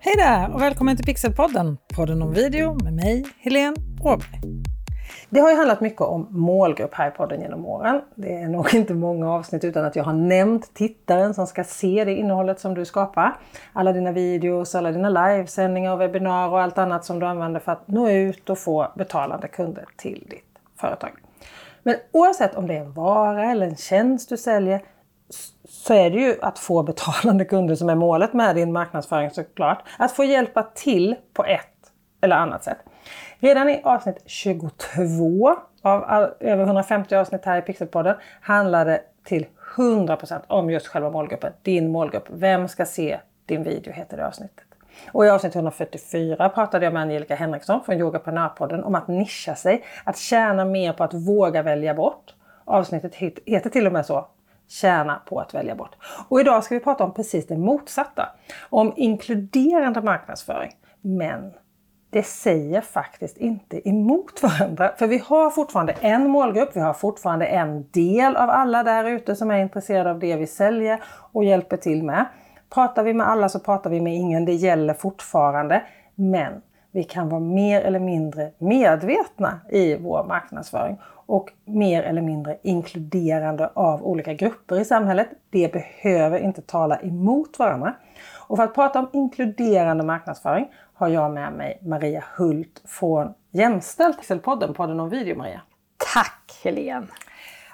Hej 0.00 0.14
där 0.16 0.54
och 0.54 0.62
välkommen 0.62 0.96
till 0.96 1.06
Pixelpodden, 1.06 1.78
podden 1.94 2.22
om 2.22 2.32
video 2.32 2.84
med 2.84 2.92
mig, 2.92 3.24
Helene 3.38 3.76
Åberg. 4.00 4.40
Det 5.30 5.40
har 5.40 5.50
ju 5.50 5.56
handlat 5.56 5.80
mycket 5.80 6.00
om 6.00 6.26
målgrupp 6.30 6.94
här 6.94 7.08
i 7.08 7.10
podden 7.10 7.40
genom 7.40 7.66
åren. 7.66 8.00
Det 8.14 8.34
är 8.34 8.48
nog 8.48 8.74
inte 8.74 8.94
många 8.94 9.32
avsnitt 9.32 9.64
utan 9.64 9.84
att 9.84 9.96
jag 9.96 10.04
har 10.04 10.12
nämnt 10.12 10.74
tittaren 10.74 11.34
som 11.34 11.46
ska 11.46 11.64
se 11.64 12.04
det 12.04 12.14
innehållet 12.14 12.60
som 12.60 12.74
du 12.74 12.84
skapar. 12.84 13.36
Alla 13.72 13.92
dina 13.92 14.12
videos, 14.12 14.74
alla 14.74 14.92
dina 14.92 15.08
livesändningar 15.08 15.92
och 15.92 16.00
webbinar 16.00 16.48
och 16.48 16.60
allt 16.60 16.78
annat 16.78 17.04
som 17.04 17.18
du 17.18 17.26
använder 17.26 17.60
för 17.60 17.72
att 17.72 17.88
nå 17.88 18.10
ut 18.10 18.50
och 18.50 18.58
få 18.58 18.92
betalande 18.96 19.48
kunder 19.48 19.84
till 19.96 20.26
ditt 20.30 20.58
företag. 20.80 21.12
Men 21.82 21.96
oavsett 22.12 22.54
om 22.54 22.66
det 22.66 22.74
är 22.74 22.80
en 22.80 22.92
vara 22.92 23.50
eller 23.50 23.66
en 23.66 23.76
tjänst 23.76 24.28
du 24.28 24.36
säljer 24.36 24.82
så 25.68 25.94
är 25.94 26.10
det 26.10 26.18
ju 26.18 26.36
att 26.42 26.58
få 26.58 26.82
betalande 26.82 27.44
kunder 27.44 27.74
som 27.74 27.88
är 27.88 27.94
målet 27.94 28.32
med 28.32 28.56
din 28.56 28.72
marknadsföring 28.72 29.30
såklart. 29.30 29.82
Att 29.98 30.12
få 30.12 30.24
hjälpa 30.24 30.62
till 30.62 31.16
på 31.32 31.44
ett 31.44 31.92
eller 32.20 32.36
annat 32.36 32.64
sätt. 32.64 32.78
Redan 33.38 33.68
i 33.68 33.80
avsnitt 33.84 34.22
22 34.26 35.56
av 35.82 36.04
all, 36.04 36.30
över 36.40 36.64
150 36.64 37.14
avsnitt 37.14 37.44
här 37.44 37.58
i 37.58 37.62
Pixelpodden 37.62 38.16
handlar 38.40 38.84
det 38.84 39.00
till 39.24 39.46
100% 39.76 40.40
om 40.46 40.70
just 40.70 40.86
själva 40.86 41.10
målgruppen. 41.10 41.52
Din 41.62 41.90
målgrupp. 41.90 42.24
Vem 42.28 42.68
ska 42.68 42.84
se 42.84 43.20
din 43.46 43.62
video 43.62 43.92
heter 43.92 44.16
det 44.16 44.26
avsnittet. 44.26 44.64
Och 45.12 45.26
i 45.26 45.28
avsnitt 45.28 45.54
144 45.54 46.48
pratade 46.48 46.86
jag 46.86 46.92
med 46.92 47.02
Angelica 47.02 47.34
Henriksson 47.34 47.84
från 47.84 47.98
Yogaprenörpodden 47.98 48.84
om 48.84 48.94
att 48.94 49.08
nischa 49.08 49.54
sig, 49.54 49.84
att 50.04 50.18
tjäna 50.18 50.64
mer 50.64 50.92
på 50.92 51.04
att 51.04 51.14
våga 51.14 51.62
välja 51.62 51.94
bort. 51.94 52.34
Avsnittet 52.64 53.14
heter 53.46 53.70
till 53.70 53.86
och 53.86 53.92
med 53.92 54.06
så, 54.06 54.28
tjäna 54.68 55.22
på 55.26 55.40
att 55.40 55.54
välja 55.54 55.74
bort. 55.74 55.96
Och 56.28 56.40
idag 56.40 56.64
ska 56.64 56.74
vi 56.74 56.80
prata 56.80 57.04
om 57.04 57.14
precis 57.14 57.46
det 57.46 57.56
motsatta. 57.56 58.28
Om 58.70 58.92
inkluderande 58.96 60.02
marknadsföring. 60.02 60.70
Men 61.00 61.52
det 62.10 62.22
säger 62.22 62.80
faktiskt 62.80 63.36
inte 63.36 63.88
emot 63.88 64.42
varandra. 64.42 64.92
För 64.98 65.06
vi 65.06 65.18
har 65.18 65.50
fortfarande 65.50 65.92
en 65.92 66.30
målgrupp, 66.30 66.70
vi 66.76 66.80
har 66.80 66.94
fortfarande 66.94 67.46
en 67.46 67.90
del 67.90 68.36
av 68.36 68.50
alla 68.50 68.82
där 68.82 69.04
ute 69.04 69.36
som 69.36 69.50
är 69.50 69.58
intresserade 69.58 70.10
av 70.10 70.18
det 70.18 70.36
vi 70.36 70.46
säljer 70.46 71.02
och 71.32 71.44
hjälper 71.44 71.76
till 71.76 72.02
med. 72.02 72.26
Pratar 72.70 73.02
vi 73.02 73.14
med 73.14 73.28
alla 73.28 73.48
så 73.48 73.60
pratar 73.60 73.90
vi 73.90 74.00
med 74.00 74.14
ingen, 74.14 74.44
det 74.44 74.52
gäller 74.52 74.94
fortfarande. 74.94 75.82
Men 76.14 76.62
vi 76.92 77.04
kan 77.04 77.28
vara 77.28 77.40
mer 77.40 77.80
eller 77.80 78.00
mindre 78.00 78.50
medvetna 78.58 79.60
i 79.70 79.96
vår 79.96 80.24
marknadsföring 80.24 80.98
och 81.28 81.52
mer 81.64 82.02
eller 82.02 82.22
mindre 82.22 82.58
inkluderande 82.62 83.70
av 83.74 84.06
olika 84.06 84.34
grupper 84.34 84.80
i 84.80 84.84
samhället. 84.84 85.28
Det 85.50 85.72
behöver 85.72 86.38
inte 86.38 86.62
tala 86.62 87.00
emot 87.00 87.58
varandra. 87.58 87.94
Och 88.46 88.56
för 88.56 88.64
att 88.64 88.74
prata 88.74 88.98
om 88.98 89.10
inkluderande 89.12 90.04
marknadsföring 90.04 90.66
har 90.94 91.08
jag 91.08 91.30
med 91.30 91.52
mig 91.52 91.78
Maria 91.82 92.24
Hult 92.36 92.82
från 92.84 93.34
Jämställt, 93.50 94.42
podden, 94.42 94.74
podden 94.74 95.00
om 95.00 95.08
video 95.08 95.36
Maria. 95.36 95.60
Tack 96.14 96.60
Helene! 96.64 97.06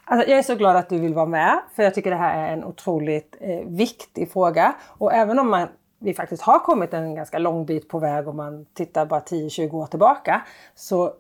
Alltså, 0.05 0.31
jag 0.31 0.39
är 0.39 0.43
så 0.43 0.55
glad 0.55 0.77
att 0.77 0.89
du 0.89 0.99
vill 0.99 1.15
vara 1.15 1.27
med 1.27 1.61
för 1.77 1.83
jag 1.83 1.95
tycker 1.95 2.11
det 2.11 2.17
här 2.17 2.49
är 2.49 2.53
en 2.53 2.65
otroligt 2.65 3.37
eh, 3.41 3.67
viktig 3.67 4.33
fråga. 4.33 4.75
Och 4.89 5.13
även 5.13 5.39
om 5.39 5.51
man, 5.51 5.69
vi 5.99 6.15
faktiskt 6.15 6.43
har 6.43 6.59
kommit 6.59 6.95
en 6.95 7.15
ganska 7.15 7.39
lång 7.39 7.67
bit 7.67 7.89
på 7.89 7.99
väg 7.99 8.29
om 8.29 8.37
man 8.37 8.67
tittar 8.75 9.07
bara 9.07 9.21
10-20 9.21 9.73
år 9.75 9.87
tillbaka 9.87 10.43
så 10.75 11.13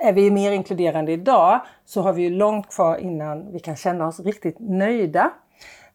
är 0.00 0.12
vi 0.12 0.30
mer 0.30 0.52
inkluderande 0.52 1.12
idag 1.12 1.60
så 1.84 2.02
har 2.02 2.12
vi 2.12 2.22
ju 2.22 2.30
långt 2.30 2.74
kvar 2.74 2.96
innan 2.96 3.52
vi 3.52 3.60
kan 3.60 3.76
känna 3.76 4.06
oss 4.06 4.20
riktigt 4.20 4.56
nöjda. 4.58 5.30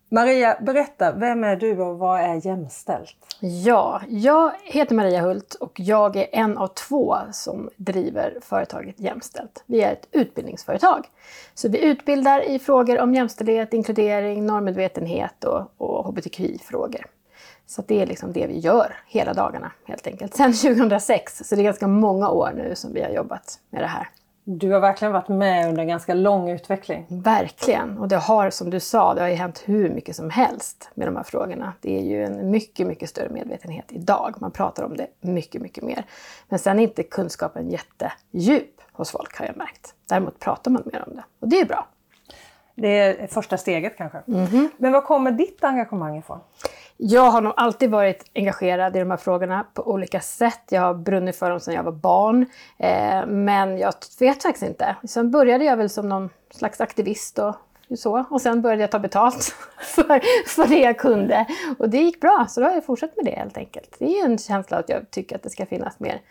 Maria, 0.09 0.58
berätta, 0.62 1.12
vem 1.12 1.44
är 1.44 1.56
du 1.56 1.81
och 1.81 2.00
vad 2.00 2.20
är 2.20 2.46
jämställt? 2.46 3.38
Ja, 3.40 4.02
jag 4.09 4.52
heter 4.64 4.96
Maria 4.96 5.22
Hult 5.22 5.56
och 5.56 5.80
jag 5.80 6.16
är 6.16 6.28
en 6.31 6.58
av 6.58 6.68
två 6.68 7.16
som 7.31 7.70
driver 7.76 8.38
företaget 8.42 9.00
Jämställt. 9.00 9.64
Vi 9.66 9.81
är 9.81 9.92
ett 9.92 10.08
utbildningsföretag. 10.12 11.06
Så 11.53 11.69
vi 11.69 11.86
utbildar 11.86 12.50
i 12.50 12.59
frågor 12.59 13.00
om 13.00 13.13
jämställdhet, 13.13 13.74
inkludering, 13.74 14.46
normmedvetenhet 14.46 15.44
och, 15.44 15.72
och 15.78 16.06
hbtqi-frågor. 16.06 17.06
Så 17.66 17.83
det 17.88 18.01
är 18.01 18.06
liksom 18.06 18.33
det 18.33 18.47
vi 18.47 18.59
gör 18.59 18.95
hela 19.07 19.33
dagarna 19.33 19.72
helt 19.85 20.07
enkelt. 20.07 20.35
Sen 20.35 20.53
2006, 20.75 21.41
så 21.44 21.56
det 21.56 21.61
är 21.61 21.63
ganska 21.63 21.88
många 21.88 22.29
år 22.29 22.51
nu 22.56 22.75
som 22.75 22.94
vi 22.94 23.01
har 23.01 23.09
jobbat 23.09 23.59
med 23.69 23.81
det 23.81 23.88
här. 23.88 24.09
Du 24.47 24.72
har 24.72 24.79
verkligen 24.79 25.11
varit 25.11 25.28
med 25.28 25.69
under 25.69 25.81
en 25.81 25.88
ganska 25.88 26.13
lång 26.13 26.50
utveckling. 26.50 27.06
Verkligen! 27.09 27.97
Och 27.97 28.07
det 28.07 28.17
har, 28.17 28.50
som 28.50 28.69
du 28.69 28.79
sa, 28.79 29.13
det 29.13 29.22
har 29.22 29.28
ju 29.28 29.35
hänt 29.35 29.63
hur 29.66 29.89
mycket 29.89 30.16
som 30.16 30.29
helst 30.29 30.89
med 30.94 31.07
de 31.07 31.16
här 31.16 31.23
frågorna. 31.23 31.73
Det 31.81 31.97
är 31.97 32.01
ju 32.01 32.23
en 32.23 32.51
mycket, 32.51 32.88
mycket 32.88 33.09
större 33.09 33.29
medvetenhet 33.29 33.85
idag. 33.89 34.35
Man 34.41 34.51
pratar 34.51 34.83
om 34.83 34.97
det 34.97 35.07
mycket, 35.22 35.62
mycket 35.62 35.83
mer. 35.83 36.06
Men 36.50 36.59
sen 36.59 36.79
är 36.79 36.83
inte 36.83 37.03
kunskapen 37.03 37.69
jättedjup 37.69 38.81
hos 38.91 39.12
folk 39.12 39.38
har 39.38 39.45
jag 39.45 39.57
märkt. 39.57 39.94
Däremot 40.09 40.39
pratar 40.39 40.72
man 40.72 40.83
mer 40.85 41.03
om 41.07 41.16
det. 41.16 41.23
Och 41.39 41.47
det 41.47 41.59
är 41.59 41.66
bra. 41.66 41.88
Det 42.75 43.00
är 43.00 43.27
första 43.27 43.57
steget 43.57 43.97
kanske. 43.97 44.17
Mm 44.27 44.45
-hmm. 44.45 44.69
Men 44.77 44.91
var 44.91 45.01
kommer 45.01 45.31
ditt 45.31 45.63
engagemang 45.63 46.17
ifrån? 46.17 46.39
Jag 46.97 47.31
har 47.31 47.41
nog 47.41 47.53
alltid 47.57 47.91
varit 47.91 48.25
engagerad 48.35 48.95
i 48.95 49.00
de 49.00 49.11
här 49.11 49.17
frågorna 49.17 49.66
på 49.73 49.91
olika 49.91 50.19
sätt. 50.19 50.61
Jag 50.69 50.81
har 50.81 50.94
brunnit 50.94 51.35
för 51.35 51.50
dem 51.50 51.59
sedan 51.59 51.73
jag 51.73 51.83
var 51.83 51.91
barn. 51.91 52.45
Eh, 52.78 53.25
men 53.28 53.78
jag 53.78 53.94
vet 54.19 54.44
faktiskt 54.44 54.66
inte. 54.66 54.95
Sen 55.03 55.31
började 55.31 55.66
jag 55.66 55.78
väl 55.78 55.89
som 55.89 56.09
någon 56.09 56.29
slags 56.51 56.81
aktivist 56.81 57.39
och 57.39 57.56
så. 57.97 58.25
Och 58.29 58.41
sen 58.41 58.61
började 58.61 58.81
jag 58.81 58.91
ta 58.91 59.00
betalt 59.00 59.44
för, 59.79 60.22
för 60.47 60.67
det 60.67 60.79
jag 60.79 60.97
kunde. 60.97 61.45
Och 61.79 61.89
det 61.89 61.97
gick 61.97 62.22
bra, 62.22 62.45
så 62.50 62.61
då 62.61 62.67
har 62.67 62.73
jag 62.73 62.85
fortsatt 62.85 63.16
med 63.16 63.25
det 63.25 63.39
helt 63.39 63.57
enkelt. 63.57 63.95
Det 64.00 64.19
är 64.19 64.25
en 64.25 64.38
känsla 64.38 64.77
att 64.77 64.89
jag 64.89 65.12
tycker 65.12 65.35
att 65.35 65.44
det 65.44 65.50
ska 65.50 65.66
finnas 65.66 66.00
mer 66.00 66.22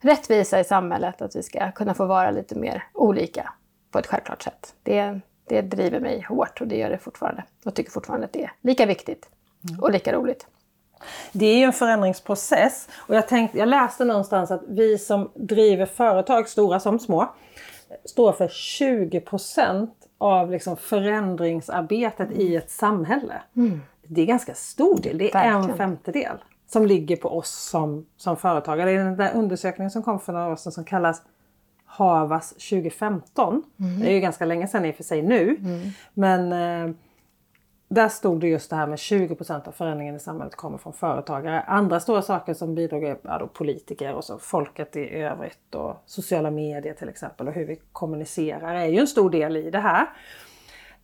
rättvisa 0.00 0.60
i 0.60 0.64
samhället. 0.64 1.22
Att 1.22 1.36
vi 1.36 1.42
ska 1.42 1.72
kunna 1.72 1.94
få 1.94 2.06
vara 2.06 2.30
lite 2.30 2.54
mer 2.54 2.84
olika 2.94 3.52
på 3.90 3.98
ett 3.98 4.06
självklart 4.06 4.42
sätt. 4.42 4.74
Det, 4.82 5.20
det 5.48 5.62
driver 5.62 6.00
mig 6.00 6.26
hårt 6.28 6.60
och 6.60 6.66
det 6.66 6.76
gör 6.76 6.90
det 6.90 6.98
fortfarande. 6.98 7.44
Och 7.64 7.74
tycker 7.74 7.90
fortfarande 7.90 8.26
att 8.26 8.32
det 8.32 8.44
är 8.44 8.52
lika 8.60 8.86
viktigt 8.86 9.28
och 9.80 9.92
lika 9.92 10.12
roligt. 10.12 10.46
Det 11.32 11.46
är 11.46 11.56
ju 11.56 11.64
en 11.64 11.72
förändringsprocess 11.72 12.88
och 12.96 13.14
jag, 13.14 13.28
tänkte, 13.28 13.58
jag 13.58 13.68
läste 13.68 14.04
någonstans 14.04 14.50
att 14.50 14.62
vi 14.68 14.98
som 14.98 15.30
driver 15.34 15.86
företag, 15.86 16.48
stora 16.48 16.80
som 16.80 16.98
små, 16.98 17.34
står 18.04 18.32
för 18.32 18.48
20% 18.48 19.88
av 20.18 20.50
liksom 20.50 20.76
förändringsarbetet 20.76 22.30
i 22.30 22.56
ett 22.56 22.70
samhälle. 22.70 23.42
Mm. 23.56 23.80
Det 24.02 24.22
är 24.22 24.26
ganska 24.26 24.54
stor 24.54 24.98
del, 24.98 25.18
det 25.18 25.30
är 25.30 25.32
Verkligen. 25.32 25.70
en 25.70 25.76
femtedel 25.76 26.36
som 26.66 26.86
ligger 26.86 27.16
på 27.16 27.28
oss 27.38 27.68
som, 27.70 28.06
som 28.16 28.36
företagare. 28.36 28.90
Det 28.90 28.96
är 28.96 29.04
den 29.04 29.16
där 29.16 29.34
undersökningen 29.34 29.90
som 29.90 30.02
kom 30.02 30.20
för 30.20 30.32
några 30.32 30.52
år 30.52 30.56
sedan 30.56 30.72
som 30.72 30.84
kallas 30.84 31.22
Havas 31.84 32.50
2015. 32.50 33.62
Mm. 33.80 34.00
Det 34.00 34.08
är 34.08 34.12
ju 34.12 34.20
ganska 34.20 34.44
länge 34.44 34.68
sedan 34.68 34.84
i 34.84 34.90
och 34.90 34.94
för 34.94 35.04
sig 35.04 35.22
nu. 35.22 35.56
Mm. 35.60 35.90
Men 36.14 36.52
eh, 36.52 36.94
där 37.94 38.08
stod 38.08 38.40
det 38.40 38.48
just 38.48 38.70
det 38.70 38.76
här 38.76 38.86
med 38.86 38.96
20% 38.96 39.68
av 39.68 39.72
förändringen 39.72 40.16
i 40.16 40.18
samhället 40.18 40.56
kommer 40.56 40.78
från 40.78 40.92
företagare. 40.92 41.60
Andra 41.60 42.00
stora 42.00 42.22
saker 42.22 42.54
som 42.54 42.74
bidrog 42.74 43.04
är 43.04 43.18
ja, 43.22 43.50
politiker 43.52 44.14
och 44.14 44.24
så 44.24 44.38
folket 44.38 44.96
i 44.96 45.14
övrigt 45.14 45.74
och 45.74 46.02
sociala 46.06 46.50
medier 46.50 46.94
till 46.94 47.08
exempel 47.08 47.48
och 47.48 47.54
hur 47.54 47.64
vi 47.64 47.80
kommunicerar 47.92 48.74
är 48.74 48.86
ju 48.86 48.98
en 48.98 49.06
stor 49.06 49.30
del 49.30 49.56
i 49.56 49.70
det 49.70 49.78
här. 49.78 50.06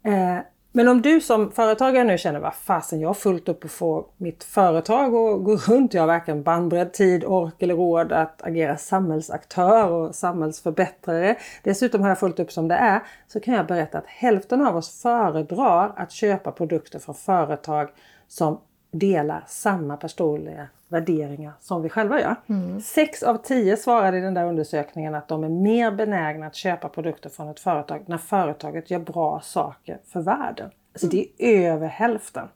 Eh, 0.03 0.39
men 0.77 0.89
om 0.89 1.03
du 1.03 1.21
som 1.21 1.51
företagare 1.51 2.05
nu 2.05 2.19
känner 2.19 2.41
vad 2.41 2.55
fasen 2.55 3.01
jag 3.01 3.09
har 3.09 3.15
fullt 3.15 3.49
upp 3.49 3.65
att 3.65 3.71
få 3.71 4.07
mitt 4.17 4.45
företag 4.45 5.05
att 5.15 5.45
gå 5.45 5.57
runt. 5.57 5.95
Jag 5.95 6.03
har 6.03 6.07
varken 6.07 6.43
bandbredd, 6.43 6.93
tid, 6.93 7.25
ork 7.25 7.63
eller 7.63 7.75
råd 7.75 8.13
att 8.13 8.43
agera 8.43 8.77
samhällsaktör 8.77 9.91
och 9.91 10.15
samhällsförbättrare. 10.15 11.37
Dessutom 11.63 12.01
har 12.01 12.09
jag 12.09 12.19
fullt 12.19 12.41
upp 12.41 12.53
som 12.53 12.69
det 12.69 12.75
är. 12.75 13.03
Så 13.29 13.41
kan 13.41 13.55
jag 13.55 13.67
berätta 13.67 13.99
att 13.99 14.07
hälften 14.07 14.67
av 14.67 14.77
oss 14.77 15.03
föredrar 15.03 15.93
att 15.97 16.13
köpa 16.13 16.53
produkter 16.53 16.99
från 16.99 17.15
företag 17.15 17.89
som 18.29 18.61
delar 18.99 19.45
samma 19.47 19.97
personliga 19.97 20.69
värderingar 20.89 21.53
som 21.61 21.83
vi 21.83 21.89
själva 21.89 22.21
gör. 22.21 22.37
Mm. 22.47 22.81
Sex 22.81 23.23
av 23.23 23.37
tio 23.37 23.77
svarade 23.77 24.19
i 24.19 24.21
den 24.21 24.35
där 24.35 24.45
undersökningen 24.45 25.15
att 25.15 25.29
de 25.29 25.45
är 25.45 25.49
mer 25.49 25.91
benägna 25.91 26.47
att 26.47 26.55
köpa 26.55 26.89
produkter 26.89 27.31
från 27.31 27.49
ett 27.49 27.61
företag 27.61 28.05
när 28.07 28.19
företaget 28.19 28.91
gör 28.91 28.99
bra 28.99 29.41
saker 29.41 29.99
för 30.13 30.21
världen. 30.21 30.71
Alltså 30.93 31.07
det 31.07 31.27
är 31.39 31.73
över 31.73 31.87
hälften. 31.87 32.49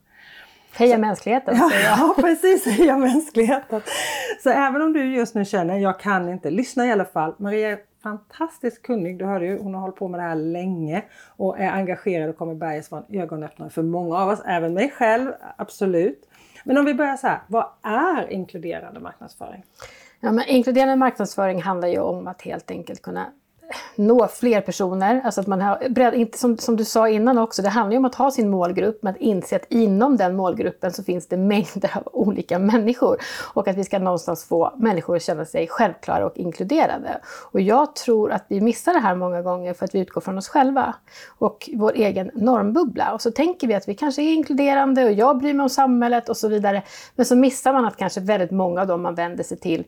Heja 0.73 0.99
mänskligheten! 0.99 1.57
Ja, 1.57 1.71
ja, 1.85 2.15
precis, 2.21 2.67
heja 2.67 2.97
mänskligheten! 2.97 3.81
Så 4.43 4.51
även 4.51 4.83
om 4.83 4.93
du 4.93 5.15
just 5.15 5.35
nu 5.35 5.45
känner, 5.45 5.79
jag 5.79 6.01
kan 6.01 6.29
inte, 6.29 6.51
lyssna 6.51 6.87
i 6.87 6.93
alla 6.93 7.05
fall. 7.05 7.35
Maria 7.39 7.71
är 7.71 7.79
fantastiskt 8.03 8.83
kunnig, 8.83 9.19
du 9.19 9.25
hörde 9.25 9.47
ju, 9.47 9.59
hon 9.59 9.75
har 9.75 9.81
hållit 9.81 9.97
på 9.97 10.09
med 10.09 10.21
det 10.21 10.25
här 10.25 10.35
länge 10.35 11.03
och 11.37 11.59
är 11.59 11.71
engagerad 11.71 12.31
och 12.31 12.37
kommer 12.37 12.55
bergas 12.55 12.91
vara 12.91 13.03
en 13.09 13.21
ögonöppnare 13.21 13.71
för 13.71 13.83
många 13.83 14.19
av 14.19 14.29
oss, 14.29 14.43
även 14.47 14.75
mig 14.75 14.91
själv, 14.91 15.33
absolut. 15.57 16.30
Men 16.65 16.79
om 16.79 16.85
vi 16.85 16.95
börjar 16.95 17.17
så 17.17 17.27
här, 17.27 17.41
vad 17.47 17.67
är 17.83 18.33
inkluderande 18.33 19.01
marknadsföring? 19.01 19.65
Ja, 20.21 20.33
men 20.33 20.49
inkluderande 20.49 20.97
marknadsföring 20.97 21.63
handlar 21.63 21.89
ju 21.89 21.99
om 21.99 22.27
att 22.27 22.43
helt 22.43 22.71
enkelt 22.71 23.03
kunna 23.03 23.27
nå 23.97 24.29
fler 24.29 24.61
personer. 24.61 25.21
Alltså 25.25 25.41
att 25.41 25.47
man 25.47 25.61
har, 25.61 26.13
inte, 26.13 26.39
som, 26.39 26.59
som 26.59 26.77
du 26.77 26.85
sa 26.85 27.09
innan 27.09 27.39
också, 27.39 27.63
det 27.63 27.69
handlar 27.69 27.93
ju 27.93 27.99
om 27.99 28.05
att 28.05 28.15
ha 28.15 28.31
sin 28.31 28.51
målgrupp 28.51 29.03
men 29.03 29.15
att 29.15 29.21
inse 29.21 29.57
att 29.57 29.67
inom 29.69 30.17
den 30.17 30.37
målgruppen 30.37 30.93
så 30.93 31.05
finns 31.05 31.27
det 31.27 31.37
mängder 31.37 31.91
av 31.97 32.03
olika 32.13 32.59
människor. 32.59 33.17
Och 33.55 33.69
att 33.69 33.77
vi 33.77 33.85
ska 33.85 33.99
någonstans 33.99 34.45
få 34.45 34.75
människor 34.77 35.17
att 35.17 35.23
känna 35.23 35.45
sig 35.45 35.69
självklara 35.69 36.27
och 36.27 36.37
inkluderade. 36.37 37.21
Och 37.53 37.61
jag 37.61 37.97
tror 37.97 38.33
att 38.33 38.45
vi 38.49 38.61
missar 38.61 38.93
det 38.93 39.01
här 39.01 39.15
många 39.15 39.43
gånger 39.43 39.75
för 39.75 39.85
att 39.85 39.95
vi 39.95 39.99
utgår 39.99 40.21
från 40.21 40.39
oss 40.39 40.49
själva 40.49 40.95
och 41.39 41.71
vår 41.75 41.93
egen 41.95 42.31
normbubbla. 42.35 43.13
Och 43.13 43.23
så 43.23 43.31
tänker 43.31 43.67
vi 43.67 43.75
att 43.75 43.89
vi 43.89 43.95
kanske 43.95 44.23
är 44.23 44.33
inkluderande 44.33 45.05
och 45.05 45.13
jag 45.13 45.39
bryr 45.39 45.55
mig 45.55 45.65
om 45.65 45.71
samhället 45.71 46.29
och 46.29 46.37
så 46.37 46.49
vidare. 46.49 46.83
Men 47.17 47.27
så 47.27 47.37
missar 47.37 47.73
man 47.73 47.85
att 47.85 47.97
kanske 47.97 48.21
väldigt 48.21 48.51
många 48.51 48.81
av 48.81 48.87
dem 48.87 49.03
man 49.03 49.15
vänder 49.15 49.45
sig 49.45 49.59
till 49.59 49.85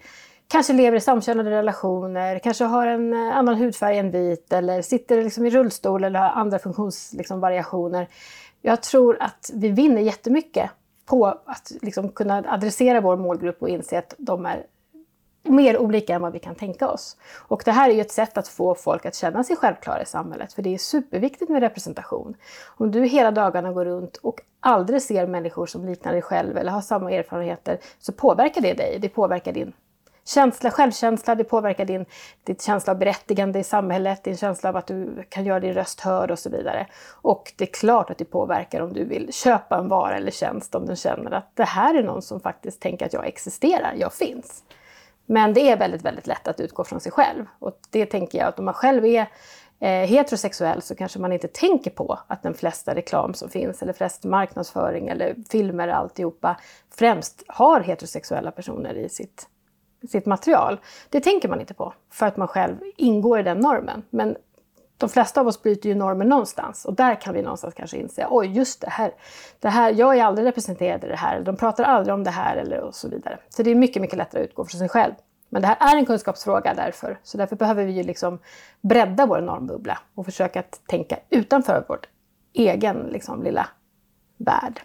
kanske 0.52 0.72
lever 0.72 0.96
i 0.96 1.00
samkönade 1.00 1.50
relationer, 1.50 2.38
kanske 2.38 2.64
har 2.64 2.87
en 2.87 3.12
eh, 3.12 3.37
annan 3.37 3.54
hudfärg 3.54 3.99
än 3.99 4.10
vit 4.10 4.52
eller 4.52 4.82
sitter 4.82 5.25
liksom 5.25 5.46
i 5.46 5.50
rullstol 5.50 6.04
eller 6.04 6.20
har 6.20 6.28
andra 6.28 6.58
funktionsvariationer. 6.58 8.00
Liksom, 8.00 8.16
jag 8.62 8.82
tror 8.82 9.16
att 9.20 9.50
vi 9.54 9.69
vinner 9.69 10.00
jättemycket 10.00 10.70
på 11.06 11.26
att 11.26 11.72
liksom 11.82 12.08
kunna 12.08 12.44
adressera 12.46 13.00
vår 13.00 13.16
målgrupp 13.16 13.62
och 13.62 13.69
inse 13.69 13.99
att 13.99 14.14
de 14.19 14.46
är 14.46 14.66
mer 15.43 15.78
olika 15.78 16.14
än 16.14 16.22
vad 16.22 16.32
vi 16.32 16.38
kan 16.38 16.54
tänka 16.54 16.88
oss. 16.88 17.16
Och 17.38 17.62
det 17.64 17.72
här 17.72 17.90
är 17.90 17.94
ju 17.94 18.00
ett 18.00 18.12
sätt 18.12 18.38
att 18.38 18.49
få 18.49 18.75
folk 18.75 19.06
att 19.06 19.14
känna 19.14 19.44
sig 19.44 19.56
självklara 19.56 20.02
i 20.02 20.06
samhället, 20.06 20.52
för 20.52 20.62
det 20.62 20.75
är 20.75 20.78
superviktigt 20.78 21.50
med 21.50 21.60
representation. 21.62 22.34
Om 22.76 22.90
du 22.90 23.04
hela 23.04 23.31
dagarna 23.31 23.72
går 23.72 23.84
runt 23.84 24.16
och 24.16 24.40
aldrig 24.60 25.02
ser 25.02 25.26
människor 25.26 25.66
som 25.66 25.87
liknar 25.87 26.12
dig 26.12 26.22
själv 26.22 26.56
eller 26.56 26.70
har 26.70 26.81
samma 26.81 27.12
erfarenheter, 27.12 27.78
så 27.99 28.12
påverkar 28.12 28.60
det 28.60 28.75
dig. 28.75 28.99
Det 29.00 29.08
påverkar 29.08 29.52
din 29.52 29.72
Känsla, 30.24 30.70
självkänsla, 30.70 31.34
det 31.34 31.44
påverkar 31.44 31.84
din, 31.84 32.04
din 32.44 32.56
känsla 32.56 32.92
av 32.92 32.98
berättigande 32.98 33.58
i 33.58 33.64
samhället, 33.64 34.24
din 34.24 34.36
känsla 34.36 34.69
av 34.69 34.76
att 34.76 34.86
du 34.86 35.26
kan 35.28 35.44
göra 35.44 35.60
din 35.60 35.74
röst 35.74 36.00
hörd 36.00 36.30
och 36.30 36.38
så 36.38 36.50
vidare. 36.50 36.86
Och 37.22 37.52
det 37.56 37.64
är 37.64 37.72
klart 37.72 38.10
att 38.10 38.19
det 38.19 38.24
påverkar 38.24 38.80
om 38.80 38.92
du 38.92 39.04
vill 39.04 39.32
köpa 39.32 39.78
en 39.78 39.88
vara 39.88 40.16
eller 40.16 40.30
tjänst 40.30 40.74
om 40.74 40.86
du 40.86 40.96
känner 40.96 41.30
att 41.30 41.56
det 41.56 41.64
här 41.64 41.94
är 41.94 42.02
någon 42.02 42.22
som 42.22 42.40
faktiskt 42.40 42.80
tänker 42.80 43.06
att 43.06 43.12
jag 43.12 43.26
existerar, 43.26 43.94
jag 43.96 44.12
finns. 44.12 44.62
Men 45.26 45.54
det 45.54 45.70
är 45.70 45.76
väldigt, 45.76 46.02
väldigt 46.02 46.26
lätt 46.26 46.48
att 46.48 46.60
utgå 46.60 46.84
från 46.84 47.00
sig 47.00 47.12
själv. 47.12 47.44
Och 47.58 47.78
det 47.90 48.06
tänker 48.06 48.38
jag 48.38 48.48
att 48.48 48.58
om 48.58 48.64
man 48.64 48.75
själv 48.75 49.04
är 49.04 49.26
eh, 49.80 49.88
heterosexuell 49.88 50.82
så 50.82 50.94
kanske 50.94 51.18
man 51.18 51.32
inte 51.32 51.48
tänker 51.48 51.90
på 51.90 52.18
att 52.26 52.42
den 52.42 52.54
flesta 52.54 52.94
reklam 52.94 53.34
som 53.34 53.48
finns 53.48 53.82
eller 53.82 53.92
flest 53.92 54.25
marknadsföring 54.25 55.08
eller 55.08 55.36
filmer 55.50 55.88
alltihopa 55.88 56.56
främst 56.90 57.42
har 57.46 57.80
heterosexuella 57.80 58.50
personer 58.50 58.94
i 58.94 59.08
sitt 59.08 59.48
sitt 60.08 60.26
material. 60.26 60.81
Det 61.08 61.20
tänker 61.20 61.49
man 61.49 61.60
inte 61.60 61.75
på 61.75 61.94
för 62.10 62.26
att 62.26 62.37
man 62.37 62.49
själv 62.49 62.76
ingår 62.96 63.40
i 63.40 63.43
den 63.43 63.58
normen. 63.58 64.02
Men 64.10 64.37
de 65.02 65.08
flesta 65.08 65.40
av 65.40 65.46
oss 65.46 65.62
bryter 65.62 65.88
ju 65.88 65.94
normer 65.94 66.25
någonstans 66.25 66.84
och 66.84 66.94
där 66.94 67.20
kan 67.20 67.34
vi 67.34 67.43
någonstans 67.43 67.75
kanske 67.75 67.96
inse, 67.96 68.26
oj 68.31 68.46
just 68.46 68.81
det 68.81 68.90
här, 68.90 69.12
det 69.60 69.69
här, 69.69 69.93
jag 69.93 70.19
är 70.19 70.25
aldrig 70.25 70.46
representerad 70.46 71.04
i 71.04 71.08
det 71.08 71.16
här, 71.16 71.40
de 71.40 71.56
pratar 71.56 71.84
aldrig 71.84 72.14
om 72.14 72.25
det 72.25 72.31
här 72.31 72.56
eller 72.56 72.81
och 72.81 72.94
så 72.94 73.08
vidare. 73.08 73.38
Så 73.49 73.62
det 73.62 73.70
är 73.70 73.75
mycket, 73.75 74.02
mycket 74.02 74.19
lättare 74.19 74.43
att 74.43 74.49
utgå 74.49 74.64
från 74.64 74.78
sig 74.78 74.88
själv. 74.88 75.12
Men 75.49 75.62
det 75.62 75.69
här 75.69 75.76
är 75.93 75.96
en 75.96 76.06
kunskapsfråga 76.06 76.75
därför, 76.75 77.19
så 77.22 77.38
därför 77.38 77.56
behöver 77.56 77.84
vi 77.84 77.93
ju 77.93 78.02
liksom 78.02 78.38
bredda 78.81 79.26
vår 79.26 79.40
normbubbla 79.40 79.99
och 80.14 80.25
försöka 80.25 80.60
att 80.60 80.81
tänka 80.87 81.19
utanför 81.31 81.84
vår 81.88 81.99
egen 82.52 82.96
liksom, 82.96 83.43
lilla 83.43 83.69
värld. 84.37 84.81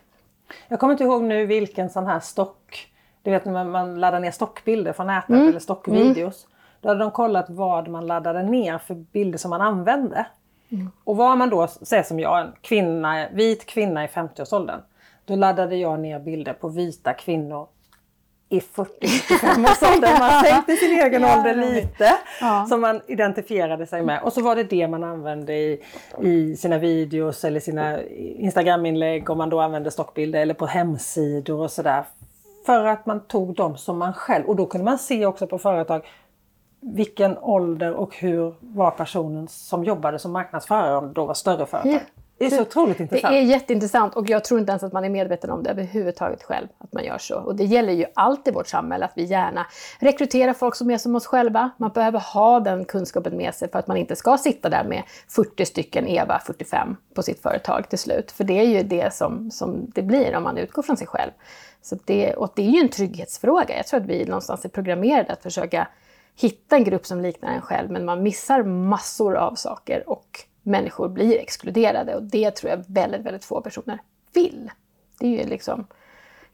Jag 0.67 0.79
kommer 0.79 0.93
inte 0.93 1.03
ihåg 1.03 1.23
nu 1.23 1.45
vilken 1.45 1.89
sån 1.89 2.07
här 2.07 2.19
stock 2.19 2.87
du 3.27 3.31
vet 3.31 3.45
när 3.45 3.63
man 3.63 3.99
laddar 3.99 4.19
ner 4.19 4.31
stockbilder 4.31 4.93
från 4.93 5.07
nätet 5.07 5.29
mm. 5.29 5.47
eller 5.47 5.59
stockvideos. 5.59 6.45
Mm. 6.45 6.57
Då 6.81 6.89
hade 6.89 6.99
de 6.99 7.11
kollat 7.11 7.45
vad 7.49 7.87
man 7.87 8.07
laddade 8.07 8.43
ner 8.43 8.77
för 8.77 8.95
bilder 8.95 9.37
som 9.37 9.49
man 9.49 9.61
använde. 9.61 10.25
Mm. 10.69 10.91
Och 11.03 11.17
var 11.17 11.35
man 11.35 11.49
då, 11.49 11.67
säg 11.67 12.03
som 12.03 12.19
jag, 12.19 12.41
en 12.41 12.51
kvinna, 12.61 13.27
vit 13.33 13.65
kvinna 13.65 14.03
i 14.03 14.07
50-årsåldern. 14.07 14.79
Då 15.25 15.35
laddade 15.35 15.75
jag 15.75 15.99
ner 15.99 16.19
bilder 16.19 16.53
på 16.53 16.69
vita 16.69 17.13
kvinnor 17.13 17.67
i 18.49 18.59
40-45-årsåldern. 18.59 20.19
Man 20.19 20.43
sänkte 20.43 20.75
sin 20.75 20.99
egen 21.01 21.21
ja, 21.21 21.37
ålder 21.37 21.55
lite 21.55 22.13
ja. 22.41 22.65
som 22.69 22.81
man 22.81 23.01
identifierade 23.07 23.85
sig 23.85 24.03
med. 24.03 24.21
Och 24.21 24.33
så 24.33 24.41
var 24.41 24.55
det 24.55 24.63
det 24.63 24.87
man 24.87 25.03
använde 25.03 25.53
i, 25.53 25.83
i 26.21 26.55
sina 26.55 26.77
videos 26.77 27.43
eller 27.43 27.59
sina 27.59 28.03
Instagram-inlägg 28.37 29.29
om 29.29 29.37
man 29.37 29.49
då 29.49 29.59
använde 29.59 29.91
stockbilder 29.91 30.41
eller 30.41 30.53
på 30.53 30.65
hemsidor 30.65 31.59
och 31.59 31.71
sådär 31.71 32.03
för 32.67 32.85
att 32.85 33.05
man 33.05 33.19
tog 33.19 33.55
dem 33.55 33.77
som 33.77 33.97
man 33.97 34.13
själv, 34.13 34.45
och 34.45 34.55
då 34.55 34.65
kunde 34.65 34.85
man 34.85 34.97
se 34.97 35.25
också 35.25 35.47
på 35.47 35.57
företag 35.57 36.05
vilken 36.79 37.37
ålder 37.37 37.93
och 37.93 38.15
hur 38.15 38.55
var 38.59 38.91
personen 38.91 39.47
som 39.47 39.83
jobbade 39.83 40.19
som 40.19 40.31
marknadsförare 40.31 40.97
om 40.97 41.07
det 41.07 41.13
då 41.13 41.25
var 41.25 41.33
större 41.33 41.65
företag. 41.65 41.93
Ja. 41.93 41.99
Det 42.39 42.45
är 42.45 42.49
så 42.49 42.61
otroligt 42.61 42.99
intressant. 42.99 43.33
Det 43.33 43.39
är 43.39 43.43
jätteintressant 43.43 44.15
och 44.15 44.29
jag 44.29 44.43
tror 44.43 44.59
inte 44.59 44.71
ens 44.71 44.83
att 44.83 44.93
man 44.93 45.05
är 45.05 45.09
medveten 45.09 45.49
om 45.49 45.63
det 45.63 45.69
överhuvudtaget 45.69 46.43
själv, 46.43 46.67
att 46.77 46.93
man 46.93 47.03
gör 47.03 47.17
så. 47.17 47.35
Och 47.35 47.55
det 47.55 47.63
gäller 47.63 47.93
ju 47.93 48.05
allt 48.13 48.47
i 48.47 48.51
vårt 48.51 48.67
samhälle 48.67 49.05
att 49.05 49.11
vi 49.15 49.23
gärna 49.23 49.65
rekryterar 49.99 50.53
folk 50.53 50.75
som 50.75 50.89
är 50.91 50.97
som 50.97 51.15
oss 51.15 51.25
själva. 51.25 51.69
Man 51.77 51.91
behöver 51.91 52.19
ha 52.19 52.59
den 52.59 52.85
kunskapen 52.85 53.37
med 53.37 53.55
sig 53.55 53.71
för 53.71 53.79
att 53.79 53.87
man 53.87 53.97
inte 53.97 54.15
ska 54.15 54.37
sitta 54.37 54.69
där 54.69 54.83
med 54.83 55.03
40 55.29 55.65
stycken 55.65 56.07
Eva 56.07 56.39
45 56.39 56.95
på 57.13 57.23
sitt 57.23 57.41
företag 57.41 57.89
till 57.89 57.99
slut. 57.99 58.31
För 58.31 58.43
det 58.43 58.59
är 58.59 58.63
ju 58.63 58.83
det 58.83 59.13
som, 59.13 59.51
som 59.51 59.91
det 59.95 60.01
blir 60.01 60.35
om 60.35 60.43
man 60.43 60.57
utgår 60.57 60.81
från 60.81 60.97
sig 60.97 61.07
själv. 61.07 61.31
Så 61.87 61.97
det, 62.05 62.33
och 62.33 62.51
det 62.55 62.61
är 62.61 62.71
ju 62.71 62.79
en 62.79 62.89
trygghetsfråga. 62.89 63.77
Jag 63.77 63.87
tror 63.87 63.99
att 63.99 64.05
vi 64.05 64.25
någonstans 64.25 64.65
är 64.65 64.69
programmerade 64.69 65.33
att 65.33 65.43
försöka 65.43 65.87
hitta 66.35 66.75
en 66.75 66.83
grupp 66.83 67.05
som 67.05 67.21
liknar 67.21 67.53
en 67.53 67.61
själv, 67.61 67.91
men 67.91 68.05
man 68.05 68.23
missar 68.23 68.63
massor 68.63 69.35
av 69.35 69.55
saker 69.55 70.09
och 70.09 70.39
människor 70.63 71.09
blir 71.09 71.37
exkluderade. 71.37 72.15
Och 72.15 72.23
det 72.23 72.51
tror 72.51 72.71
jag 72.71 72.83
väldigt, 72.87 73.21
väldigt 73.21 73.45
få 73.45 73.61
personer 73.61 73.99
vill. 74.33 74.71
Det 75.19 75.25
är 75.25 75.43
ju 75.43 75.49
liksom... 75.49 75.87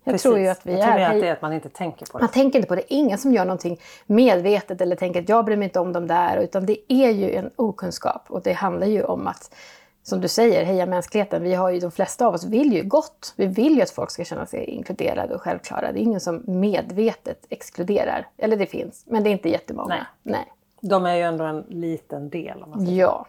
Jag 0.04 0.14
Precis. 0.14 0.24
tror 0.24 0.40
ju 0.40 0.48
att 0.48 0.66
vi 0.66 0.72
jag 0.72 0.82
tror 0.82 1.00
är... 1.00 1.10
att 1.10 1.22
det 1.22 1.28
är 1.28 1.34
att 1.34 1.42
man 1.42 1.54
inte 1.54 1.70
tänker 1.70 2.06
på 2.06 2.18
det. 2.18 2.24
Man 2.24 2.32
tänker 2.32 2.60
inte 2.60 2.68
på 2.68 2.76
det. 2.76 2.94
Ingen 2.94 3.18
som 3.18 3.34
gör 3.34 3.46
någonting 3.46 3.80
medvetet 4.06 4.82
eller 4.82 4.96
tänker 4.96 5.22
att 5.22 5.30
jag 5.30 5.46
bryr 5.46 5.58
mig 5.58 5.66
inte 5.66 5.80
om 5.80 5.94
dem 5.94 6.08
där. 6.08 6.38
Utan 6.38 6.66
det 6.66 6.94
är 6.94 7.10
ju 7.10 7.36
en 7.36 7.50
okunskap 7.56 8.26
och 8.28 8.42
det 8.42 8.54
handlar 8.54 8.88
ju 8.88 9.04
om 9.04 9.28
att 9.28 9.56
som 10.04 10.22
du 10.22 10.28
säger, 10.28 10.64
heja 10.64 10.86
mänskligheten. 10.86 11.44
Vi 11.44 11.54
har 11.54 11.70
ju, 11.70 11.80
de 11.80 11.92
flesta 11.92 12.28
av 12.28 12.34
oss 12.34 12.46
vill 12.46 12.74
ju 12.74 12.84
gott. 12.84 13.34
Vi 13.36 13.46
vill 13.46 13.76
ju 13.76 13.82
att 13.82 13.90
folk 13.90 14.12
ska 14.12 14.24
känna 14.24 14.46
sig 14.46 14.64
inkluderade 14.64 15.36
och 15.36 15.42
självklara. 15.42 15.92
Det 15.92 16.00
är 16.00 16.04
ingen 16.04 16.20
som 16.20 16.44
medvetet 16.46 17.46
exkluderar. 17.50 18.28
Eller 18.38 18.58
det 18.58 18.66
finns, 18.66 19.04
men 19.08 19.24
det 19.24 19.30
är 19.30 19.32
inte 19.32 19.50
jättemånga. 19.50 19.88
Nej. 19.88 20.04
Nej. 20.24 20.54
De 20.82 21.06
är 21.06 21.16
ju 21.16 21.22
ändå 21.22 21.44
en 21.44 21.66
liten 21.70 22.30
del. 22.30 22.64
Om 22.64 22.70
man 22.70 22.86
säger. 22.86 23.02
Ja. 23.02 23.26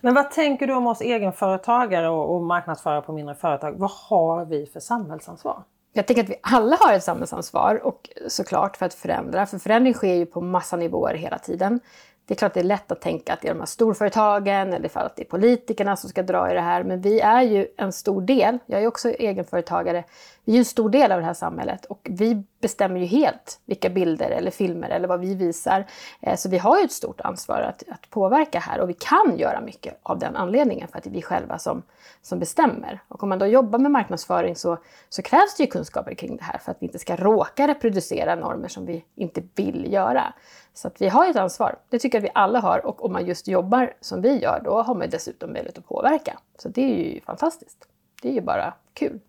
Men 0.00 0.14
vad 0.14 0.30
tänker 0.30 0.66
du 0.66 0.74
om 0.74 0.86
oss 0.86 1.00
egenföretagare 1.00 2.08
och, 2.08 2.34
och 2.34 2.42
marknadsförare 2.42 3.02
på 3.02 3.12
mindre 3.12 3.34
företag? 3.34 3.74
Vad 3.76 3.90
har 3.90 4.44
vi 4.44 4.66
för 4.66 4.80
samhällsansvar? 4.80 5.62
Jag 5.92 6.06
tänker 6.06 6.22
att 6.22 6.30
vi 6.30 6.36
alla 6.42 6.76
har 6.80 6.92
ett 6.92 7.04
samhällsansvar 7.04 7.80
och 7.86 8.10
såklart 8.28 8.76
för 8.76 8.86
att 8.86 8.94
förändra. 8.94 9.46
För 9.46 9.58
förändring 9.58 9.94
sker 9.94 10.14
ju 10.14 10.26
på 10.26 10.40
massa 10.40 10.76
nivåer 10.76 11.14
hela 11.14 11.38
tiden. 11.38 11.80
Det 12.28 12.34
är 12.34 12.36
klart 12.36 12.54
det 12.54 12.60
är 12.60 12.64
lätt 12.64 12.92
att 12.92 13.00
tänka 13.00 13.32
att 13.32 13.40
det 13.40 13.48
är 13.48 13.54
de 13.54 13.58
här 13.58 13.66
storföretagen 13.66 14.72
eller 14.72 14.88
för 14.88 15.00
att 15.00 15.16
det 15.16 15.22
är 15.22 15.26
politikerna 15.26 15.96
som 15.96 16.10
ska 16.10 16.22
dra 16.22 16.50
i 16.50 16.54
det 16.54 16.60
här. 16.60 16.84
Men 16.84 17.00
vi 17.00 17.20
är 17.20 17.42
ju 17.42 17.66
en 17.76 17.92
stor 17.92 18.22
del. 18.22 18.58
Jag 18.66 18.82
är 18.82 18.86
också 18.86 19.10
egenföretagare. 19.10 20.04
Vi 20.48 20.54
är 20.54 20.58
en 20.58 20.64
stor 20.64 20.90
del 20.90 21.12
av 21.12 21.20
det 21.20 21.26
här 21.26 21.34
samhället 21.34 21.84
och 21.84 22.08
vi 22.10 22.42
bestämmer 22.60 23.00
ju 23.00 23.06
helt 23.06 23.60
vilka 23.64 23.90
bilder 23.90 24.30
eller 24.30 24.50
filmer 24.50 24.90
eller 24.90 25.08
vad 25.08 25.20
vi 25.20 25.34
visar. 25.34 25.86
Eh, 26.20 26.36
så 26.36 26.48
vi 26.48 26.58
har 26.58 26.78
ju 26.78 26.84
ett 26.84 26.92
stort 26.92 27.20
ansvar 27.20 27.60
att, 27.60 27.82
att 27.88 28.10
påverka 28.10 28.58
här 28.58 28.80
och 28.80 28.88
vi 28.88 28.94
kan 28.94 29.36
göra 29.36 29.60
mycket 29.60 29.98
av 30.02 30.18
den 30.18 30.36
anledningen 30.36 30.88
för 30.88 30.98
att 30.98 31.04
det 31.04 31.10
är 31.10 31.14
vi 31.14 31.22
själva 31.22 31.58
som, 31.58 31.82
som 32.22 32.38
bestämmer. 32.38 33.00
Och 33.08 33.22
om 33.22 33.28
man 33.28 33.38
då 33.38 33.46
jobbar 33.46 33.78
med 33.78 33.90
marknadsföring 33.90 34.56
så, 34.56 34.78
så 35.08 35.22
krävs 35.22 35.56
det 35.56 35.62
ju 35.62 35.66
kunskaper 35.66 36.14
kring 36.14 36.36
det 36.36 36.44
här 36.44 36.58
för 36.58 36.70
att 36.70 36.76
vi 36.80 36.86
inte 36.86 36.98
ska 36.98 37.16
råka 37.16 37.68
reproducera 37.68 38.34
normer 38.34 38.68
som 38.68 38.86
vi 38.86 39.04
inte 39.14 39.42
vill 39.54 39.92
göra. 39.92 40.32
Så 40.74 40.88
att 40.88 41.02
vi 41.02 41.08
har 41.08 41.24
ju 41.24 41.30
ett 41.30 41.36
ansvar. 41.36 41.78
Det 41.88 41.98
tycker 41.98 42.18
jag 42.18 42.24
att 42.24 42.30
vi 42.30 42.32
alla 42.34 42.60
har 42.60 42.86
och 42.86 43.04
om 43.04 43.12
man 43.12 43.26
just 43.26 43.48
jobbar 43.48 43.92
som 44.00 44.22
vi 44.22 44.38
gör 44.38 44.60
då 44.64 44.82
har 44.82 44.94
man 44.94 45.10
dessutom 45.10 45.52
möjlighet 45.52 45.78
att 45.78 45.86
påverka. 45.86 46.38
Så 46.58 46.68
det 46.68 46.82
är 46.82 47.12
ju 47.14 47.20
fantastiskt. 47.20 47.88
Det 48.22 48.28
är 48.28 48.32
ju 48.32 48.40
bara 48.40 48.74
kul. 48.94 49.20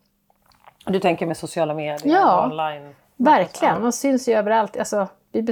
Du 0.85 0.99
tänker 0.99 1.25
med 1.25 1.37
sociala 1.37 1.73
medier 1.73 2.13
ja, 2.13 2.45
online? 2.45 2.95
verkligen. 3.17 3.81
Man 3.81 3.93
syns 3.93 4.29
ju 4.29 4.33
överallt. 4.33 4.77
Alltså, 4.77 5.07
vi 5.31 5.47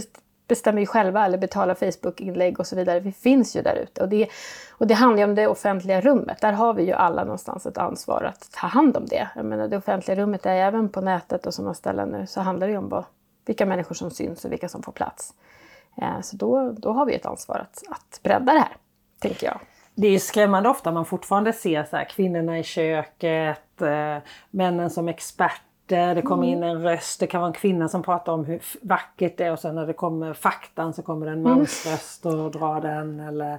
bestämmer 0.47 0.79
ju 0.81 0.85
själva 0.85 1.25
eller 1.25 1.37
betalar 1.37 1.75
Facebook-inlägg 1.75 2.59
och 2.59 2.67
så 2.67 2.75
vidare. 2.75 2.99
Vi 2.99 3.11
finns 3.11 3.55
ju 3.55 3.61
där 3.61 3.75
ute. 3.75 4.01
Och 4.01 4.09
det, 4.09 4.27
och 4.71 4.87
det 4.87 4.93
handlar 4.93 5.17
ju 5.17 5.23
om 5.23 5.35
det 5.35 5.47
offentliga 5.47 6.01
rummet. 6.01 6.41
Där 6.41 6.53
har 6.53 6.73
vi 6.73 6.83
ju 6.83 6.93
alla 6.93 7.23
någonstans 7.23 7.65
ett 7.65 7.77
ansvar 7.77 8.23
att 8.23 8.51
ta 8.51 8.67
hand 8.67 8.97
om 8.97 9.05
det. 9.05 9.27
Jag 9.35 9.45
menar, 9.45 9.67
det 9.67 9.77
offentliga 9.77 10.17
rummet 10.17 10.45
är 10.45 10.55
även 10.55 10.89
på 10.89 11.01
nätet 11.01 11.45
och 11.45 11.53
sådana 11.53 11.73
ställen 11.73 12.09
nu 12.09 12.27
så 12.27 12.41
handlar 12.41 12.67
det 12.67 12.71
ju 12.71 12.77
om 12.77 12.89
vad, 12.89 13.03
vilka 13.45 13.65
människor 13.65 13.95
som 13.95 14.11
syns 14.11 14.45
och 14.45 14.51
vilka 14.51 14.69
som 14.69 14.83
får 14.83 14.91
plats. 14.91 15.33
Eh, 16.01 16.21
så 16.21 16.35
då, 16.35 16.71
då 16.71 16.91
har 16.91 17.05
vi 17.05 17.15
ett 17.15 17.25
ansvar 17.25 17.55
att, 17.59 17.83
att 17.89 18.19
bredda 18.23 18.53
det 18.53 18.59
här, 18.59 18.77
tänker 19.19 19.47
jag. 19.47 19.59
Det 19.99 20.07
är 20.07 20.19
skrämmande 20.19 20.69
ofta 20.69 20.91
man 20.91 21.05
fortfarande 21.05 21.53
ser 21.53 21.83
så 21.83 21.95
här, 21.95 22.05
kvinnorna 22.05 22.59
i 22.59 22.63
köket, 22.63 23.81
eh, 23.81 24.17
männen 24.51 24.89
som 24.89 25.07
experter 25.07 26.15
det 26.15 26.21
kommer 26.21 26.47
in 26.47 26.63
en 26.63 26.81
röst, 26.81 27.19
det 27.19 27.27
kan 27.27 27.41
vara 27.41 27.47
en 27.47 27.53
kvinna 27.53 27.89
som 27.89 28.03
pratar 28.03 28.33
om 28.33 28.45
hur 28.45 28.61
vackert 28.81 29.37
det 29.37 29.43
är 29.43 29.51
och 29.51 29.59
sen 29.59 29.75
när 29.75 29.87
det 29.87 29.93
kommer 29.93 30.33
faktan 30.33 30.93
så 30.93 31.01
kommer 31.01 31.25
det 31.25 31.31
en 31.31 31.41
mansröst 31.41 32.25
och 32.25 32.51
drar 32.51 32.81
den. 32.81 33.19
Eller, 33.19 33.57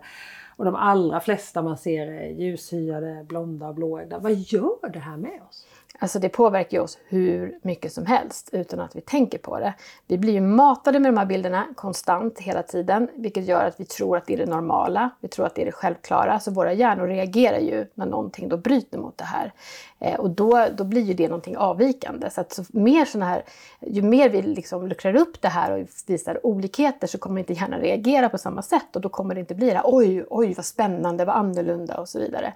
och 0.56 0.64
de 0.64 0.74
allra 0.74 1.20
flesta 1.20 1.62
man 1.62 1.76
ser 1.76 2.06
är 2.06 2.28
ljushyade, 2.28 3.24
blonda 3.28 3.68
och 3.68 3.74
blåögda. 3.74 4.18
Vad 4.18 4.32
gör 4.32 4.90
det 4.92 4.98
här 4.98 5.16
med 5.16 5.40
oss? 5.48 5.66
Alltså 6.00 6.18
det 6.18 6.28
påverkar 6.28 6.78
ju 6.78 6.82
oss 6.82 6.98
hur 7.08 7.58
mycket 7.62 7.92
som 7.92 8.06
helst 8.06 8.48
utan 8.52 8.80
att 8.80 8.96
vi 8.96 9.00
tänker 9.00 9.38
på 9.38 9.58
det. 9.58 9.74
Vi 10.06 10.18
blir 10.18 10.32
ju 10.32 10.40
matade 10.40 10.98
med 10.98 11.12
de 11.12 11.18
här 11.18 11.26
bilderna 11.26 11.66
konstant 11.76 12.38
hela 12.38 12.62
tiden 12.62 13.08
vilket 13.14 13.44
gör 13.44 13.64
att 13.64 13.80
vi 13.80 13.84
tror 13.84 14.16
att 14.16 14.26
det 14.26 14.34
är 14.34 14.38
det 14.38 14.46
normala. 14.46 15.10
Vi 15.20 15.28
tror 15.28 15.46
att 15.46 15.54
det 15.54 15.62
är 15.62 15.66
det 15.66 15.72
självklara. 15.72 16.40
Så 16.40 16.50
våra 16.50 16.72
hjärnor 16.72 17.06
reagerar 17.06 17.58
ju 17.58 17.86
när 17.94 18.06
någonting 18.06 18.48
då 18.48 18.56
bryter 18.56 18.98
mot 18.98 19.18
det 19.18 19.24
här. 19.24 19.52
Eh, 19.98 20.20
och 20.20 20.30
då, 20.30 20.66
då 20.76 20.84
blir 20.84 21.02
ju 21.02 21.14
det 21.14 21.28
någonting 21.28 21.56
avvikande. 21.56 22.30
Så 22.30 22.40
att 22.40 22.52
så 22.52 22.64
mer 22.68 23.04
såna 23.04 23.26
här, 23.26 23.42
ju 23.80 24.02
mer 24.02 24.28
vi 24.28 24.42
liksom 24.42 24.86
luckrar 24.86 25.16
upp 25.16 25.40
det 25.42 25.48
här 25.48 25.72
och 25.72 25.88
visar 26.06 26.46
olikheter 26.46 27.06
så 27.06 27.18
kommer 27.18 27.38
inte 27.38 27.52
hjärnan 27.52 27.80
reagera 27.80 28.28
på 28.28 28.38
samma 28.38 28.62
sätt 28.62 28.96
och 28.96 29.02
då 29.02 29.08
kommer 29.08 29.34
det 29.34 29.40
inte 29.40 29.54
bli 29.54 29.66
det 29.66 29.74
här 29.74 29.82
oj, 29.84 30.24
oj 30.30 30.54
vad 30.54 30.66
spännande, 30.66 31.24
vad 31.24 31.36
annorlunda 31.36 32.00
och 32.00 32.08
så 32.08 32.18
vidare. 32.18 32.54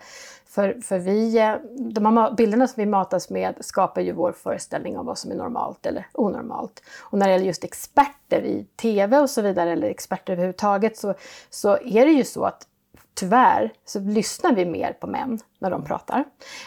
För, 0.55 0.81
för 0.83 0.99
vi, 0.99 1.39
eh, 1.39 1.55
de 1.79 2.07
här 2.07 2.31
bilderna 2.31 2.69
som 2.69 2.81
vi 2.83 2.87
matas 2.87 3.31
med 3.31 3.55
skapar 3.61 4.01
ju 4.01 4.13
vår 4.13 4.33
föreställning 4.33 4.99
om 4.99 5.07
vad 5.07 5.19
som 5.19 5.31
är 5.31 5.35
normalt 5.35 5.87
eller 5.87 6.07
onormalt. 6.13 6.83
Och 7.01 7.19
när 7.19 7.27
det 7.27 7.33
gäller 7.33 7.47
just 7.47 7.65
experter 7.65 8.45
i 8.45 8.67
TV 8.77 9.19
och 9.19 9.31
så 9.31 9.43
vidare, 9.43 9.73
eller 9.73 9.89
experter 9.89 10.33
överhuvudtaget, 10.33 10.97
så, 10.97 11.15
så 11.51 11.79
är 11.85 12.07
det 12.07 12.13
ju 12.13 12.25
så 12.25 12.45
att 12.45 12.67
tyvärr 13.15 13.73
så 13.85 14.01
lyssnar 14.01 14.53
vi 14.53 14.65
mer 14.65 14.93
på 14.93 15.07
män 15.07 15.39
när 15.59 15.71
de 15.71 15.85
pratar. 15.85 16.25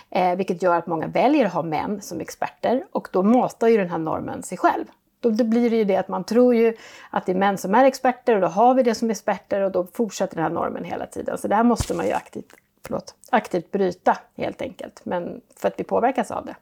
Eh, 0.09 0.35
vilket 0.35 0.61
gör 0.61 0.75
att 0.75 0.87
många 0.87 1.07
väljer 1.07 1.45
att 1.45 1.53
ha 1.53 1.63
män 1.63 2.01
som 2.01 2.21
experter 2.21 2.85
och 2.91 3.07
då 3.11 3.23
matar 3.23 3.67
ju 3.67 3.77
den 3.77 3.89
här 3.89 3.97
normen 3.97 4.43
sig 4.43 4.57
själv. 4.57 4.85
Då, 5.19 5.29
då 5.29 5.43
blir 5.43 5.69
det 5.69 5.75
ju 5.75 5.83
det 5.83 5.97
att 5.97 6.07
man 6.07 6.23
tror 6.23 6.55
ju 6.55 6.73
att 7.09 7.25
det 7.25 7.31
är 7.31 7.35
män 7.35 7.57
som 7.57 7.75
är 7.75 7.85
experter 7.85 8.35
och 8.35 8.41
då 8.41 8.47
har 8.47 8.73
vi 8.73 8.83
det 8.83 8.95
som 8.95 9.09
experter 9.09 9.61
och 9.61 9.71
då 9.71 9.87
fortsätter 9.93 10.35
den 10.35 10.43
här 10.43 10.51
normen 10.51 10.83
hela 10.83 11.05
tiden. 11.05 11.37
Så 11.37 11.47
det 11.47 11.55
här 11.55 11.63
måste 11.63 11.93
man 11.93 12.05
ju 12.05 12.11
aktivt 12.11 12.55
förlåt, 12.85 13.15
aktivt 13.31 13.71
bryta 13.71 14.17
helt 14.35 14.61
enkelt. 14.61 15.01
Men 15.05 15.41
för 15.55 15.67
att 15.67 15.79
vi 15.79 15.83
påverkas 15.83 16.31
av 16.31 16.45
det. 16.45 16.55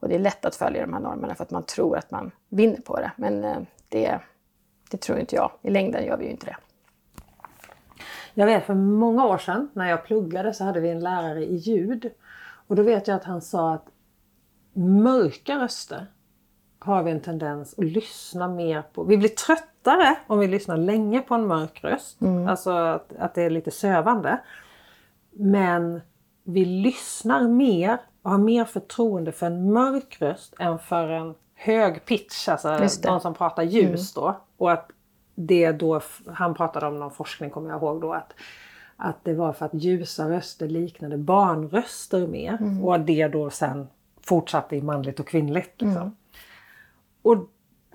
Och 0.00 0.08
det 0.08 0.14
är 0.14 0.18
lätt 0.18 0.44
att 0.44 0.54
följa 0.54 0.80
de 0.80 0.92
här 0.92 1.00
normerna 1.00 1.34
för 1.34 1.44
att 1.44 1.50
man 1.50 1.62
tror 1.62 1.96
att 1.96 2.10
man 2.10 2.30
vinner 2.48 2.80
på 2.80 2.96
det. 2.96 3.10
Men 3.16 3.44
eh, 3.44 3.56
det, 3.88 4.18
det 4.90 4.96
tror 4.96 5.18
inte 5.18 5.36
jag. 5.36 5.50
I 5.62 5.70
längden 5.70 6.04
gör 6.04 6.16
vi 6.16 6.24
ju 6.24 6.30
inte 6.30 6.46
det. 6.46 6.56
Jag 8.34 8.46
vet 8.46 8.66
för 8.66 8.74
många 8.74 9.26
år 9.26 9.38
sedan 9.38 9.70
när 9.72 9.90
jag 9.90 10.04
pluggade 10.04 10.54
så 10.54 10.64
hade 10.64 10.80
vi 10.80 10.90
en 10.90 11.00
lärare 11.00 11.44
i 11.44 11.54
ljud. 11.54 12.10
Och 12.66 12.76
då 12.76 12.82
vet 12.82 13.08
jag 13.08 13.16
att 13.16 13.24
han 13.24 13.42
sa 13.42 13.74
att 13.74 13.86
mörka 14.72 15.58
röster 15.58 16.06
har 16.78 17.02
vi 17.02 17.10
en 17.10 17.20
tendens 17.20 17.78
att 17.78 17.84
lyssna 17.84 18.48
mer 18.48 18.82
på. 18.82 19.04
Vi 19.04 19.16
blir 19.16 19.28
tröttare 19.28 20.16
om 20.26 20.38
vi 20.38 20.46
lyssnar 20.46 20.76
länge 20.76 21.20
på 21.20 21.34
en 21.34 21.46
mörk 21.46 21.84
röst. 21.84 22.20
Mm. 22.20 22.48
Alltså 22.48 22.70
att, 22.70 23.12
att 23.18 23.34
det 23.34 23.42
är 23.42 23.50
lite 23.50 23.70
sövande. 23.70 24.38
Men 25.36 26.00
vi 26.44 26.64
lyssnar 26.64 27.48
mer 27.48 27.98
och 28.22 28.30
har 28.30 28.38
mer 28.38 28.64
förtroende 28.64 29.32
för 29.32 29.46
en 29.46 29.72
mörk 29.72 30.16
röst 30.20 30.54
än 30.58 30.78
för 30.78 31.08
en 31.08 31.34
hög 31.54 32.04
pitch, 32.04 32.48
alltså 32.48 32.88
någon 33.04 33.20
som 33.20 33.34
pratar 33.34 33.62
ljus 33.62 34.16
mm. 34.16 34.24
då. 34.24 34.40
Och 34.56 34.72
att 34.72 34.90
det 35.34 35.72
då, 35.72 36.00
han 36.26 36.54
pratade 36.54 36.86
om 36.86 36.98
någon 36.98 37.10
forskning 37.10 37.50
kommer 37.50 37.70
jag 37.70 37.82
ihåg 37.82 38.00
då, 38.00 38.12
att, 38.12 38.32
att 38.96 39.16
det 39.22 39.34
var 39.34 39.52
för 39.52 39.66
att 39.66 39.74
ljusa 39.74 40.30
röster 40.30 40.68
liknade 40.68 41.18
barnröster 41.18 42.26
mer. 42.26 42.56
Mm. 42.60 42.84
Och 42.84 43.00
det 43.00 43.28
då 43.28 43.50
sen 43.50 43.88
fortsatte 44.20 44.76
i 44.76 44.82
manligt 44.82 45.20
och 45.20 45.28
kvinnligt. 45.28 45.80
Liksom. 45.80 46.02
Mm. 46.02 46.16
Och 47.22 47.36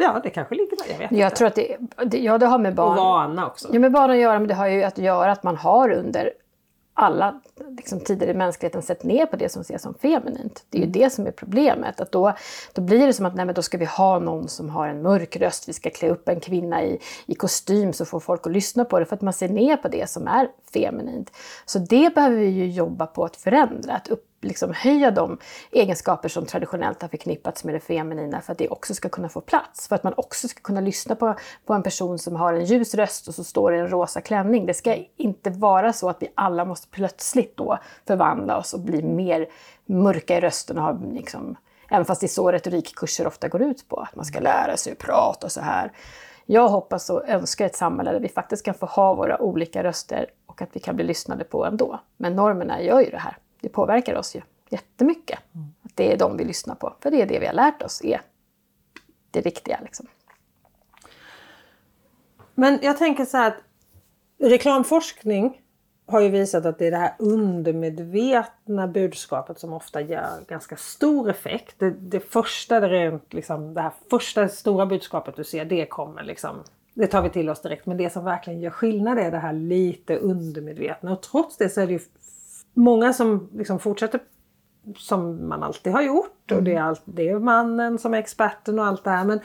Ja, 0.01 0.19
det 0.23 0.29
kanske 0.29 0.55
ligger 0.55 0.77
där. 0.77 0.91
Jag 0.91 0.99
vet 0.99 1.11
jag 1.11 1.27
inte. 1.27 1.35
Tror 1.35 1.47
att 1.47 1.55
det, 1.55 1.77
det, 2.05 2.19
ja, 2.19 2.37
det 2.37 2.45
har 2.45 2.59
med 2.59 2.75
barn... 2.75 2.89
Och 2.89 2.95
vana 2.95 3.47
också. 3.47 3.69
Ja, 3.71 3.79
med 3.79 3.91
barn 3.91 4.11
att 4.11 4.17
göra, 4.17 4.39
men 4.39 4.47
det 4.47 4.53
har 4.53 4.67
ju 4.67 4.83
att 4.83 4.97
göra 4.97 5.31
att 5.31 5.43
man 5.43 5.57
har 5.57 5.91
under 5.91 6.31
alla 6.99 7.41
liksom, 7.77 7.99
tider 7.99 8.27
i 8.27 8.33
mänskligheten 8.33 8.81
sett 8.81 9.03
ner 9.03 9.25
på 9.25 9.35
det 9.35 9.49
som 9.49 9.61
ses 9.61 9.81
som 9.81 9.93
feminint. 9.93 10.65
Det 10.69 10.77
är 10.77 10.79
ju 10.79 10.87
mm. 10.87 10.99
det 11.01 11.09
som 11.09 11.27
är 11.27 11.31
problemet. 11.31 12.01
Att 12.01 12.11
då, 12.11 12.33
då 12.73 12.81
blir 12.81 13.07
det 13.07 13.13
som 13.13 13.25
att 13.25 13.35
nej, 13.35 13.45
men 13.45 13.55
då 13.55 13.61
ska 13.61 13.77
vi 13.77 13.85
ha 13.85 14.19
någon 14.19 14.47
som 14.47 14.69
har 14.69 14.87
en 14.87 15.01
mörk 15.01 15.37
röst, 15.37 15.69
vi 15.69 15.73
ska 15.73 15.89
klä 15.89 16.09
upp 16.09 16.29
en 16.29 16.39
kvinna 16.39 16.83
i, 16.83 16.99
i 17.25 17.35
kostym 17.35 17.93
så 17.93 18.05
får 18.05 18.19
folk 18.19 18.47
att 18.47 18.53
lyssna 18.53 18.85
på 18.85 18.99
det 18.99 19.05
för 19.05 19.15
att 19.15 19.21
man 19.21 19.33
ser 19.33 19.49
ner 19.49 19.77
på 19.77 19.87
det 19.87 20.09
som 20.09 20.27
är 20.27 20.47
feminint. 20.73 21.31
Så 21.65 21.79
det 21.79 22.15
behöver 22.15 22.37
vi 22.37 22.47
ju 22.49 22.67
jobba 22.67 23.05
på 23.05 23.25
att 23.25 23.35
förändra, 23.35 23.93
att 23.93 24.07
upp, 24.07 24.28
liksom 24.41 24.73
höja 24.73 25.11
de 25.11 25.37
egenskaper 25.71 26.29
som 26.29 26.45
traditionellt 26.45 27.01
har 27.01 27.09
förknippats 27.09 27.63
med 27.63 27.75
det 27.75 27.79
feminina 27.79 28.41
för 28.41 28.51
att 28.51 28.57
det 28.57 28.69
också 28.69 28.93
ska 28.93 29.09
kunna 29.09 29.29
få 29.29 29.41
plats. 29.41 29.87
För 29.87 29.95
att 29.95 30.03
man 30.03 30.13
också 30.17 30.47
ska 30.47 30.61
kunna 30.61 30.81
lyssna 30.81 31.15
på, 31.15 31.35
på 31.65 31.73
en 31.73 31.83
person 31.83 32.19
som 32.19 32.35
har 32.35 32.53
en 32.53 32.65
ljus 32.65 32.95
röst 32.95 33.27
och 33.27 33.35
så 33.35 33.43
står 33.43 33.75
i 33.75 33.79
en 33.79 33.89
rosa 33.89 34.21
klänning. 34.21 34.65
Det 34.65 34.73
ska 34.73 34.95
inte 35.17 35.49
vara 35.49 35.93
så 35.93 36.09
att 36.09 36.17
vi 36.19 36.31
alla 36.35 36.65
måste 36.65 36.87
plötsligt 36.87 37.57
då 37.57 37.77
förvandla 38.07 38.57
oss 38.57 38.73
och 38.73 38.79
bli 38.79 39.03
mer 39.03 39.47
mörka 39.85 40.37
i 40.37 40.41
rösten 40.41 40.77
och 40.77 40.83
ha 40.83 40.99
liksom, 41.11 41.57
Även 41.91 42.05
fast 42.05 42.21
det 42.21 42.25
är 42.25 42.27
så 42.27 42.51
retorikkurser 42.51 43.27
ofta 43.27 43.47
går 43.47 43.61
ut 43.61 43.87
på, 43.89 43.95
att 43.95 44.15
man 44.15 44.25
ska 44.25 44.39
lära 44.39 44.77
sig 44.77 44.93
att 44.93 44.99
prata 44.99 45.49
så 45.49 45.61
här. 45.61 45.91
Jag 46.45 46.69
hoppas 46.69 47.09
och 47.09 47.29
önskar 47.29 47.65
ett 47.65 47.75
samhälle 47.75 48.11
där 48.11 48.19
vi 48.19 48.29
faktiskt 48.29 48.65
kan 48.65 48.73
få 48.73 48.85
ha 48.85 49.13
våra 49.13 49.41
olika 49.41 49.83
röster 49.83 50.25
och 50.45 50.61
att 50.61 50.69
vi 50.73 50.79
kan 50.79 50.95
bli 50.95 51.05
lyssnade 51.05 51.43
på 51.43 51.65
ändå. 51.65 51.99
Men 52.17 52.35
normerna 52.35 52.81
gör 52.81 52.99
ju 52.99 53.09
det 53.09 53.17
här 53.17 53.37
det 53.61 53.69
påverkar 53.69 54.15
oss 54.15 54.35
ju 54.35 54.41
jättemycket. 54.69 55.39
Mm. 55.55 55.67
Att 55.81 55.95
det 55.95 56.13
är 56.13 56.17
de 56.17 56.37
vi 56.37 56.43
lyssnar 56.43 56.75
på. 56.75 56.95
För 56.99 57.11
det 57.11 57.21
är 57.21 57.25
det 57.25 57.39
vi 57.39 57.45
har 57.45 57.53
lärt 57.53 57.81
oss 57.81 58.01
är 58.03 58.21
det 59.31 59.41
riktiga. 59.41 59.79
Liksom. 59.83 60.07
Men 62.55 62.79
jag 62.81 62.97
tänker 62.97 63.25
så 63.25 63.37
här 63.37 63.47
att 63.47 63.57
reklamforskning 64.39 65.61
har 66.05 66.19
ju 66.19 66.29
visat 66.29 66.65
att 66.65 66.79
det 66.79 66.87
är 66.87 66.91
det 66.91 66.97
här 66.97 67.15
undermedvetna 67.19 68.87
budskapet 68.87 69.59
som 69.59 69.73
ofta 69.73 70.01
gör 70.01 70.45
ganska 70.47 70.77
stor 70.77 71.29
effekt. 71.29 71.75
Det, 71.79 71.89
det 71.91 72.19
första, 72.19 72.79
det, 72.79 72.87
rent, 72.87 73.33
liksom, 73.33 73.73
det 73.73 73.81
här 73.81 73.91
första 74.09 74.47
stora 74.47 74.85
budskapet 74.85 75.35
du 75.35 75.43
ser, 75.43 75.65
det 75.65 75.85
kommer 75.85 76.23
liksom 76.23 76.63
det 76.99 77.07
tar 77.07 77.21
vi 77.21 77.29
till 77.29 77.49
oss 77.49 77.61
direkt. 77.61 77.85
Men 77.85 77.97
det 77.97 78.09
som 78.09 78.25
verkligen 78.25 78.61
gör 78.61 78.69
skillnad 78.69 79.19
är 79.19 79.31
det 79.31 79.37
här 79.37 79.53
lite 79.53 80.17
undermedvetna. 80.17 81.11
Och 81.11 81.21
trots 81.21 81.57
det 81.57 81.69
så 81.69 81.81
är 81.81 81.87
det 81.87 81.93
ju 81.93 81.99
många 82.73 83.13
som 83.13 83.49
liksom 83.53 83.79
fortsätter 83.79 84.21
som 84.95 85.49
man 85.49 85.63
alltid 85.63 85.93
har 85.93 86.01
gjort 86.01 86.51
och 86.51 86.63
det 86.63 86.71
är, 86.71 86.75
mm. 86.75 86.87
allt, 86.87 87.01
det 87.05 87.29
är 87.29 87.39
mannen 87.39 87.97
som 87.97 88.13
är 88.13 88.17
experten 88.17 88.79
och 88.79 88.85
allt 88.85 89.03
det 89.03 89.09
här. 89.09 89.25
Men 89.25 89.39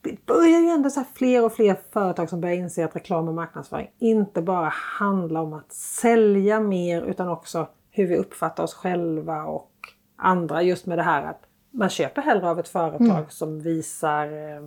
det 0.00 0.26
börjar 0.26 0.60
ju 0.60 0.68
ändå 0.68 0.90
så 0.90 1.04
fler 1.14 1.44
och 1.44 1.52
fler 1.52 1.76
företag 1.92 2.28
som 2.28 2.40
börjar 2.40 2.56
inse 2.56 2.84
att 2.84 2.96
reklam 2.96 3.28
och 3.28 3.34
marknadsföring 3.34 3.90
inte 3.98 4.42
bara 4.42 4.68
handlar 4.68 5.40
om 5.40 5.52
att 5.52 5.72
sälja 5.72 6.60
mer 6.60 7.02
utan 7.02 7.28
också 7.28 7.68
hur 7.90 8.06
vi 8.06 8.16
uppfattar 8.16 8.64
oss 8.64 8.74
själva 8.74 9.44
och 9.44 9.70
andra. 10.16 10.62
Just 10.62 10.86
med 10.86 10.98
det 10.98 11.02
här 11.02 11.22
att 11.22 11.42
man 11.70 11.88
köper 11.88 12.22
hellre 12.22 12.50
av 12.50 12.60
ett 12.60 12.68
företag 12.68 13.10
mm. 13.10 13.24
som 13.28 13.60
visar 13.60 14.26
eh, 14.26 14.62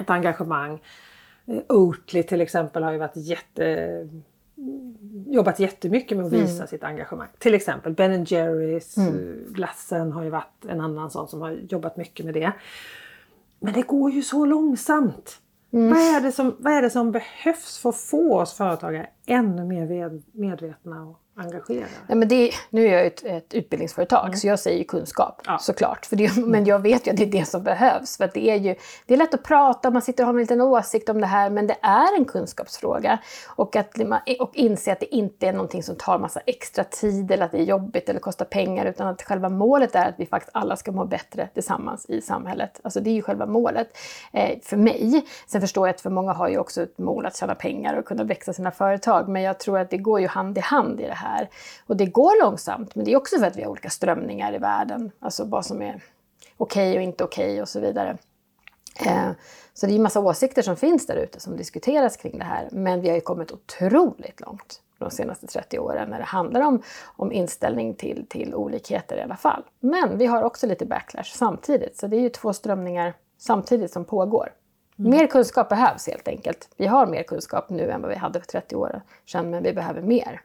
ett 0.00 0.10
engagemang. 0.10 0.82
Eh, 1.46 1.62
Oatly 1.68 2.22
till 2.22 2.40
exempel 2.40 2.82
har 2.82 2.92
ju 2.92 2.98
varit 2.98 3.16
jätte 3.16 4.08
jobbat 5.26 5.58
jättemycket 5.58 6.16
med 6.16 6.26
att 6.26 6.32
visa 6.32 6.54
mm. 6.54 6.66
sitt 6.66 6.84
engagemang. 6.84 7.28
Till 7.38 7.54
exempel 7.54 7.92
Ben 7.92 8.24
Jerrys 8.24 8.96
mm. 8.96 9.14
Eh, 9.14 9.52
glassen 9.52 10.12
har 10.12 10.24
ju 10.24 10.30
varit 10.30 10.64
en 10.68 10.80
annan 10.80 11.10
sån 11.10 11.28
som 11.28 11.40
har 11.40 11.50
jobbat 11.50 11.96
mycket 11.96 12.26
med 12.26 12.34
det. 12.34 12.52
Men 13.60 13.72
det 13.72 13.82
går 13.82 14.10
ju 14.10 14.22
så 14.22 14.44
långsamt. 14.44 15.40
Mm. 15.72 15.90
Vad, 15.90 15.98
är 15.98 16.20
det 16.20 16.32
som, 16.32 16.56
vad 16.58 16.72
är 16.72 16.82
det 16.82 16.90
som 16.90 17.12
behövs 17.12 17.78
för 17.78 17.88
att 17.88 17.96
få 17.96 18.40
oss 18.40 18.52
företagare 18.52 19.06
ännu 19.26 19.64
mer 19.64 20.22
medvetna 20.32 21.02
och 21.02 21.20
engagera? 21.36 21.86
Nej, 22.06 22.18
men 22.18 22.28
det, 22.28 22.50
nu 22.70 22.86
är 22.86 22.92
jag 22.92 23.06
ett, 23.06 23.24
ett 23.24 23.54
utbildningsföretag 23.54 24.26
mm. 24.26 24.36
så 24.36 24.46
jag 24.46 24.58
säger 24.58 24.84
kunskap 24.84 25.42
ja. 25.44 25.58
såklart. 25.58 26.06
För 26.06 26.16
det, 26.16 26.36
men 26.36 26.64
jag 26.64 26.78
vet 26.78 27.06
ju 27.06 27.10
att 27.10 27.16
det 27.16 27.22
är 27.22 27.30
det 27.30 27.44
som 27.44 27.62
behövs. 27.62 28.16
För 28.16 28.30
det, 28.34 28.50
är 28.50 28.56
ju, 28.56 28.74
det 29.06 29.14
är 29.14 29.18
lätt 29.18 29.34
att 29.34 29.42
prata, 29.42 29.90
man 29.90 30.02
sitter 30.02 30.22
och 30.22 30.26
har 30.26 30.34
en 30.34 30.40
liten 30.40 30.60
åsikt 30.60 31.08
om 31.08 31.20
det 31.20 31.26
här 31.26 31.50
men 31.50 31.66
det 31.66 31.76
är 31.82 32.18
en 32.18 32.24
kunskapsfråga. 32.24 33.18
Och, 33.48 33.76
att, 33.76 33.94
och 34.40 34.50
inse 34.54 34.92
att 34.92 35.00
det 35.00 35.14
inte 35.14 35.48
är 35.48 35.52
någonting 35.52 35.82
som 35.82 35.96
tar 35.96 36.18
massa 36.18 36.40
extra 36.40 36.84
tid 36.84 37.30
eller 37.30 37.44
att 37.44 37.52
det 37.52 37.58
är 37.58 37.64
jobbigt 37.64 38.08
eller 38.08 38.20
kostar 38.20 38.44
pengar 38.44 38.86
utan 38.86 39.08
att 39.08 39.22
själva 39.22 39.48
målet 39.48 39.94
är 39.94 40.08
att 40.08 40.14
vi 40.18 40.26
faktiskt 40.26 40.50
alla 40.54 40.76
ska 40.76 40.92
må 40.92 41.04
bättre 41.04 41.48
tillsammans 41.54 42.06
i 42.08 42.20
samhället. 42.20 42.80
Alltså 42.84 43.00
det 43.00 43.10
är 43.10 43.14
ju 43.14 43.22
själva 43.22 43.46
målet 43.46 43.88
eh, 44.32 44.58
för 44.62 44.76
mig. 44.76 45.26
Sen 45.46 45.60
förstår 45.60 45.88
jag 45.88 45.94
att 45.94 46.00
för 46.00 46.10
många 46.10 46.32
har 46.32 46.48
ju 46.48 46.58
också 46.58 46.82
ett 46.82 46.98
mål 46.98 47.26
att 47.26 47.36
tjäna 47.36 47.54
pengar 47.54 47.96
och 47.96 48.04
kunna 48.04 48.24
växa 48.24 48.52
sina 48.52 48.70
företag 48.70 49.28
men 49.28 49.42
jag 49.42 49.60
tror 49.60 49.78
att 49.78 49.90
det 49.90 49.98
går 49.98 50.20
ju 50.20 50.26
hand 50.26 50.58
i 50.58 50.60
hand 50.60 51.00
i 51.00 51.06
det 51.06 51.14
här 51.14 51.23
här. 51.24 51.48
Och 51.86 51.96
det 51.96 52.06
går 52.06 52.44
långsamt, 52.44 52.94
men 52.94 53.04
det 53.04 53.12
är 53.12 53.16
också 53.16 53.38
för 53.38 53.46
att 53.46 53.56
vi 53.56 53.62
har 53.62 53.70
olika 53.70 53.90
strömningar 53.90 54.54
i 54.54 54.58
världen. 54.58 55.10
Alltså 55.20 55.44
vad 55.44 55.66
som 55.66 55.82
är 55.82 56.02
okej 56.56 56.90
okay 56.90 56.96
och 56.96 57.02
inte 57.02 57.24
okej 57.24 57.46
okay 57.46 57.62
och 57.62 57.68
så 57.68 57.80
vidare. 57.80 58.16
Eh, 59.06 59.30
så 59.74 59.86
det 59.86 59.92
är 59.92 59.96
en 59.96 60.02
massa 60.02 60.20
åsikter 60.20 60.62
som 60.62 60.76
finns 60.76 61.06
där 61.06 61.16
ute 61.16 61.40
som 61.40 61.56
diskuteras 61.56 62.16
kring 62.16 62.38
det 62.38 62.44
här. 62.44 62.68
Men 62.72 63.00
vi 63.00 63.08
har 63.08 63.14
ju 63.14 63.20
kommit 63.20 63.52
otroligt 63.52 64.40
långt. 64.40 64.80
de 64.98 65.10
senaste 65.10 65.46
30 65.46 65.78
åren 65.78 66.10
när 66.10 66.18
det 66.18 66.24
handlar 66.24 66.60
om, 66.60 66.82
om 67.16 67.32
inställning 67.32 67.94
till, 67.94 68.26
till 68.28 68.54
olikheter 68.54 69.16
i 69.16 69.22
alla 69.22 69.36
fall. 69.36 69.62
Men 69.80 70.18
vi 70.18 70.26
har 70.26 70.42
också 70.42 70.66
lite 70.66 70.86
backlash 70.86 71.36
samtidigt, 71.36 71.96
så 71.96 72.06
det 72.06 72.16
är 72.16 72.20
ju 72.20 72.28
två 72.28 72.52
strömningar 72.52 73.14
samtidigt 73.38 73.92
som 73.92 74.04
pågår. 74.04 74.52
Mm. 74.98 75.10
Mer 75.10 75.26
kunskap 75.26 75.68
behövs 75.68 76.06
helt 76.06 76.28
enkelt. 76.28 76.68
Vi 76.76 76.86
har 76.86 77.06
mer 77.06 77.22
kunskap 77.22 77.70
nu 77.70 77.90
än 77.90 78.00
vad 78.00 78.10
vi 78.10 78.16
hade 78.16 78.40
för 78.40 78.46
30 78.46 78.76
år 78.76 79.02
sedan, 79.26 79.50
men 79.50 79.62
vi 79.62 79.72
behöver 79.72 80.02
mer. 80.02 80.40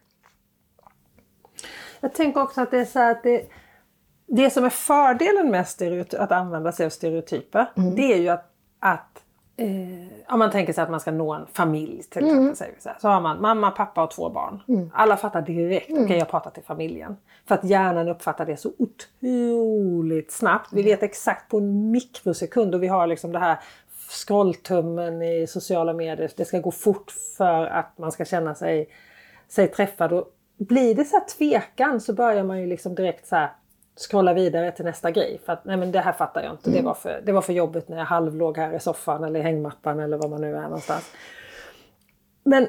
Jag 2.00 2.14
tänker 2.14 2.42
också 2.42 2.62
att 2.62 2.72
det 2.72 2.80
är 2.80 2.86
så 2.86 3.00
att 3.00 3.24
det, 3.24 3.46
det 4.28 4.50
som 4.50 4.66
är 4.66 4.70
fördelen 4.70 5.52
med 5.52 5.66
att 6.20 6.32
använda 6.32 6.72
sig 6.72 6.86
av 6.86 6.90
stereotyper, 6.90 7.72
mm. 7.78 7.96
det 7.96 8.14
är 8.14 8.18
ju 8.18 8.30
att, 8.30 8.46
att 8.80 9.24
eh, 9.58 10.34
om 10.34 10.40
man 10.40 10.52
tänker 10.52 10.74
sig 10.74 10.84
att 10.84 10.90
man 10.90 11.00
ska 11.00 11.12
nå 11.12 11.34
en 11.34 11.48
familj 11.54 12.04
till 12.04 12.24
exempel. 12.24 12.38
Mm. 12.38 12.56
Säger 12.56 12.74
vi 12.76 12.82
så, 12.82 12.90
här, 12.90 12.98
så 13.00 13.08
har 13.08 13.22
man 13.22 13.42
mamma, 13.42 13.72
pappa 13.72 14.04
och 14.04 14.12
två 14.12 14.30
barn. 14.30 14.64
Mm. 14.68 14.92
Alla 14.94 15.18
fattar 15.18 15.42
direkt, 15.42 15.90
mm. 15.90 15.98
okej 15.98 16.06
okay, 16.06 16.18
jag 16.18 16.30
pratar 16.30 16.52
till 16.52 16.64
familjen. 16.64 17.18
För 17.48 17.56
att 17.56 17.64
hjärnan 17.64 18.08
uppfattar 18.08 18.46
det 18.46 18.58
så 18.58 18.72
otroligt 18.78 20.32
snabbt. 20.32 20.74
Vi 20.74 20.84
vet 20.84 21.04
exakt 21.04 21.52
på 21.52 21.58
en 21.58 21.92
mikrosekund 21.92 22.76
och 22.76 22.84
vi 22.84 22.88
har 22.88 23.08
liksom 23.08 23.32
det 23.32 23.40
här 23.40 23.58
scrolltummen 24.10 25.22
i 25.22 25.48
sociala 25.48 25.94
medier. 25.94 26.32
Det 26.38 26.46
ska 26.46 26.60
gå 26.60 26.72
fort 26.72 27.12
för 27.38 27.66
att 27.66 27.98
man 27.98 28.12
ska 28.12 28.26
känna 28.26 28.56
sig, 28.56 28.90
sig 29.48 29.68
träffad. 29.68 30.14
Och 30.14 30.28
blir 30.60 30.96
det 30.96 31.06
så 31.06 31.18
här 31.18 31.26
tvekan 31.26 32.02
så 32.02 32.14
börjar 32.14 32.44
man 32.44 32.60
ju 32.60 32.68
liksom 32.68 32.96
direkt 32.96 33.28
så 33.28 33.36
här 33.36 33.52
scrolla 34.10 34.34
vidare 34.34 34.72
till 34.72 34.86
nästa 34.86 35.12
grej. 35.12 35.42
För 35.46 35.54
att 35.54 35.66
nej 35.66 35.78
men 35.78 35.92
det 35.92 36.00
här 36.00 36.14
fattar 36.14 36.44
jag 36.44 36.54
inte. 36.54 36.70
Mm. 36.70 36.82
Det, 36.82 36.86
var 36.86 36.94
för, 36.94 37.22
det 37.26 37.32
var 37.32 37.42
för 37.42 37.54
jobbigt 37.54 37.90
när 37.90 37.98
jag 37.98 38.06
halvlåg 38.06 38.58
här 38.58 38.74
i 38.74 38.80
soffan 38.80 39.24
eller 39.24 39.40
i 39.40 39.44
hängmattan 39.44 40.00
eller 40.00 40.18
var 40.18 40.30
man 40.30 40.42
nu 40.42 40.56
är 40.56 40.62
någonstans. 40.62 41.12
Men 42.44 42.68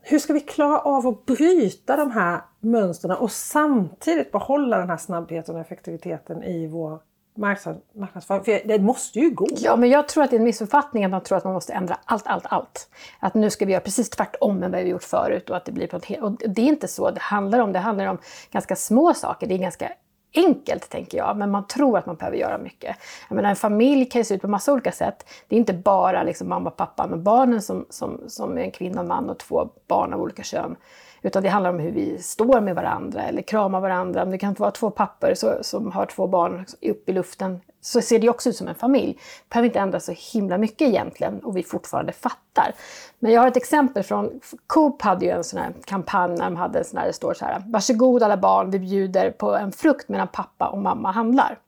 hur 0.00 0.18
ska 0.18 0.32
vi 0.32 0.40
klara 0.40 0.78
av 0.78 1.06
att 1.06 1.26
bryta 1.26 1.96
de 1.96 2.10
här 2.10 2.40
mönstren 2.60 3.16
och 3.16 3.30
samtidigt 3.30 4.32
behålla 4.32 4.78
den 4.78 4.90
här 4.90 4.96
snabbheten 4.96 5.54
och 5.54 5.60
effektiviteten 5.60 6.42
i 6.42 6.66
vår 6.66 6.98
marknadsföring? 7.34 8.44
För 8.44 8.68
det 8.68 8.78
måste 8.78 9.18
ju 9.18 9.30
gå! 9.30 9.48
Ja, 9.56 9.76
men 9.76 9.88
jag 9.88 10.08
tror 10.08 10.24
att 10.24 10.30
det 10.30 10.36
är 10.36 10.38
en 10.38 10.44
missuppfattning 10.44 11.04
att 11.04 11.10
man 11.10 11.22
tror 11.22 11.38
att 11.38 11.44
man 11.44 11.52
måste 11.52 11.72
ändra 11.72 11.98
allt, 12.04 12.26
allt, 12.26 12.46
allt. 12.48 12.88
Att 13.20 13.34
nu 13.34 13.50
ska 13.50 13.64
vi 13.64 13.72
göra 13.72 13.82
precis 13.82 14.10
tvärtom 14.10 14.62
än 14.62 14.70
vad 14.70 14.82
vi 14.82 14.88
gjort 14.88 15.02
förut 15.02 15.50
och 15.50 15.56
att 15.56 15.64
det 15.64 15.72
blir 15.72 15.86
på 15.86 15.96
ett 15.96 16.04
helt... 16.04 16.22
Och 16.22 16.32
det 16.32 16.62
är 16.62 16.66
inte 16.66 16.88
så 16.88 17.10
det 17.10 17.20
handlar 17.20 17.58
om. 17.58 17.72
Det 17.72 17.78
handlar 17.78 18.06
om 18.06 18.18
ganska 18.50 18.76
små 18.76 19.14
saker. 19.14 19.46
Det 19.46 19.54
är 19.54 19.58
ganska 19.58 19.92
enkelt, 20.34 20.90
tänker 20.90 21.18
jag, 21.18 21.36
men 21.36 21.50
man 21.50 21.66
tror 21.66 21.98
att 21.98 22.06
man 22.06 22.16
behöver 22.16 22.36
göra 22.36 22.58
mycket. 22.58 22.96
Jag 23.28 23.36
menar, 23.36 23.50
en 23.50 23.56
familj 23.56 24.06
kan 24.06 24.20
ju 24.20 24.24
se 24.24 24.34
ut 24.34 24.42
på 24.42 24.48
massa 24.48 24.72
olika 24.72 24.92
sätt. 24.92 25.26
Det 25.48 25.56
är 25.56 25.58
inte 25.58 25.72
bara 25.72 26.22
liksom 26.22 26.48
mamma, 26.48 26.70
pappa 26.70 27.04
och 27.04 27.18
barnen 27.18 27.62
som, 27.62 27.86
som, 27.90 28.20
som 28.28 28.58
är 28.58 28.62
en 28.62 28.70
kvinna 28.70 29.00
och 29.00 29.06
man 29.06 29.30
och 29.30 29.38
två 29.38 29.68
barn 29.88 30.12
av 30.12 30.20
olika 30.20 30.42
kön. 30.42 30.76
Utan 31.22 31.42
det 31.42 31.48
handlar 31.48 31.70
om 31.70 31.78
hur 31.78 31.90
vi 31.90 32.18
står 32.18 32.60
med 32.60 32.74
varandra 32.74 33.22
eller 33.22 33.42
kramar 33.42 33.80
varandra. 33.80 34.22
Om 34.22 34.30
Det 34.30 34.38
kan 34.38 34.54
vara 34.54 34.70
två 34.70 34.90
pappor 34.90 35.62
som 35.62 35.92
har 35.92 36.06
två 36.06 36.26
barn 36.26 36.64
upp 36.82 37.08
i 37.08 37.12
luften. 37.12 37.60
Så 37.80 38.00
ser 38.00 38.18
det 38.18 38.28
också 38.28 38.48
ut 38.48 38.56
som 38.56 38.68
en 38.68 38.74
familj. 38.74 39.12
Det 39.12 39.48
behöver 39.48 39.66
inte 39.66 39.78
ändras 39.78 40.04
så 40.04 40.14
himla 40.32 40.58
mycket 40.58 40.88
egentligen 40.88 41.40
och 41.40 41.56
vi 41.56 41.62
fortfarande 41.62 42.12
fattar. 42.12 42.74
Men 43.18 43.32
jag 43.32 43.40
har 43.40 43.48
ett 43.48 43.56
exempel 43.56 44.02
från 44.02 44.40
Coop 44.66 45.02
hade 45.02 45.24
ju 45.24 45.30
en 45.30 45.44
sån 45.44 45.60
här 45.60 45.72
kampanj 45.84 46.34
när 46.38 46.44
de 46.44 46.56
hade 46.56 46.78
en 46.78 46.84
sån 46.84 46.98
här, 46.98 47.06
det 47.06 47.12
står 47.12 47.34
så 47.34 47.44
här. 47.44 47.62
Varsågod 47.66 48.22
alla 48.22 48.36
barn, 48.36 48.70
vi 48.70 48.78
bjuder 48.78 49.30
på 49.30 49.56
en 49.56 49.72
frukt 49.72 50.08
medan 50.08 50.28
pappa 50.28 50.68
och 50.68 50.78
mamma 50.78 51.10
handlar. 51.10 51.58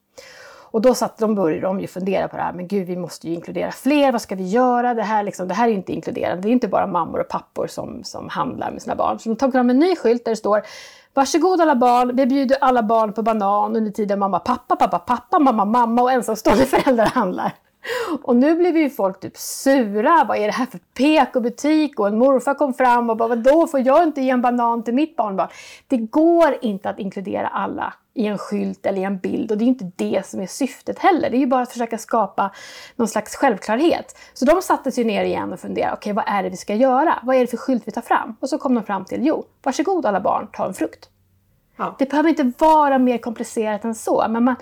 Och 0.75 0.81
då 0.81 0.95
satt 0.95 1.19
de 1.19 1.35
började 1.35 1.61
de 1.61 1.81
ju 1.81 1.87
fundera 1.87 2.29
på 2.29 2.37
det 2.37 2.43
här, 2.43 2.53
men 2.53 2.69
gud 2.69 2.87
vi 2.87 2.97
måste 2.97 3.29
ju 3.29 3.35
inkludera 3.35 3.73
fler, 3.73 4.13
vad 4.13 4.23
ska 4.23 4.35
vi 4.35 4.49
göra? 4.49 4.95
Det 4.95 5.03
här, 5.03 5.23
liksom, 5.23 5.49
det 5.49 5.55
här 5.55 5.69
är 5.69 5.73
inte 5.73 5.93
inkluderande, 5.93 6.43
det 6.43 6.49
är 6.49 6.53
inte 6.53 6.69
bara 6.69 6.87
mammor 6.87 7.21
och 7.21 7.29
pappor 7.29 7.67
som, 7.67 8.05
som 8.05 8.29
handlar 8.29 8.71
med 8.71 8.83
sina 8.83 8.95
barn. 8.95 9.19
Så 9.19 9.29
de 9.29 9.37
tog 9.37 9.53
fram 9.53 9.71
en 9.71 9.79
ny 9.79 9.97
skylt 9.97 10.25
där 10.25 10.33
det 10.33 10.37
står 10.37 10.63
Varsågod 11.15 11.61
alla 11.61 11.77
barn, 11.77 12.17
vi 12.17 12.27
bjuder 12.27 12.57
alla 12.61 12.83
barn 12.83 13.13
på 13.13 13.23
banan 13.23 13.77
under 13.77 13.91
tiden 13.91 14.19
mamma, 14.19 14.39
pappa, 14.39 14.77
pappa, 14.77 14.99
pappa, 14.99 15.39
mamma, 15.39 15.65
mamma 15.65 16.03
och 16.03 16.13
ensamstående 16.13 16.65
föräldrar 16.67 17.07
handlar. 17.07 17.53
Och 18.23 18.37
nu 18.37 18.55
blev 18.55 18.77
ju 18.77 18.91
folk 18.91 19.21
typ 19.21 19.37
sura. 19.37 20.25
Vad 20.29 20.37
är 20.37 20.47
det 20.47 20.53
här 20.53 20.67
för 20.67 20.79
PK-butik? 20.79 22.01
Och 22.01 22.09
en 22.09 22.19
morfar 22.19 22.55
kom 22.55 22.75
fram 22.75 23.11
och 23.11 23.17
bara 23.17 23.29
vadå, 23.29 23.67
får 23.67 23.81
jag 23.81 24.03
inte 24.03 24.21
ge 24.21 24.31
en 24.31 24.43
banan 24.43 24.83
till 24.83 24.95
mitt 24.95 25.17
barnbarn? 25.17 25.49
Det 25.89 25.97
går 25.97 26.57
inte 26.61 26.91
att 26.91 26.99
inkludera 26.99 27.47
alla 27.47 27.95
i 28.15 28.27
en 28.27 28.39
skylt 28.39 28.87
eller 28.87 29.01
i 29.01 29.05
en 29.05 29.19
bild 29.19 29.51
och 29.51 29.59
det 29.59 29.65
är 29.65 29.67
inte 29.67 29.91
det 29.97 30.27
som 30.27 30.41
är 30.41 30.47
syftet 30.47 30.99
heller. 30.99 31.31
Det 31.31 31.37
är 31.37 31.39
ju 31.39 31.47
bara 31.47 31.63
att 31.63 31.73
försöka 31.73 31.99
skapa 31.99 32.51
någon 32.97 33.09
slags 33.09 33.37
självklarhet. 33.37 34.17
Så 34.35 34.45
de 34.45 34.63
satte 34.63 34.93
sig 34.93 35.05
ner 35.05 35.25
igen 35.25 35.53
och 35.53 35.61
funderade, 35.61 35.93
okej 35.93 36.13
okay, 36.13 36.25
vad 36.25 36.39
är 36.39 36.43
det 36.43 36.51
vi 36.51 36.57
ska 36.57 36.75
göra? 36.75 37.19
Vad 37.23 37.37
är 37.37 37.41
det 37.41 37.47
för 37.47 37.57
skylt 37.57 37.83
vi 37.87 37.93
tar 37.93 38.03
fram? 38.03 38.37
Och 38.41 38.49
så 38.49 38.59
kom 38.59 38.75
de 38.75 38.85
fram 38.85 39.05
till, 39.05 39.27
jo, 39.27 39.45
varsågod 39.63 40.07
alla 40.07 40.21
barn, 40.21 40.49
ta 40.53 40.67
en 40.67 40.75
frukt. 40.75 41.09
Ja. 41.77 41.95
Det 41.99 42.11
behöver 42.11 42.29
inte 42.29 42.53
vara 42.59 42.99
mer 42.99 43.19
komplicerat 43.19 43.85
än 43.85 43.95
så. 43.95 44.27
Men 44.29 44.45
man, 44.45 44.57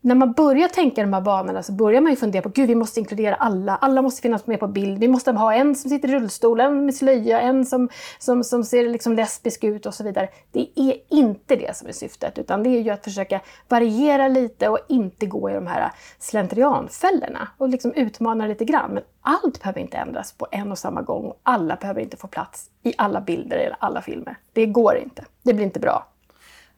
när 0.00 0.14
man 0.14 0.32
börjar 0.32 0.68
tänka 0.68 1.02
de 1.02 1.12
här 1.12 1.20
banorna 1.20 1.62
så 1.62 1.72
börjar 1.72 2.00
man 2.00 2.10
ju 2.12 2.16
fundera 2.16 2.42
på 2.42 2.48
gud 2.48 2.68
vi 2.68 2.74
måste 2.74 3.00
inkludera 3.00 3.34
alla. 3.34 3.76
Alla 3.76 4.02
måste 4.02 4.22
finnas 4.22 4.46
med 4.46 4.60
på 4.60 4.66
bild. 4.66 4.98
Vi 4.98 5.08
måste 5.08 5.32
ha 5.32 5.54
en 5.54 5.74
som 5.74 5.90
sitter 5.90 6.08
i 6.08 6.12
rullstol, 6.12 6.60
en 6.60 6.84
med 6.84 6.94
slöja, 6.94 7.40
en 7.40 7.66
som, 7.66 7.88
som, 8.18 8.44
som 8.44 8.64
ser 8.64 8.88
liksom 8.88 9.12
lesbisk 9.12 9.64
ut 9.64 9.86
och 9.86 9.94
så 9.94 10.04
vidare. 10.04 10.28
Det 10.52 10.68
är 10.74 10.96
inte 11.08 11.56
det 11.56 11.76
som 11.76 11.88
är 11.88 11.92
syftet 11.92 12.38
utan 12.38 12.62
det 12.62 12.70
är 12.70 12.80
ju 12.80 12.90
att 12.90 13.04
försöka 13.04 13.40
variera 13.68 14.28
lite 14.28 14.68
och 14.68 14.78
inte 14.88 15.26
gå 15.26 15.50
i 15.50 15.52
de 15.52 15.66
här 15.66 15.92
slentrianfällorna 16.18 17.48
och 17.58 17.68
liksom 17.68 17.92
utmana 17.92 18.46
lite 18.46 18.64
grann. 18.64 18.90
Men 18.90 19.02
allt 19.20 19.62
behöver 19.62 19.80
inte 19.80 19.96
ändras 19.96 20.32
på 20.32 20.46
en 20.50 20.72
och 20.72 20.78
samma 20.78 21.02
gång. 21.02 21.32
Alla 21.42 21.76
behöver 21.76 22.00
inte 22.00 22.16
få 22.16 22.26
plats 22.26 22.70
i 22.82 22.94
alla 22.98 23.20
bilder 23.20 23.56
eller 23.56 23.76
alla 23.80 24.02
filmer. 24.02 24.36
Det 24.52 24.66
går 24.66 24.96
inte. 24.96 25.24
Det 25.42 25.54
blir 25.54 25.64
inte 25.64 25.80
bra. 25.80 26.06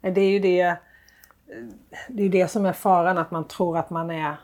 Det 0.01 0.21
är 0.21 0.31
ju 0.31 0.39
det, 0.39 0.77
det, 2.09 2.23
är 2.23 2.29
det 2.29 2.49
som 2.49 2.67
är 2.67 2.73
faran, 2.73 3.19
att 3.19 3.31
man 3.31 3.49
tror 3.49 3.79
att 3.79 3.91
man 3.91 4.11
är 4.11 4.37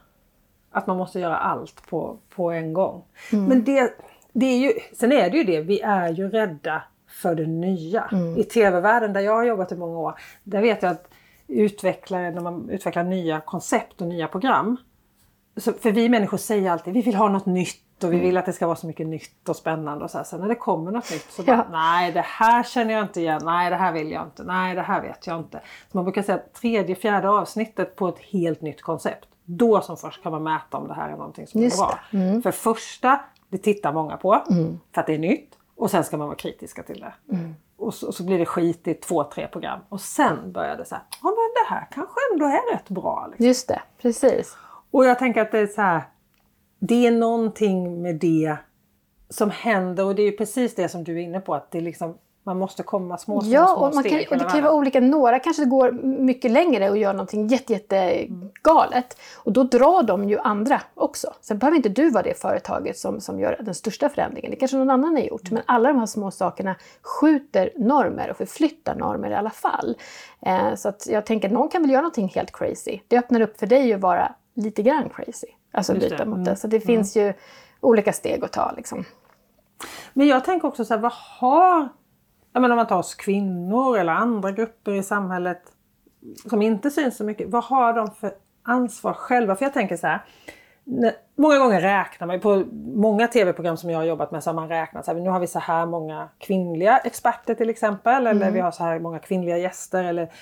att 0.70 0.86
man 0.86 0.96
måste 0.96 1.20
göra 1.20 1.36
allt 1.36 1.86
på, 1.86 2.18
på 2.34 2.50
en 2.50 2.72
gång. 2.72 3.04
Mm. 3.32 3.44
Men 3.44 3.64
det, 3.64 3.92
det 4.32 4.46
är 4.46 4.58
ju, 4.58 4.72
sen 4.92 5.12
är 5.12 5.30
det 5.30 5.36
ju 5.36 5.44
det, 5.44 5.60
vi 5.60 5.80
är 5.80 6.08
ju 6.08 6.28
rädda 6.28 6.82
för 7.08 7.34
det 7.34 7.46
nya. 7.46 8.08
Mm. 8.12 8.36
I 8.38 8.44
tv-världen 8.44 9.12
där 9.12 9.20
jag 9.20 9.32
har 9.32 9.44
jobbat 9.44 9.72
i 9.72 9.76
många 9.76 9.98
år, 9.98 10.14
där 10.44 10.62
vet 10.62 10.82
jag 10.82 10.92
att 10.92 11.08
utvecklare, 11.48 12.30
när 12.30 12.40
man 12.40 12.70
utvecklar 12.70 13.04
nya 13.04 13.40
koncept 13.40 14.00
och 14.00 14.06
nya 14.08 14.28
program. 14.28 14.76
För 15.60 15.92
vi 15.92 16.08
människor 16.08 16.38
säger 16.38 16.70
alltid 16.70 16.94
vi 16.94 17.02
vill 17.02 17.14
ha 17.14 17.28
något 17.28 17.46
nytt 17.46 18.04
och 18.04 18.12
vi 18.12 18.16
mm. 18.16 18.26
vill 18.26 18.36
att 18.36 18.46
det 18.46 18.52
ska 18.52 18.66
vara 18.66 18.76
så 18.76 18.86
mycket 18.86 19.06
nytt 19.06 19.48
och 19.48 19.56
spännande. 19.56 20.04
Och 20.04 20.10
så 20.10 20.18
här. 20.18 20.24
Sen 20.24 20.40
när 20.40 20.48
det 20.48 20.54
kommer 20.54 20.90
något 20.90 21.10
nytt 21.10 21.26
så 21.30 21.42
bara, 21.42 21.56
ja. 21.56 21.66
nej 21.70 22.12
det 22.12 22.24
här 22.24 22.62
känner 22.62 22.94
jag 22.94 23.02
inte 23.02 23.20
igen, 23.20 23.40
nej 23.44 23.70
det 23.70 23.76
här 23.76 23.92
vill 23.92 24.10
jag 24.10 24.22
inte, 24.22 24.44
nej 24.44 24.74
det 24.74 24.82
här 24.82 25.02
vet 25.02 25.26
jag 25.26 25.38
inte. 25.38 25.60
Så 25.92 25.98
man 25.98 26.04
brukar 26.04 26.22
säga 26.22 26.36
att 26.36 26.54
tredje, 26.54 26.94
fjärde 26.94 27.28
avsnittet 27.28 27.96
på 27.96 28.08
ett 28.08 28.18
helt 28.18 28.60
nytt 28.60 28.82
koncept. 28.82 29.28
Då 29.44 29.80
som 29.80 29.96
först 29.96 30.22
kan 30.22 30.32
man 30.32 30.42
mäta 30.42 30.76
om 30.76 30.88
det 30.88 30.94
här 30.94 31.08
är 31.08 31.16
någonting 31.16 31.46
som 31.46 31.60
Just 31.60 31.78
är 31.78 31.86
bra. 31.86 31.98
Mm. 32.12 32.42
För 32.42 32.50
första, 32.50 33.20
det 33.48 33.58
tittar 33.58 33.92
många 33.92 34.16
på 34.16 34.44
mm. 34.50 34.80
för 34.94 35.00
att 35.00 35.06
det 35.06 35.14
är 35.14 35.18
nytt. 35.18 35.52
Och 35.76 35.90
sen 35.90 36.04
ska 36.04 36.16
man 36.16 36.26
vara 36.26 36.36
kritiska 36.36 36.82
till 36.82 37.00
det. 37.00 37.34
Mm. 37.36 37.54
Och, 37.76 37.94
så, 37.94 38.06
och, 38.06 38.14
så, 38.14 38.24
blir 38.24 38.38
det 38.38 38.46
skit 38.46 38.88
i 38.88 38.94
två, 38.94 39.24
tre 39.24 39.48
program. 39.48 39.80
Och 39.88 40.00
sen 40.00 40.52
börjar 40.52 40.76
det 40.76 40.84
så 40.84 40.94
här, 40.94 41.04
ja 41.22 41.28
men 41.28 41.64
det 41.64 41.74
här 41.74 41.88
kanske 41.90 42.14
ändå 42.32 42.46
är 42.46 42.74
rätt 42.74 42.88
bra. 42.88 43.26
Liksom. 43.30 43.46
Just 43.46 43.68
det, 43.68 43.82
precis. 43.98 44.56
Och 44.90 45.07
jag 45.07 45.18
tänker 45.18 45.40
att 45.40 45.53
det 45.53 45.59
är 45.59 45.66
så 45.66 45.81
här, 45.81 46.03
det 46.79 47.07
är 47.07 47.11
någonting 47.11 48.03
med 48.03 48.16
det 48.16 48.57
som 49.29 49.51
händer 49.51 50.05
och 50.05 50.14
det 50.14 50.22
är 50.22 50.33
precis 50.33 50.75
det 50.75 50.88
som 50.88 51.05
du 51.05 51.12
är 51.12 51.22
inne 51.22 51.40
på 51.40 51.55
att 51.55 51.70
det 51.70 51.81
liksom, 51.81 52.18
man 52.42 52.59
måste 52.59 52.83
komma 52.83 53.18
små, 53.18 53.40
små, 53.40 53.53
ja, 53.53 53.66
små 53.66 53.87
och 53.87 53.94
man 53.94 54.05
kan, 54.05 54.20
och 54.31 54.38
det 54.38 54.44
kan 54.44 54.57
ju 54.57 54.62
vara 54.62 54.72
olika. 54.72 55.01
Några 55.01 55.38
kanske 55.38 55.64
går 55.64 55.92
mycket 56.03 56.51
längre 56.51 56.90
och 56.90 56.99
gör 56.99 57.12
någonting 57.12 57.46
jätte, 57.46 57.72
jätte 57.72 58.27
galet. 58.62 59.16
Och 59.37 59.53
då 59.53 59.64
drar 59.64 60.03
de 60.03 60.29
ju 60.29 60.38
andra 60.38 60.81
också. 60.94 61.35
Sen 61.40 61.59
behöver 61.59 61.77
inte 61.77 61.88
du 61.88 62.11
vara 62.11 62.22
det 62.22 62.40
företaget 62.40 62.99
som, 62.99 63.20
som 63.20 63.40
gör 63.40 63.57
den 63.61 63.75
största 63.75 64.09
förändringen. 64.09 64.51
Det 64.51 64.57
kanske 64.57 64.77
någon 64.77 64.90
annan 64.90 65.16
har 65.16 65.22
gjort. 65.22 65.51
Men 65.51 65.62
alla 65.66 65.88
de 65.88 65.99
här 65.99 66.07
små 66.07 66.31
sakerna 66.31 66.77
skjuter 67.03 67.70
normer 67.77 68.31
och 68.31 68.37
förflyttar 68.37 68.94
normer 68.94 69.31
i 69.31 69.35
alla 69.35 69.51
fall. 69.51 69.96
Eh, 70.42 70.75
så 70.75 70.88
att 70.88 71.07
jag 71.07 71.27
tänker 71.27 71.49
att 71.49 71.55
någon 71.55 71.68
kan 71.68 71.83
väl 71.83 71.90
göra 71.90 72.03
någonting 72.03 72.29
helt 72.29 72.53
crazy. 72.53 73.01
Det 73.09 73.18
öppnar 73.18 73.40
upp 73.40 73.59
för 73.59 73.66
dig 73.66 73.92
att 73.92 74.01
vara 74.01 74.35
lite 74.56 74.82
grann 74.82 75.08
crazy. 75.08 75.46
Alltså 75.72 75.94
Just 75.94 76.10
byta 76.10 76.24
det. 76.24 76.30
mot 76.30 76.44
det. 76.44 76.50
Mm. 76.50 76.56
Så 76.56 76.66
det 76.66 76.80
finns 76.80 77.16
mm. 77.16 77.26
ju 77.26 77.34
olika 77.80 78.12
steg 78.12 78.44
att 78.44 78.52
ta. 78.52 78.72
Liksom. 78.76 79.04
Men 80.12 80.26
jag 80.26 80.44
tänker 80.44 80.68
också 80.68 80.84
så 80.84 80.94
här, 80.94 81.00
vad 81.00 81.12
har, 81.12 81.88
jag 82.52 82.60
menar 82.60 82.74
om 82.74 82.76
man 82.76 82.86
tar 82.86 82.98
oss 82.98 83.14
kvinnor 83.14 83.98
eller 83.98 84.12
andra 84.12 84.52
grupper 84.52 84.92
i 84.92 85.02
samhället 85.02 85.62
som 86.50 86.62
inte 86.62 86.90
syns 86.90 87.16
så 87.16 87.24
mycket, 87.24 87.48
vad 87.48 87.64
har 87.64 87.92
de 87.92 88.10
för 88.10 88.32
ansvar 88.62 89.12
själva? 89.12 89.56
För 89.56 89.64
jag 89.64 89.72
tänker 89.72 89.96
så 89.96 90.06
här, 90.06 90.24
många 91.36 91.58
gånger 91.58 91.80
räknar 91.80 92.26
man, 92.26 92.40
på 92.40 92.64
många 92.94 93.28
tv-program 93.28 93.76
som 93.76 93.90
jag 93.90 93.98
har 93.98 94.04
jobbat 94.04 94.30
med 94.30 94.42
så 94.42 94.50
har 94.50 94.54
man 94.54 94.68
räknat 94.68 95.04
så 95.04 95.12
här, 95.12 95.20
nu 95.20 95.30
har 95.30 95.40
vi 95.40 95.46
så 95.46 95.58
här 95.58 95.86
många 95.86 96.28
kvinnliga 96.38 96.98
experter 96.98 97.54
till 97.54 97.70
exempel, 97.70 98.26
eller 98.26 98.42
mm. 98.42 98.54
vi 98.54 98.60
har 98.60 98.70
så 98.70 98.84
här 98.84 98.98
många 98.98 99.18
kvinnliga 99.18 99.58
gäster, 99.58 100.04
eller 100.04 100.32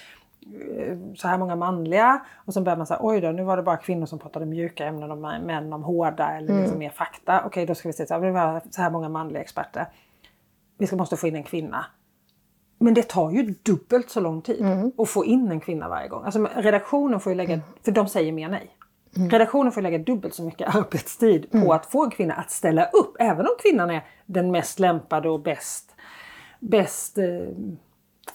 så 1.16 1.28
här 1.28 1.38
många 1.38 1.56
manliga 1.56 2.24
och 2.34 2.54
sen 2.54 2.64
börjar 2.64 2.76
man 2.76 2.86
säga 2.86 2.98
oj 3.02 3.20
då 3.20 3.32
nu 3.32 3.44
var 3.44 3.56
det 3.56 3.62
bara 3.62 3.76
kvinnor 3.76 4.06
som 4.06 4.18
pratade 4.18 4.46
mjuka 4.46 4.86
ämnen 4.86 5.10
och 5.10 5.18
män 5.18 5.72
om 5.72 5.82
hårda 5.82 6.30
eller 6.30 6.48
mm. 6.48 6.62
liksom 6.62 6.78
mer 6.78 6.90
fakta. 6.90 7.38
Okej 7.38 7.48
okay, 7.48 7.66
då 7.66 7.74
ska 7.74 7.88
vi 7.88 7.92
se 7.92 8.06
så 8.06 8.14
här, 8.14 8.62
så 8.70 8.82
här 8.82 8.90
många 8.90 9.08
manliga 9.08 9.42
experter. 9.42 9.86
Vi 10.78 10.86
ska, 10.86 10.96
måste 10.96 11.16
få 11.16 11.28
in 11.28 11.36
en 11.36 11.42
kvinna. 11.42 11.86
Men 12.78 12.94
det 12.94 13.02
tar 13.02 13.30
ju 13.30 13.54
dubbelt 13.62 14.10
så 14.10 14.20
lång 14.20 14.42
tid 14.42 14.66
att 14.98 15.08
få 15.08 15.24
in 15.24 15.50
en 15.50 15.60
kvinna 15.60 15.88
varje 15.88 16.08
gång. 16.08 16.24
Alltså 16.24 16.48
redaktionen 16.56 17.20
får 17.20 17.32
ju 17.32 17.36
lägga, 17.36 17.60
för 17.82 17.92
de 17.92 18.08
säger 18.08 18.32
mer 18.32 18.48
nej. 18.48 18.76
Redaktionen 19.16 19.72
får 19.72 19.82
lägga 19.82 19.98
dubbelt 19.98 20.34
så 20.34 20.42
mycket 20.42 20.74
arbetstid 20.74 21.50
på 21.50 21.72
att 21.72 21.86
få 21.86 22.04
en 22.04 22.10
kvinna 22.10 22.34
att 22.34 22.50
ställa 22.50 22.84
upp. 22.84 23.16
Även 23.18 23.46
om 23.46 23.54
kvinnan 23.62 23.90
är 23.90 24.04
den 24.26 24.50
mest 24.50 24.78
lämpade 24.78 25.28
och 25.28 25.40
bäst, 25.40 25.94
bäst, 26.60 27.18
eh, 27.18 27.24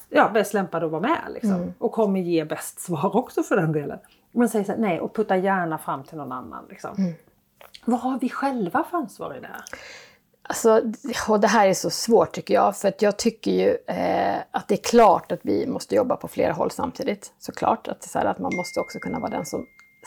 ja, 0.10 0.30
bäst 0.34 0.54
lämpade 0.54 0.86
att 0.86 0.92
vara 0.92 1.02
med. 1.02 1.22
Liksom. 1.34 1.74
Och 1.78 1.92
kommer 1.92 2.20
ge 2.20 2.46
bäst 2.46 2.80
svar 2.80 3.16
också 3.16 3.44
för 3.44 3.56
den 3.56 3.72
delen. 3.72 4.00
Men 4.32 4.50
säger 4.50 4.66
så 4.66 4.72
här, 4.72 4.80
nej 4.80 5.00
och 5.00 5.16
putta 5.16 5.38
gärna 5.38 5.78
fram 5.78 6.04
till 6.04 6.18
någon 6.18 6.32
annan. 6.32 6.66
Liksom. 6.70 7.14
Vad 7.86 8.00
har 8.00 8.20
vi 8.20 8.30
själva 8.30 8.84
för 8.84 8.98
ansvar 8.98 9.36
i 9.38 9.40
det 9.40 9.48
här? 9.48 9.64
Alltså, 10.42 10.82
och 11.28 11.40
det 11.40 11.48
här 11.48 11.68
är 11.68 11.74
så 11.74 11.90
svårt 11.90 12.32
tycker 12.32 12.54
jag, 12.54 12.78
för 12.78 12.88
att 12.88 13.02
jag 13.02 13.18
tycker 13.18 13.52
ju 13.52 13.78
eh, 13.88 14.38
att 14.52 14.68
det 14.68 14.76
är 14.76 14.84
klart 14.84 15.32
att 15.32 15.40
vi 15.42 15.68
måste 15.68 15.96
jobba 15.96 16.16
på 16.16 16.28
flera 16.28 16.54
håll 16.54 16.72
samtidigt. 16.72 17.34
Såklart 17.40 17.88
att, 17.88 18.04
så 18.04 18.20
här, 18.20 18.26
att 18.26 18.40
man 18.40 18.56
måste 18.56 18.80
också 18.80 19.00
kunna 19.00 19.20
vara 19.20 19.30
den 19.30 19.46
som 19.46 19.66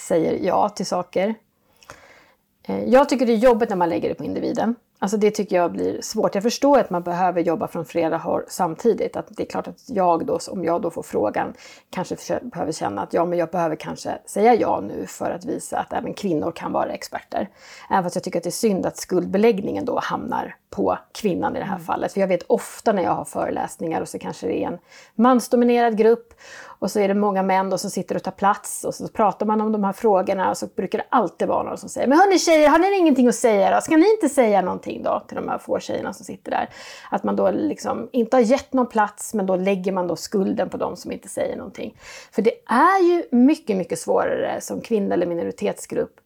säger 0.09 0.47
ja 0.47 0.69
till 0.69 0.87
saker. 0.87 1.35
Eh, 2.62 2.85
jag 2.85 3.09
tycker 3.09 3.27
det 3.27 3.33
är 3.33 3.37
jobbigt 3.37 3.69
när 3.69 3.77
man 3.77 3.88
lägger 3.88 4.09
det 4.09 4.15
på 4.15 4.25
individen. 4.25 4.75
Alltså 5.03 5.17
det 5.17 5.31
tycker 5.31 5.57
jag 5.57 5.73
blir 5.73 6.01
svårt. 6.01 6.35
Jag 6.35 6.43
förstår 6.43 6.79
att 6.79 6.91
man 6.91 7.03
behöver 7.03 7.41
jobba 7.41 7.69
från 7.69 7.85
flera 7.85 8.17
håll 8.17 8.43
samtidigt. 8.49 9.17
Att 9.17 9.27
det 9.31 9.43
är 9.43 9.47
klart 9.47 9.69
att 9.69 9.85
jag 9.88 10.27
då, 10.27 10.38
om 10.51 10.65
jag 10.65 10.83
då 10.83 10.91
får 10.91 11.03
frågan, 11.03 11.53
kanske 11.91 12.17
behöver 12.43 12.73
känna 12.73 13.03
att 13.03 13.12
ja, 13.12 13.25
men 13.25 13.38
jag 13.38 13.51
behöver 13.51 13.77
kanske 13.77 14.19
säga 14.27 14.55
ja 14.55 14.81
nu 14.81 15.07
för 15.07 15.31
att 15.31 15.45
visa 15.45 15.79
att 15.79 15.93
även 15.93 16.15
kvinnor 16.15 16.53
kan 16.53 16.73
vara 16.73 16.93
experter. 16.93 17.49
Även 17.91 18.03
fast 18.03 18.17
jag 18.17 18.25
tycker 18.25 18.38
att 18.38 18.43
det 18.43 18.49
är 18.49 18.51
synd 18.51 18.87
att 18.87 18.97
skuldbeläggningen 18.97 19.85
då 19.85 19.99
hamnar 20.03 20.57
på 20.72 20.98
kvinnan 21.12 21.56
i 21.56 21.58
det 21.58 21.64
här 21.64 21.74
mm. 21.74 21.87
fallet. 21.87 22.12
För 22.12 22.20
jag 22.20 22.28
vet 22.28 22.42
ofta 22.42 22.92
när 22.92 23.02
jag 23.02 23.11
har 23.11 23.24
föreläsningar 23.24 24.00
och 24.00 24.08
så 24.08 24.18
kanske 24.18 24.46
det 24.46 24.64
är 24.64 24.66
en 24.66 24.78
mansdominerad 25.14 25.98
grupp 25.98 26.35
och 26.64 26.90
så 26.90 27.00
är 27.00 27.08
det 27.08 27.14
många 27.14 27.42
män 27.42 27.70
då 27.70 27.78
som 27.78 27.90
sitter 27.90 28.14
och 28.14 28.22
tar 28.22 28.32
plats 28.32 28.85
och 28.85 28.94
så 28.94 29.08
pratar 29.08 29.46
man 29.46 29.61
om 29.61 29.72
de 29.72 29.85
här 29.85 29.92
frågorna 29.92 30.50
och 30.50 30.58
så 30.58 30.66
brukar 30.66 30.98
det 30.98 31.04
alltid 31.08 31.48
vara 31.48 31.62
någon 31.62 31.78
som 31.78 31.88
säger 31.88 32.08
Men 32.08 32.18
hörni 32.18 32.38
tjejer, 32.38 32.68
har 32.68 32.78
ni 32.78 32.98
ingenting 32.98 33.28
att 33.28 33.35
säga 33.35 33.74
då? 33.74 33.80
Ska 33.80 33.96
ni 33.96 34.11
inte 34.11 34.28
säga 34.28 34.62
någonting 34.62 35.02
då 35.02 35.22
till 35.28 35.37
de 35.37 35.48
här 35.48 35.58
få 35.58 35.78
tjejerna 35.78 36.12
som 36.12 36.24
sitter 36.24 36.50
där? 36.50 36.68
Att 37.11 37.24
man 37.24 37.37
då 37.37 37.50
liksom 37.50 38.08
inte 38.12 38.37
har 38.37 38.42
gett 38.42 38.72
någon 38.72 38.87
plats 38.87 39.35
men 39.35 39.46
då 39.46 39.56
lägger 39.56 39.92
man 39.92 40.06
då 40.06 40.16
skulden 40.16 40.68
på 40.68 40.76
de 40.76 40.96
som 40.96 41.12
inte 41.12 41.28
säger 41.28 41.56
någonting. 41.56 41.98
För 42.32 42.42
det 42.42 42.54
är 42.66 43.02
ju 43.02 43.24
mycket, 43.30 43.76
mycket 43.76 43.98
svårare 43.98 44.61
som 44.61 44.80
kvinna 44.80 45.14
eller 45.14 45.26
minoritetsgrupp 45.26 46.21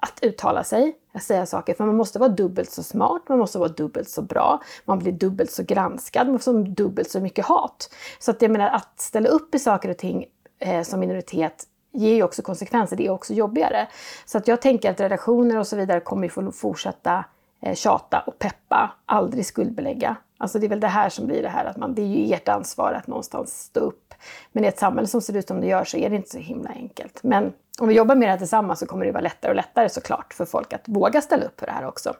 att 0.00 0.18
uttala 0.22 0.64
sig, 0.64 0.96
att 1.12 1.22
säga 1.22 1.46
saker. 1.46 1.74
För 1.74 1.84
man 1.84 1.96
måste 1.96 2.18
vara 2.18 2.28
dubbelt 2.28 2.70
så 2.70 2.82
smart, 2.82 3.22
man 3.28 3.38
måste 3.38 3.58
vara 3.58 3.68
dubbelt 3.68 4.08
så 4.08 4.22
bra, 4.22 4.62
man 4.84 4.98
blir 4.98 5.12
dubbelt 5.12 5.50
så 5.50 5.62
granskad, 5.62 6.28
man 6.28 6.38
får 6.38 6.52
dubbelt 6.52 7.10
så 7.10 7.20
mycket 7.20 7.44
hat. 7.44 7.94
Så 8.18 8.30
att 8.30 8.42
jag 8.42 8.50
menar, 8.50 8.70
att 8.70 9.00
ställa 9.00 9.28
upp 9.28 9.54
i 9.54 9.58
saker 9.58 9.88
och 9.88 9.96
ting 9.96 10.26
eh, 10.58 10.82
som 10.82 11.00
minoritet 11.00 11.64
ger 11.92 12.14
ju 12.14 12.22
också 12.22 12.42
konsekvenser, 12.42 12.96
det 12.96 13.06
är 13.06 13.10
också 13.10 13.34
jobbigare. 13.34 13.88
Så 14.26 14.38
att 14.38 14.48
jag 14.48 14.62
tänker 14.62 14.90
att 14.90 15.00
redaktioner 15.00 15.58
och 15.58 15.66
så 15.66 15.76
vidare 15.76 16.00
kommer 16.00 16.22
ju 16.22 16.28
få 16.28 16.52
fortsätta 16.52 17.24
eh, 17.62 17.74
tjata 17.74 18.20
och 18.26 18.38
peppa, 18.38 18.90
aldrig 19.06 19.46
skuldbelägga. 19.46 20.16
Alltså 20.38 20.58
det 20.58 20.66
är 20.66 20.68
väl 20.68 20.80
det 20.80 20.86
här 20.86 21.08
som 21.08 21.26
blir 21.26 21.42
det 21.42 21.48
här 21.48 21.64
att 21.64 21.76
man, 21.76 21.94
det 21.94 22.02
är 22.02 22.06
ju 22.06 22.34
ert 22.34 22.48
ansvar 22.48 22.92
att 22.92 23.06
någonstans 23.06 23.62
stå 23.62 23.80
upp. 23.80 24.07
Men 24.52 24.64
i 24.64 24.66
ett 24.66 24.78
samhälle 24.78 25.06
som 25.06 25.20
ser 25.22 25.36
ut 25.36 25.48
som 25.48 25.60
det 25.60 25.66
gör 25.66 25.84
så 25.84 25.96
är 25.96 26.10
det 26.10 26.16
inte 26.16 26.30
så 26.30 26.38
himla 26.38 26.70
enkelt. 26.70 27.22
Men 27.22 27.52
om 27.80 27.88
vi 27.88 27.94
jobbar 27.94 28.14
med 28.14 28.28
det 28.28 28.32
här 28.32 28.38
tillsammans 28.38 28.78
så 28.78 28.86
kommer 28.86 29.06
det 29.06 29.12
vara 29.12 29.22
lättare 29.22 29.50
och 29.50 29.56
lättare 29.56 29.88
såklart 29.88 30.34
för 30.34 30.44
folk 30.44 30.72
att 30.72 30.88
våga 30.88 31.20
ställa 31.20 31.44
upp 31.44 31.60
för 31.60 31.66
det 31.66 31.72
här 31.72 31.84
också. 31.84 32.14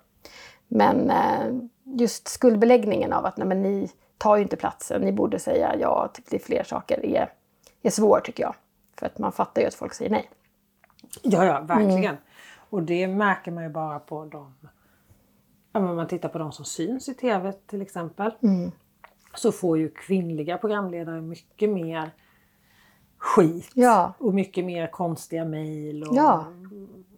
Men 0.69 1.11
eh, 1.11 1.69
just 1.85 2.29
skuldbeläggningen 2.29 3.13
av 3.13 3.27
att 3.27 3.37
nej, 3.37 3.49
men 3.49 3.63
ni 3.63 3.91
tar 4.19 4.37
ju 4.37 4.43
inte 4.43 4.57
platsen, 4.57 5.01
ni 5.03 5.13
borde 5.13 5.39
säga 5.39 5.77
ja 5.81 6.13
till 6.25 6.41
fler 6.41 6.63
saker 6.65 7.07
är, 7.07 7.33
är 7.83 7.91
svår 7.91 8.21
tycker 8.25 8.43
jag. 8.43 8.55
För 8.99 9.07
att 9.07 9.19
man 9.19 9.33
fattar 9.33 9.63
ju 9.63 9.69
att 9.69 9.75
folk 9.75 9.95
säger 9.95 10.11
nej. 10.11 10.31
Ja, 11.23 11.45
ja, 11.45 11.61
verkligen. 11.61 12.05
Mm. 12.05 12.17
Och 12.71 12.83
det 12.83 13.09
märker 13.09 13.51
man 13.51 13.65
ju 13.65 13.71
bara 13.71 13.99
på 13.99 14.25
de... 14.25 14.55
Om 15.73 15.97
man 15.97 16.09
tittar 16.09 16.29
på 16.29 16.39
de 16.39 16.53
som 16.53 16.65
syns 16.65 17.09
i 17.09 17.15
TV 17.15 17.53
till 17.53 17.83
exempel. 17.83 18.31
Mm. 18.43 18.73
Så 19.35 19.53
får 19.53 19.79
ju 19.79 19.89
kvinnliga 19.89 20.59
programledare 20.59 21.21
mycket 21.21 21.71
mer 21.71 22.11
skit 23.19 23.71
ja. 23.75 24.13
och 24.19 24.35
mycket 24.35 24.65
mer 24.65 24.87
konstiga 24.87 25.45
mejl 25.45 26.03
och 26.03 26.17
ja. 26.17 26.47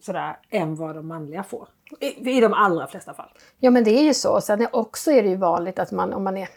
sådär 0.01 0.39
än 0.51 0.77
vad 0.77 0.95
de 0.95 1.09
manliga 1.09 1.43
får. 1.43 1.69
I, 2.01 2.37
I 2.37 2.41
de 2.41 2.53
allra 2.53 2.87
flesta 2.87 3.15
fall. 3.15 3.31
Ja 3.59 3.71
men 3.71 3.85
det 3.85 3.91
är 3.91 4.03
ju 4.03 4.15
så. 4.15 4.41
Sen 4.41 4.61
är 4.61 4.77
också 4.77 5.11
är 5.11 5.23
det 5.23 5.29
ju 5.29 5.37
vanligt 5.37 5.79
att 5.79 5.93
man 5.93 6.13
om 6.13 6.25
man 6.25 6.37
är 6.37 6.49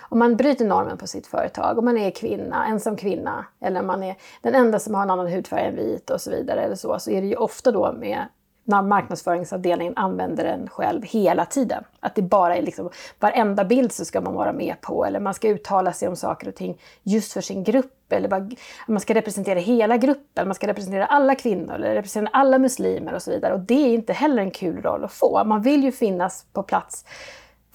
om 0.00 0.18
man 0.18 0.36
bryter 0.36 0.64
normen 0.64 0.98
på 0.98 1.06
sitt 1.06 1.26
företag, 1.26 1.78
om 1.78 1.84
man 1.84 1.98
är 1.98 2.10
kvinna, 2.10 2.66
ensam 2.66 2.96
kvinna 2.96 3.46
eller 3.60 3.82
man 3.82 4.02
är 4.02 4.16
den 4.42 4.54
enda 4.54 4.78
som 4.78 4.94
har 4.94 5.02
en 5.02 5.10
annan 5.10 5.26
hudfärg 5.26 5.66
än 5.66 5.76
vit 5.76 6.10
och 6.10 6.20
så 6.20 6.30
vidare 6.30 6.60
eller 6.60 6.76
så, 6.76 6.98
så 6.98 7.10
är 7.10 7.20
det 7.20 7.26
ju 7.26 7.36
ofta 7.36 7.72
då 7.72 7.92
med 7.92 8.24
marknadsföringsavdelningen 8.66 9.96
använder 9.96 10.44
den 10.44 10.68
själv 10.68 11.02
hela 11.02 11.44
tiden. 11.44 11.84
Att 12.00 12.14
det 12.14 12.22
bara 12.22 12.56
är 12.56 12.62
liksom, 12.62 12.90
varenda 13.20 13.64
bild 13.64 13.92
så 13.92 14.04
ska 14.04 14.20
man 14.20 14.34
vara 14.34 14.52
med 14.52 14.80
på 14.80 15.04
eller 15.04 15.20
man 15.20 15.34
ska 15.34 15.48
uttala 15.48 15.92
sig 15.92 16.08
om 16.08 16.16
saker 16.16 16.48
och 16.48 16.54
ting 16.54 16.80
just 17.02 17.32
för 17.32 17.40
sin 17.40 17.64
grupp. 17.64 17.92
Eller 18.08 18.28
bara, 18.28 18.50
man 18.86 19.00
ska 19.00 19.14
representera 19.14 19.58
hela 19.58 19.96
gruppen, 19.96 20.48
man 20.48 20.54
ska 20.54 20.66
representera 20.66 21.06
alla 21.06 21.34
kvinnor 21.34 21.74
eller 21.74 21.94
representera 21.94 22.30
alla 22.32 22.58
muslimer 22.58 23.14
och 23.14 23.22
så 23.22 23.30
vidare. 23.30 23.54
Och 23.54 23.60
det 23.60 23.74
är 23.74 23.94
inte 23.94 24.12
heller 24.12 24.42
en 24.42 24.50
kul 24.50 24.82
roll 24.82 25.04
att 25.04 25.12
få. 25.12 25.44
Man 25.44 25.62
vill 25.62 25.84
ju 25.84 25.92
finnas 25.92 26.46
på 26.52 26.62
plats 26.62 27.04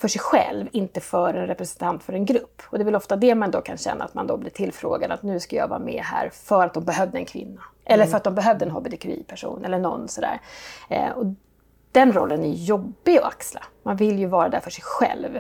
för 0.02 0.08
sig 0.08 0.22
själv, 0.22 0.68
inte 0.72 1.00
för 1.00 1.34
en 1.34 1.48
representant 1.48 2.04
för 2.04 2.14
en 2.14 2.26
grupp. 2.26 2.62
Och 2.66 2.78
det 2.78 2.82
är 2.82 2.86
väl 2.86 2.96
ofta 2.96 3.16
det 3.16 3.36
man 3.36 3.52
då 3.52 3.62
kan 3.62 3.78
känna, 3.78 4.06
att 4.06 4.14
man 4.14 4.28
då 4.28 4.38
blir 4.38 4.52
tillfrågad 4.52 5.12
att 5.12 5.24
nu 5.24 5.40
ska 5.40 5.56
jag 5.56 5.68
vara 5.68 5.80
med 5.80 6.04
här 6.04 6.30
för 6.30 6.66
att 6.66 6.74
de 6.74 6.84
behövde 6.84 7.18
en 7.18 7.26
kvinna. 7.26 7.62
Eller 7.94 8.06
för 8.06 8.18
att 8.18 8.24
de 8.24 8.36
behövde 8.36 8.66
en 8.66 8.72
hbtqi-person 8.72 9.66
eller 9.66 9.80
någon 9.80 10.08
sådär. 10.08 10.42
Eh, 10.90 11.10
och 11.10 11.26
den 11.92 12.14
rollen 12.14 12.44
är 12.44 12.54
jobbig 12.54 13.18
att 13.18 13.24
axla. 13.24 13.62
Man 13.84 13.96
vill 13.96 14.20
ju 14.20 14.26
vara 14.26 14.50
där 14.50 14.60
för 14.60 14.72
sig 14.72 14.84
själv. 14.84 15.36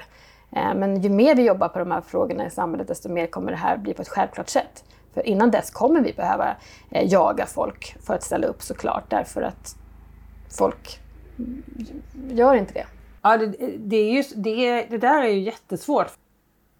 Eh, 0.52 0.74
men 0.76 1.02
ju 1.02 1.10
mer 1.10 1.36
vi 1.36 1.44
jobbar 1.44 1.68
på 1.68 1.80
de 1.80 1.92
här 1.92 2.02
frågorna 2.02 2.46
i 2.46 2.50
samhället, 2.50 2.88
desto 2.88 3.10
mer 3.10 3.28
kommer 3.28 3.52
det 3.52 3.58
här 3.58 3.78
bli 3.78 3.94
på 3.94 4.02
ett 4.02 4.10
självklart 4.10 4.50
sätt. 4.50 4.84
För 5.14 5.28
innan 5.28 5.52
dess 5.52 5.72
kommer 5.72 6.02
vi 6.02 6.14
behöva 6.14 6.56
eh, 6.90 7.12
jaga 7.12 7.46
folk 7.46 7.96
för 8.06 8.14
att 8.14 8.24
ställa 8.24 8.48
upp 8.48 8.62
såklart, 8.62 9.04
därför 9.10 9.42
att 9.42 9.76
folk 10.58 11.00
gör 12.30 12.54
inte 12.54 12.74
det. 12.74 12.86
Ja, 13.22 13.38
det, 13.38 13.48
det, 13.78 13.96
är 13.96 14.12
just, 14.12 14.34
det, 14.36 14.84
det 14.84 14.98
där 14.98 15.24
är 15.24 15.30
ju 15.30 15.40
jättesvårt. 15.40 16.12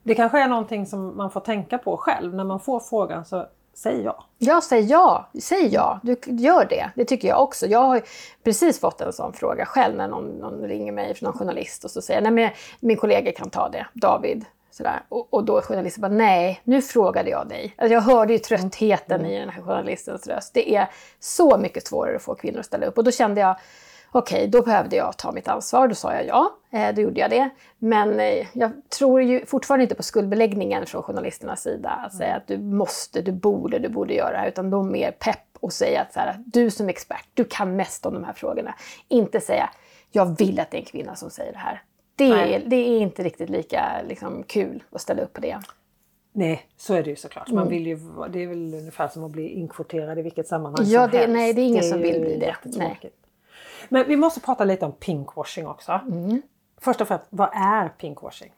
Det 0.04 0.16
kanske 0.16 0.40
är 0.44 0.48
någonting 0.48 0.86
som 0.86 1.18
man 1.18 1.32
får 1.32 1.40
tänka 1.40 1.78
på 1.78 1.98
själv. 1.98 2.36
När 2.36 2.44
man 2.44 2.60
får 2.60 2.80
frågan 2.80 3.26
så 3.26 3.46
säg 3.74 4.02
ja. 4.02 4.24
Ja, 4.38 4.62
säg 4.62 4.82
ja. 4.82 5.30
Säg 5.42 5.68
ja. 5.68 6.00
Du 6.04 6.18
gör 6.26 6.66
det. 6.66 6.92
Det 6.96 7.06
tycker 7.06 7.28
jag 7.28 7.42
också. 7.42 7.68
Jag 7.68 7.80
har 7.80 8.02
precis 8.44 8.80
fått 8.80 9.02
en 9.02 9.14
sån 9.14 9.34
fråga 9.34 9.66
själv 9.66 9.96
när 9.96 10.08
någon, 10.08 10.26
någon 10.26 10.62
ringer 10.62 10.92
mig, 10.92 11.16
någon 11.22 11.34
journalist 11.34 11.84
och 11.84 11.92
så 11.92 12.02
säger 12.02 12.22
nej 12.22 12.32
men 12.32 12.50
min 12.80 12.98
kollega 12.98 13.32
kan 13.32 13.50
ta 13.50 13.70
det, 13.70 13.88
David. 13.94 14.46
Sådär. 14.72 15.04
Och, 15.10 15.34
och 15.34 15.46
då 15.46 15.62
journalisten 15.62 16.02
bara, 16.02 16.12
nej, 16.12 16.62
nu 16.64 16.82
frågade 16.82 17.30
jag 17.30 17.48
dig. 17.48 17.76
Alltså 17.78 17.94
jag 17.94 18.02
hörde 18.02 18.34
ju 18.34 18.40
tröttheten 18.40 19.20
mm. 19.20 19.32
i 19.32 19.40
den 19.40 19.50
här 19.50 19.62
journalistens 19.62 20.28
röst. 20.28 20.54
Det 20.54 20.76
är 20.76 20.90
så 21.20 21.58
mycket 21.58 21.88
svårare 21.88 22.16
att 22.16 22.22
få 22.22 22.36
kvinnor 22.36 22.60
att 22.60 22.66
ställa 22.66 22.86
upp. 22.86 22.98
Och 22.98 23.04
då 23.04 23.12
kände 23.12 23.42
jag, 23.42 23.56
Okej, 24.13 24.38
okay, 24.38 24.47
då 24.47 24.62
behövde 24.62 24.95
jag 24.95 25.17
ta 25.17 25.32
mitt 25.32 25.47
ansvar. 25.47 25.88
Då 25.88 25.95
sa 25.95 26.13
jag 26.13 26.26
ja, 26.26 26.58
eh, 26.71 26.95
då 26.95 27.02
gjorde 27.02 27.19
jag 27.19 27.30
det. 27.30 27.50
Men 27.78 28.19
eh, 28.19 28.47
jag 28.54 28.71
tror 28.89 29.21
ju 29.21 29.45
fortfarande 29.45 29.84
inte 29.84 29.95
på 29.95 30.04
skuldbeläggningen 30.04 30.86
från 30.86 31.04
journalisternas 31.04 31.62
sida. 31.62 31.89
Att 31.89 32.13
säga 32.13 32.36
att 32.36 32.47
du 32.47 32.58
måste, 32.58 33.21
du 33.21 33.32
borde, 33.32 33.80
du 33.80 33.89
borde 33.89 34.13
göra 34.13 34.32
det 34.32 34.38
här. 34.38 34.47
Utan 34.47 34.69
då 34.69 34.84
mer 34.84 35.12
pepp 35.12 35.38
och 35.60 35.74
säga 35.74 36.02
att 36.02 36.13
så 36.13 36.19
här, 36.19 36.43
du 36.45 36.71
som 36.71 36.89
expert, 36.89 37.28
du 37.34 37.43
kan 37.43 37.76
mest 37.76 38.06
om 38.06 38.13
de 38.13 38.24
här 38.24 38.34
frågorna. 38.34 38.76
Inte 39.08 39.41
säga, 39.41 39.69
jag 40.12 40.38
vill 40.38 40.60
att 40.60 40.71
det 40.71 40.78
är 40.78 40.80
en 40.80 40.86
kvinna 40.86 41.15
som 41.15 41.30
säger 41.30 41.52
det 41.52 41.60
här. 41.60 41.84
Det 42.15 42.32
är, 42.32 42.63
det 42.65 42.76
är 42.76 43.00
inte 43.00 43.24
riktigt 43.24 43.50
lika 43.50 44.02
liksom, 44.08 44.43
kul 44.43 44.84
att 44.91 45.02
ställa 45.02 45.21
upp 45.21 45.34
på 45.34 45.41
det. 45.41 45.60
Nej, 46.34 46.65
så 46.78 46.93
är 46.93 47.04
det 47.04 47.10
ju 47.10 47.15
såklart. 47.15 47.47
Man 47.47 47.58
mm. 47.58 47.69
vill 47.69 47.88
ju, 47.88 48.00
det 48.30 48.43
är 48.43 48.47
väl 48.47 48.74
ungefär 48.74 49.08
som 49.08 49.24
att 49.24 49.32
bli 49.32 49.50
inkvoterad 49.50 50.19
i 50.19 50.21
vilket 50.21 50.47
sammanhang 50.47 50.86
ja, 50.88 51.02
som 51.02 51.12
det, 51.12 51.17
helst. 51.17 51.34
Nej, 51.34 51.54
det 51.54 51.62
är 51.62 51.65
ingen 51.65 51.82
det 51.82 51.88
som 51.88 52.02
vill 52.02 52.21
bli 52.21 52.38
det. 52.38 52.56
Nej. 52.63 53.12
Men 53.89 54.08
vi 54.08 54.15
måste 54.15 54.39
prata 54.39 54.63
lite 54.63 54.86
om 54.86 54.91
pinkwashing 54.91 55.67
också. 55.67 55.91
Mm. 55.91 56.41
Först 56.82 57.02
och 57.02 57.08
främst, 57.08 57.26
vad 57.30 57.50
är 57.54 57.89
pinkwashing? 57.89 58.54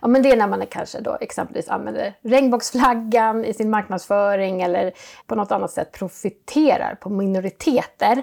Ja, 0.00 0.08
men 0.08 0.22
det 0.22 0.32
är 0.32 0.36
när 0.36 0.46
man 0.46 0.66
kanske 0.66 1.00
då 1.00 1.16
exempelvis 1.20 1.68
använder 1.68 2.14
regnbågsflaggan 2.22 3.44
i 3.44 3.54
sin 3.54 3.70
marknadsföring 3.70 4.62
eller 4.62 4.92
på 5.26 5.34
något 5.34 5.52
annat 5.52 5.70
sätt 5.70 5.92
profiterar 5.92 6.94
på 6.94 7.10
minoriteter. 7.10 8.22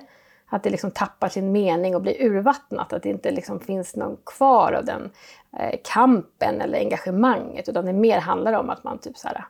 Att 0.49 0.63
det 0.63 0.69
liksom 0.69 0.91
tappar 0.91 1.29
sin 1.29 1.51
mening 1.51 1.95
och 1.95 2.01
blir 2.01 2.21
urvattnat. 2.21 2.93
Att 2.93 3.03
det 3.03 3.09
inte 3.09 3.31
liksom 3.31 3.59
finns 3.59 3.95
någon 3.95 4.17
kvar 4.25 4.73
av 4.73 4.85
den 4.85 5.11
eh, 5.59 5.79
kampen 5.83 6.61
eller 6.61 6.79
engagemanget. 6.79 7.69
Utan 7.69 7.85
det 7.85 7.93
mer 7.93 8.19
handlar 8.19 8.53
om 8.53 8.69
att 8.69 8.83
man 8.83 8.99
typ 8.99 9.17
så 9.17 9.27
här, 9.27 9.45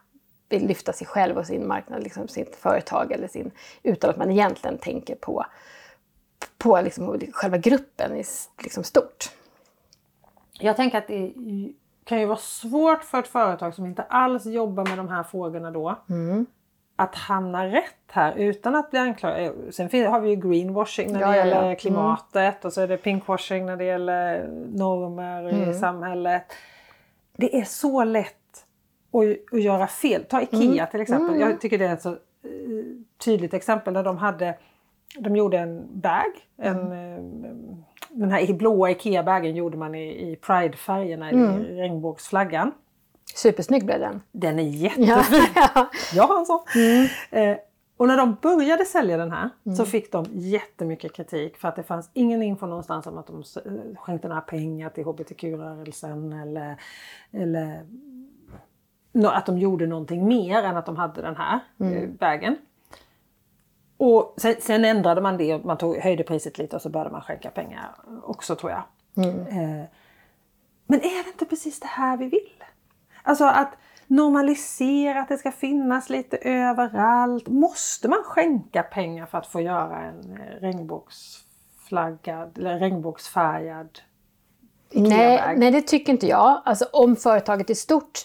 vill 0.49 0.67
lyfta 0.67 0.93
sig 0.93 1.07
själv 1.07 1.37
och 1.37 1.45
sin 1.45 1.67
marknad, 1.67 2.03
liksom 2.03 2.27
sitt 2.27 2.55
företag 2.55 3.11
eller 3.11 3.27
sin, 3.27 3.51
utan 3.83 4.09
att 4.09 4.17
man 4.17 4.31
egentligen 4.31 4.77
tänker 4.77 5.15
på 5.15 5.45
på 6.57 6.81
liksom 6.81 7.19
själva 7.33 7.57
gruppen 7.57 8.15
i 8.15 8.23
liksom 8.63 8.83
stort. 8.83 9.31
Jag 10.59 10.75
tänker 10.75 10.97
att 10.97 11.07
det 11.07 11.33
kan 12.05 12.19
ju 12.19 12.25
vara 12.25 12.37
svårt 12.37 13.03
för 13.03 13.19
ett 13.19 13.27
företag 13.27 13.73
som 13.75 13.85
inte 13.85 14.03
alls 14.03 14.45
jobbar 14.45 14.85
med 14.85 14.97
de 14.97 15.09
här 15.09 15.23
frågorna 15.23 15.71
då. 15.71 15.95
Mm. 16.09 16.45
Att 16.95 17.15
hamna 17.15 17.65
rätt 17.67 17.93
här 18.11 18.35
utan 18.35 18.75
att 18.75 18.91
bli 18.91 18.99
anklagad. 18.99 19.53
Sen 19.71 20.05
har 20.07 20.19
vi 20.19 20.29
ju 20.29 20.35
greenwashing 20.35 21.11
när 21.13 21.19
det 21.19 21.25
Ja, 21.25 21.31
ja, 21.31 21.37
ja. 21.37 21.45
gäller 21.45 21.63
Mm. 21.63 21.75
klimatet 21.75 22.65
och 22.65 22.73
så 22.73 22.81
är 22.81 22.87
det 22.87 22.97
pinkwashing 22.97 23.65
när 23.65 23.77
det 23.77 23.83
gäller 23.83 24.47
normer 24.73 25.49
Mm. 25.49 25.69
i 25.69 25.73
samhället. 25.73 26.43
Det 27.37 27.57
är 27.59 27.63
så 27.63 28.03
lätt 28.03 28.65
att, 29.13 29.53
att 29.53 29.63
göra 29.63 29.87
fel. 29.87 30.23
Ta 30.23 30.41
Mm. 30.41 30.61
IKEA 30.61 30.85
till 30.85 31.01
exempel. 31.01 31.39
Jag 31.39 31.61
tycker 31.61 31.77
det 31.77 31.85
är 31.85 31.93
ett 31.93 32.01
så 32.01 32.09
eh, 32.11 32.17
tydligt 33.25 33.53
exempel 33.53 33.93
där 33.93 34.03
de 34.03 34.17
hade 34.17 34.57
de 35.19 35.35
gjorde 35.35 35.57
en 35.59 36.01
bag. 36.01 36.31
En, 36.57 36.77
Mm. 36.79 37.43
eh, 37.45 37.55
den 38.09 38.31
här 38.31 38.53
blåa 38.53 38.91
IKEA-bagen 38.91 39.55
gjorde 39.55 39.77
man 39.77 39.95
i, 39.95 40.31
i 40.31 40.35
Pride-färgerna 40.35 41.29
Mm. 41.29 41.61
i 41.61 41.81
regnbågsflaggan. 41.81 42.71
Supersnygg 43.35 43.85
blev 43.85 43.99
den. 43.99 44.21
Den 44.31 44.59
är 44.59 44.63
jättefin. 44.63 45.07
Ja. 45.75 45.89
Jag 46.13 46.23
har 46.23 46.39
en 46.39 46.45
sån. 46.45 46.59
Eh, 47.31 47.57
och 47.97 48.07
när 48.07 48.17
de 48.17 48.37
började 48.41 48.85
sälja 48.85 49.17
den 49.17 49.31
här 49.31 49.49
Mm. 49.65 49.75
så 49.75 49.85
fick 49.85 50.11
de 50.11 50.25
jättemycket 50.31 51.13
kritik 51.13 51.57
för 51.57 51.67
att 51.67 51.75
det 51.75 51.83
fanns 51.83 52.09
ingen 52.13 52.41
info 52.43 52.65
någonstans 52.65 53.07
om 53.07 53.17
att 53.17 53.27
de 53.27 53.43
skänkte 53.97 54.27
några 54.27 54.41
pengar 54.41 54.89
till 54.89 55.03
hbtq-rörelsen 55.03 56.33
eller, 56.33 56.75
eller 57.31 57.85
att 59.27 59.45
de 59.45 59.57
gjorde 59.57 59.87
någonting 59.87 60.27
mer 60.27 60.63
än 60.63 60.77
att 60.77 60.85
de 60.85 60.95
hade 60.97 61.21
den 61.21 61.35
här 61.35 61.59
eh, 61.79 62.09
bagen. 62.19 62.55
Och 64.05 64.33
sen, 64.37 64.55
sen 64.59 64.85
ändrade 64.85 65.21
man 65.21 65.37
det 65.37 65.65
man 65.65 65.77
tog, 65.77 65.97
höjde 65.97 66.23
priset 66.23 66.57
lite 66.57 66.75
och 66.75 66.81
så 66.81 66.89
började 66.89 67.11
man 67.11 67.21
skänka 67.21 67.49
pengar 67.49 67.95
också 68.23 68.55
tror 68.55 68.71
jag. 68.71 68.83
Eh, 69.25 69.83
men 70.87 70.99
är 70.99 71.23
det 71.23 71.29
inte 71.29 71.45
precis 71.45 71.79
det 71.79 71.87
här 71.87 72.17
vi 72.17 72.25
vill? 72.25 72.63
Alltså 73.23 73.45
att 73.45 73.73
normalisera 74.07 75.21
att 75.21 75.29
det 75.29 75.37
ska 75.37 75.51
finnas 75.51 76.09
lite 76.09 76.37
överallt. 76.37 77.47
Måste 77.47 78.07
man 78.07 78.23
skänka 78.23 78.83
pengar 78.83 79.25
för 79.25 79.37
att 79.37 79.47
få 79.47 79.61
göra 79.61 79.99
en 79.99 80.37
eh, 80.37 80.61
regnbågsflaggad 80.61 82.57
eller 82.57 82.79
regnbågsfärgad 82.79 83.99
Nej, 84.93 85.53
nej, 85.57 85.71
det 85.71 85.81
tycker 85.81 86.13
inte 86.13 86.27
jag. 86.27 86.61
Alltså 86.65 86.85
om 86.93 87.15
företaget 87.15 87.69
i 87.69 87.75
stort 87.75 88.19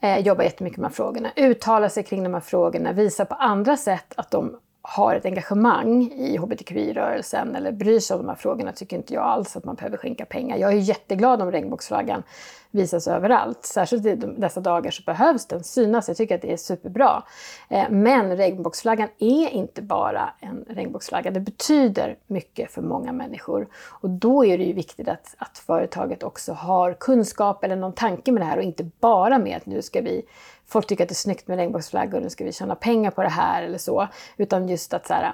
eh, 0.00 0.18
jobbar 0.18 0.44
jättemycket 0.44 0.78
med 0.78 0.84
de 0.84 0.88
här 0.88 0.94
frågorna, 0.94 1.30
uttalar 1.36 1.88
sig 1.88 2.02
kring 2.02 2.22
de 2.22 2.34
här 2.34 2.40
frågorna, 2.40 2.92
visar 2.92 3.24
på 3.24 3.34
andra 3.34 3.76
sätt 3.76 4.14
att 4.16 4.30
de 4.30 4.56
har 4.82 5.14
ett 5.14 5.24
engagemang 5.24 6.02
i 6.02 6.36
hbtqi-rörelsen 6.36 7.56
eller 7.56 7.72
bryr 7.72 8.00
sig 8.00 8.14
om 8.14 8.22
de 8.22 8.28
här 8.28 8.36
frågorna 8.36 8.72
tycker 8.72 8.96
inte 8.96 9.14
jag 9.14 9.22
alls 9.22 9.56
att 9.56 9.64
man 9.64 9.74
behöver 9.74 9.96
skänka 9.96 10.24
pengar. 10.24 10.56
Jag 10.56 10.72
är 10.72 10.76
jätteglad 10.76 11.42
om 11.42 11.52
regnbågsflaggan 11.52 12.22
visas 12.70 13.08
överallt. 13.08 13.64
Särskilt 13.64 14.06
i 14.06 14.14
dessa 14.14 14.60
dagar 14.60 14.90
så 14.90 15.02
behövs 15.02 15.46
den 15.46 15.64
synas. 15.64 16.08
Jag 16.08 16.16
tycker 16.16 16.34
att 16.34 16.42
det 16.42 16.52
är 16.52 16.56
superbra. 16.56 17.22
Eh, 17.68 17.90
men 17.90 18.36
regnbågsflaggan 18.36 19.08
är 19.18 19.48
inte 19.48 19.82
bara 19.82 20.30
en 20.40 20.64
regnbågsflagga. 20.68 21.30
Det 21.30 21.40
betyder 21.40 22.16
mycket 22.26 22.70
för 22.70 22.82
många 22.82 23.12
människor. 23.12 23.68
Och 23.74 24.10
då 24.10 24.44
är 24.44 24.58
det 24.58 24.64
ju 24.64 24.72
viktigt 24.72 25.08
att, 25.08 25.34
att 25.38 25.58
företaget 25.58 26.22
också 26.22 26.52
har 26.52 26.92
kunskap 26.92 27.64
eller 27.64 27.76
någon 27.76 27.92
tanke 27.92 28.32
med 28.32 28.42
det 28.42 28.46
här 28.46 28.56
och 28.56 28.62
inte 28.62 28.84
bara 29.00 29.38
med 29.38 29.56
att 29.56 29.66
nu 29.66 29.82
ska 29.82 30.00
vi 30.00 30.22
Folk 30.70 30.86
tycker 30.86 31.04
att 31.04 31.08
det 31.08 31.12
är 31.12 31.14
snyggt 31.14 31.48
med 31.48 31.56
regnbågsflaggor, 31.56 32.20
nu 32.20 32.30
ska 32.30 32.44
vi 32.44 32.52
tjäna 32.52 32.74
pengar 32.74 33.10
på 33.10 33.22
det 33.22 33.28
här 33.28 33.62
eller 33.62 33.78
så. 33.78 34.08
Utan 34.36 34.68
just 34.68 34.94
att 34.94 35.06
så 35.06 35.14
här, 35.14 35.32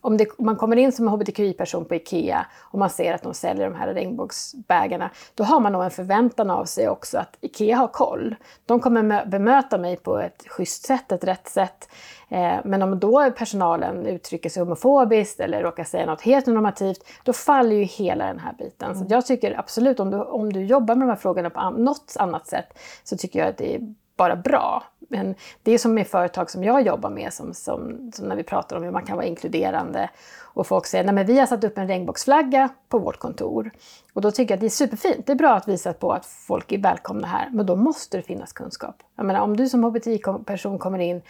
om, 0.00 0.16
det, 0.16 0.26
om 0.38 0.46
man 0.46 0.56
kommer 0.56 0.76
in 0.76 0.92
som 0.92 1.08
hbtqi-person 1.08 1.84
på 1.84 1.94
IKEA 1.94 2.46
och 2.60 2.78
man 2.78 2.90
ser 2.90 3.14
att 3.14 3.22
de 3.22 3.34
säljer 3.34 3.70
de 3.70 3.76
här 3.76 3.94
regnbågsbägarna, 3.94 5.10
då 5.34 5.44
har 5.44 5.60
man 5.60 5.72
nog 5.72 5.84
en 5.84 5.90
förväntan 5.90 6.50
av 6.50 6.64
sig 6.64 6.88
också 6.88 7.18
att 7.18 7.36
IKEA 7.40 7.76
har 7.76 7.88
koll. 7.88 8.34
De 8.66 8.80
kommer 8.80 9.02
mö- 9.02 9.28
bemöta 9.28 9.78
mig 9.78 9.96
på 9.96 10.18
ett 10.18 10.44
schysst 10.48 10.86
sätt, 10.86 11.12
ett 11.12 11.24
rätt 11.24 11.48
sätt. 11.48 11.88
Eh, 12.28 12.56
men 12.64 12.82
om 12.82 13.00
då 13.00 13.30
personalen 13.30 14.06
uttrycker 14.06 14.50
sig 14.50 14.62
homofobiskt 14.62 15.40
eller 15.40 15.62
råkar 15.62 15.84
säga 15.84 16.06
något 16.06 16.22
heteronormativt, 16.22 17.04
då 17.24 17.32
faller 17.32 17.76
ju 17.76 17.82
hela 17.82 18.26
den 18.26 18.38
här 18.38 18.52
biten. 18.52 18.98
Så 18.98 19.06
jag 19.08 19.26
tycker 19.26 19.58
absolut, 19.58 20.00
om 20.00 20.10
du, 20.10 20.20
om 20.20 20.52
du 20.52 20.64
jobbar 20.64 20.94
med 20.94 21.06
de 21.06 21.10
här 21.10 21.16
frågorna 21.16 21.50
på 21.50 21.60
an- 21.60 21.84
något 21.84 22.16
annat 22.18 22.46
sätt, 22.46 22.78
så 23.04 23.16
tycker 23.16 23.38
jag 23.38 23.48
att 23.48 23.56
det 23.58 23.74
är 23.74 23.94
bara 24.16 24.36
bra. 24.36 24.84
Men 25.08 25.34
det 25.62 25.72
är 25.72 25.78
som 25.78 25.94
med 25.94 26.06
företag 26.06 26.50
som 26.50 26.64
jag 26.64 26.82
jobbar 26.82 27.10
med, 27.10 27.32
som, 27.32 27.54
som, 27.54 28.10
som 28.14 28.28
när 28.28 28.36
vi 28.36 28.42
pratar 28.42 28.76
om 28.76 28.82
hur 28.82 28.90
man 28.90 29.06
kan 29.06 29.16
vara 29.16 29.26
inkluderande. 29.26 30.10
Och 30.42 30.66
folk 30.66 30.86
säger, 30.86 31.04
nej 31.04 31.14
men 31.14 31.26
vi 31.26 31.38
har 31.38 31.46
satt 31.46 31.64
upp 31.64 31.78
en 31.78 31.88
regnbågsflagga 31.88 32.68
på 32.88 32.98
vårt 32.98 33.18
kontor. 33.18 33.70
Och 34.12 34.20
då 34.20 34.30
tycker 34.30 34.52
jag 34.52 34.56
att 34.56 34.60
det 34.60 34.66
är 34.66 34.70
superfint. 34.70 35.26
Det 35.26 35.32
är 35.32 35.36
bra 35.36 35.54
att 35.54 35.68
visa 35.68 35.92
på 35.92 36.12
att 36.12 36.26
folk 36.26 36.72
är 36.72 36.78
välkomna 36.78 37.26
här. 37.26 37.50
Men 37.52 37.66
då 37.66 37.76
måste 37.76 38.16
det 38.16 38.22
finnas 38.22 38.52
kunskap. 38.52 39.02
Jag 39.16 39.26
menar, 39.26 39.40
om 39.40 39.56
du 39.56 39.68
som 39.68 39.84
hbtqi-person 39.84 40.78
kommer 40.78 40.98
in 40.98 41.22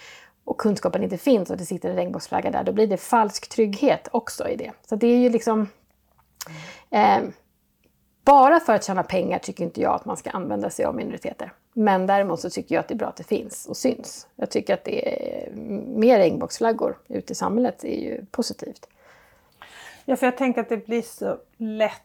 och 0.45 0.59
kunskapen 0.59 1.03
inte 1.03 1.19
finns 1.19 1.51
och 1.51 1.57
det 1.57 1.67
sitter 1.67 1.91
en 1.91 1.97
regnbågsflagga 1.97 2.51
där, 2.51 2.65
då 2.65 2.73
blir 2.73 2.87
det 2.87 2.97
falsk 2.97 3.49
trygghet 3.49 4.09
också 4.13 4.49
i 4.49 4.57
det. 4.57 4.73
Så 4.89 4.97
det 4.97 5.07
är 5.07 5.19
ju 5.19 5.29
liksom... 5.29 5.69
Eh, 6.91 7.19
bara 8.25 8.61
för 8.61 8.75
att 8.75 8.85
tjäna 8.85 9.03
pengar 9.03 9.39
tycker 9.39 9.65
inte 9.65 9.81
jag 9.81 9.95
att 9.95 10.05
man 10.05 10.17
ska 10.17 10.31
använda 10.31 10.71
sig 10.71 10.85
av 10.85 10.95
minoriteter. 10.95 11.53
Men 11.77 12.07
däremot 12.07 12.41
så 12.41 12.51
tycker 12.51 12.75
jag 12.75 12.81
att 12.81 12.89
det 12.89 12.95
är 12.95 12.99
bra 12.99 13.09
att 13.09 13.17
det 13.17 13.25
finns 13.25 13.67
och 13.67 13.77
syns. 13.77 14.29
Jag 14.37 14.51
tycker 14.51 14.75
att 14.75 14.85
det 14.85 15.09
är 15.09 15.51
mer 15.87 16.19
regnbågsflaggor 16.19 16.99
ute 17.09 17.33
i 17.33 17.37
samhället 17.37 17.85
är 17.85 18.01
ju 18.01 18.25
positivt. 18.31 18.87
Ja, 20.05 20.17
för 20.17 20.27
jag 20.27 20.37
tänker 20.37 20.61
att 20.61 20.69
det 20.69 20.87
blir 20.87 21.03
så 21.03 21.39
lätt 21.57 22.01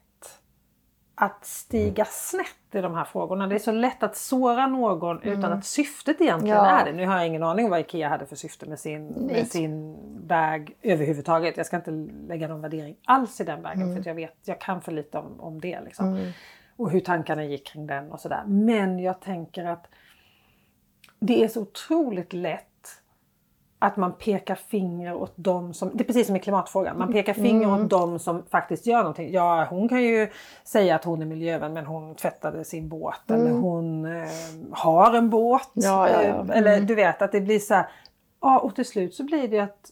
att 1.15 1.45
stiga 1.45 2.05
snett 2.05 2.45
i 2.71 2.81
de 2.81 2.93
här 2.93 3.03
frågorna. 3.05 3.47
Det 3.47 3.55
är 3.55 3.59
så 3.59 3.71
lätt 3.71 4.03
att 4.03 4.15
såra 4.17 4.67
någon 4.67 5.21
utan 5.23 5.53
att 5.53 5.65
syftet 5.65 6.21
egentligen 6.21 6.57
Ja. 6.57 6.79
är 6.79 6.85
det. 6.85 6.91
Nu 6.93 7.05
har 7.05 7.17
jag 7.17 7.27
ingen 7.27 7.43
aning 7.43 7.65
om 7.65 7.71
vad 7.71 7.79
IKEA 7.79 8.09
hade 8.09 8.25
för 8.25 8.35
syfte 8.35 8.65
med 8.65 8.79
sin, 8.79 9.07
med 9.07 9.47
sin 9.47 9.97
bag 10.27 10.73
överhuvudtaget. 10.81 11.57
Jag 11.57 11.65
ska 11.65 11.75
inte 11.75 11.91
lägga 12.27 12.47
någon 12.47 12.61
värdering 12.61 12.95
alls 13.05 13.41
i 13.41 13.43
den 13.43 13.61
bagen 13.61 13.81
Mm. 13.81 13.93
för 13.93 13.99
att 13.99 14.05
jag 14.05 14.15
vet, 14.15 14.35
jag 14.45 14.61
kan 14.61 14.81
för 14.81 14.91
lite 14.91 15.17
om, 15.17 15.39
om 15.39 15.61
det. 15.61 15.81
Liksom. 15.81 16.31
Och 16.79 16.91
hur 16.91 16.99
tankarna 16.99 17.43
gick 17.43 17.67
kring 17.67 17.87
den 17.87 18.11
och 18.11 18.19
sådär. 18.19 18.43
Men 18.47 18.99
jag 18.99 19.21
tänker 19.21 19.65
att 19.65 19.87
det 21.19 21.43
är 21.43 21.47
så 21.47 21.61
otroligt 21.61 22.33
lätt 22.33 22.65
att 23.79 23.97
man 23.97 24.13
pekar 24.13 24.55
finger 24.55 25.13
åt 25.13 25.33
dem 25.35 25.73
som, 25.73 25.91
det 25.93 26.03
är 26.03 26.05
precis 26.05 26.27
som 26.27 26.35
i 26.35 26.39
klimatfrågan, 26.39 26.97
man 26.97 27.11
pekar 27.13 27.33
finger 27.33 27.67
Mm. 27.67 27.83
åt 27.83 27.89
dem 27.89 28.19
som 28.19 28.43
faktiskt 28.49 28.85
gör 28.85 28.97
någonting. 28.97 29.31
Ja, 29.33 29.67
hon 29.69 29.89
kan 29.89 30.03
ju 30.03 30.29
säga 30.63 30.95
att 30.95 31.03
hon 31.03 31.21
är 31.21 31.25
miljövän 31.25 31.73
men 31.73 31.85
hon 31.85 32.15
tvättade 32.15 32.63
sin 32.65 32.89
båt 32.89 33.31
eller 33.31 33.51
hon 33.51 34.05
eh, 34.05 34.27
har 34.71 35.13
en 35.13 35.29
båt. 35.29 35.75
Mm. 35.75 35.89
Ja, 35.89 36.09
ja, 36.09 36.23
ja. 36.23 36.53
Eh, 36.53 36.57
Eller 36.57 36.81
du 36.81 36.95
vet 36.95 37.21
att 37.21 37.31
det 37.31 37.41
blir 37.41 37.59
så 37.59 37.73
här, 37.73 37.87
ja 38.41 38.59
och 38.59 38.75
till 38.75 38.85
slut 38.85 39.13
så 39.15 39.23
blir 39.23 39.47
det 39.47 39.59
att 39.59 39.91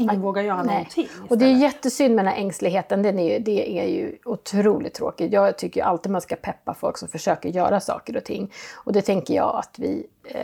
ingen 0.00 0.20
vågar 0.20 0.42
göra 0.42 0.62
Nej. 0.62 0.74
någonting. 0.74 1.08
Och 1.28 1.38
det 1.38 1.44
är 1.44 1.48
istället. 1.48 1.74
jättesynd 1.74 2.14
med 2.14 2.24
den 2.24 2.32
här 2.32 2.40
ängsligheten. 2.40 3.02
Den 3.02 3.18
är 3.18 3.32
ju, 3.32 3.38
det 3.38 3.78
är 3.80 3.86
ju 3.88 4.18
otroligt 4.24 4.94
tråkigt. 4.94 5.32
Jag 5.32 5.58
tycker 5.58 5.80
ju 5.80 5.86
alltid 5.86 6.12
man 6.12 6.20
ska 6.20 6.36
peppa 6.36 6.74
folk 6.74 6.98
som 6.98 7.08
försöker 7.08 7.48
göra 7.48 7.80
saker 7.80 8.16
och 8.16 8.24
ting. 8.24 8.52
Och 8.84 8.92
det 8.92 9.02
tänker 9.02 9.34
jag 9.34 9.56
att 9.56 9.78
vi 9.78 10.06
eh, 10.24 10.40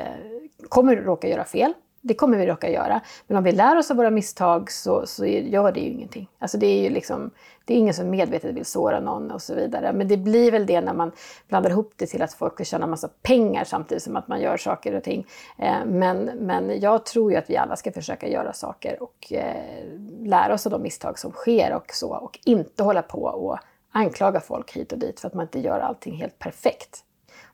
kommer 0.69 0.97
råka 0.97 1.29
göra 1.29 1.45
fel. 1.45 1.75
Det 2.07 2.15
kommer 2.15 2.39
vi 2.39 2.47
råka 2.47 2.71
göra. 2.71 3.01
Men 3.27 3.37
om 3.37 3.45
vi 3.45 3.53
lär 3.53 3.77
oss 3.77 3.91
av 3.91 3.97
våra 3.97 4.11
misstag 4.11 4.71
så, 4.71 5.07
så 5.07 5.27
gör 5.27 5.73
det 5.73 5.81
ju 5.81 5.91
ingenting. 5.91 6.29
Alltså 6.39 6.59
det 6.59 6.67
är 6.67 6.83
ju 6.83 6.91
liksom, 6.91 7.31
det 7.65 7.75
är 7.75 7.79
ingen 7.79 7.95
som 7.95 8.11
medvetet 8.11 8.55
vill 8.55 8.65
såra 8.65 9.01
någon 9.01 9.31
och 9.31 9.43
så 9.43 9.55
vidare. 9.55 9.93
Men 9.93 10.09
det 10.09 10.17
blir 10.17 10.51
väl 10.51 10.67
det 10.67 10.81
när 10.81 10.95
man 10.95 11.13
blandar 11.49 11.71
ihop 11.71 11.93
det 11.97 12.07
till 12.07 12.23
att 12.23 12.33
folk 12.33 12.61
vill 12.61 12.67
tjäna 12.67 12.87
massa 12.87 13.09
pengar 13.23 13.65
samtidigt 13.65 14.03
som 14.03 14.17
att 14.17 14.29
man 14.29 14.41
gör 14.41 14.57
saker 14.57 14.95
och 14.95 15.03
ting. 15.03 15.27
Eh, 15.59 15.85
men, 15.87 16.25
men 16.25 16.81
jag 16.81 17.07
tror 17.07 17.33
ju 17.33 17.39
att 17.39 17.51
vi 17.51 17.57
alla 17.57 17.77
ska 17.77 17.93
försöka 17.93 18.29
göra 18.29 18.53
saker 18.53 19.03
och 19.03 19.33
eh, 19.33 19.85
lära 20.21 20.55
oss 20.55 20.67
av 20.67 20.73
de 20.73 20.83
misstag 20.83 21.19
som 21.19 21.33
sker 21.33 21.75
och 21.75 21.91
så. 21.93 22.17
Och 22.17 22.39
inte 22.45 22.83
hålla 22.83 23.03
på 23.03 23.23
och 23.23 23.59
anklaga 23.93 24.41
folk 24.41 24.73
hit 24.73 24.93
och 24.93 24.99
dit 24.99 25.21
för 25.21 25.29
att 25.29 25.35
man 25.35 25.43
inte 25.43 25.61
gör 25.61 25.81
allting 25.81 26.15
helt 26.17 26.39
perfekt. 26.39 27.03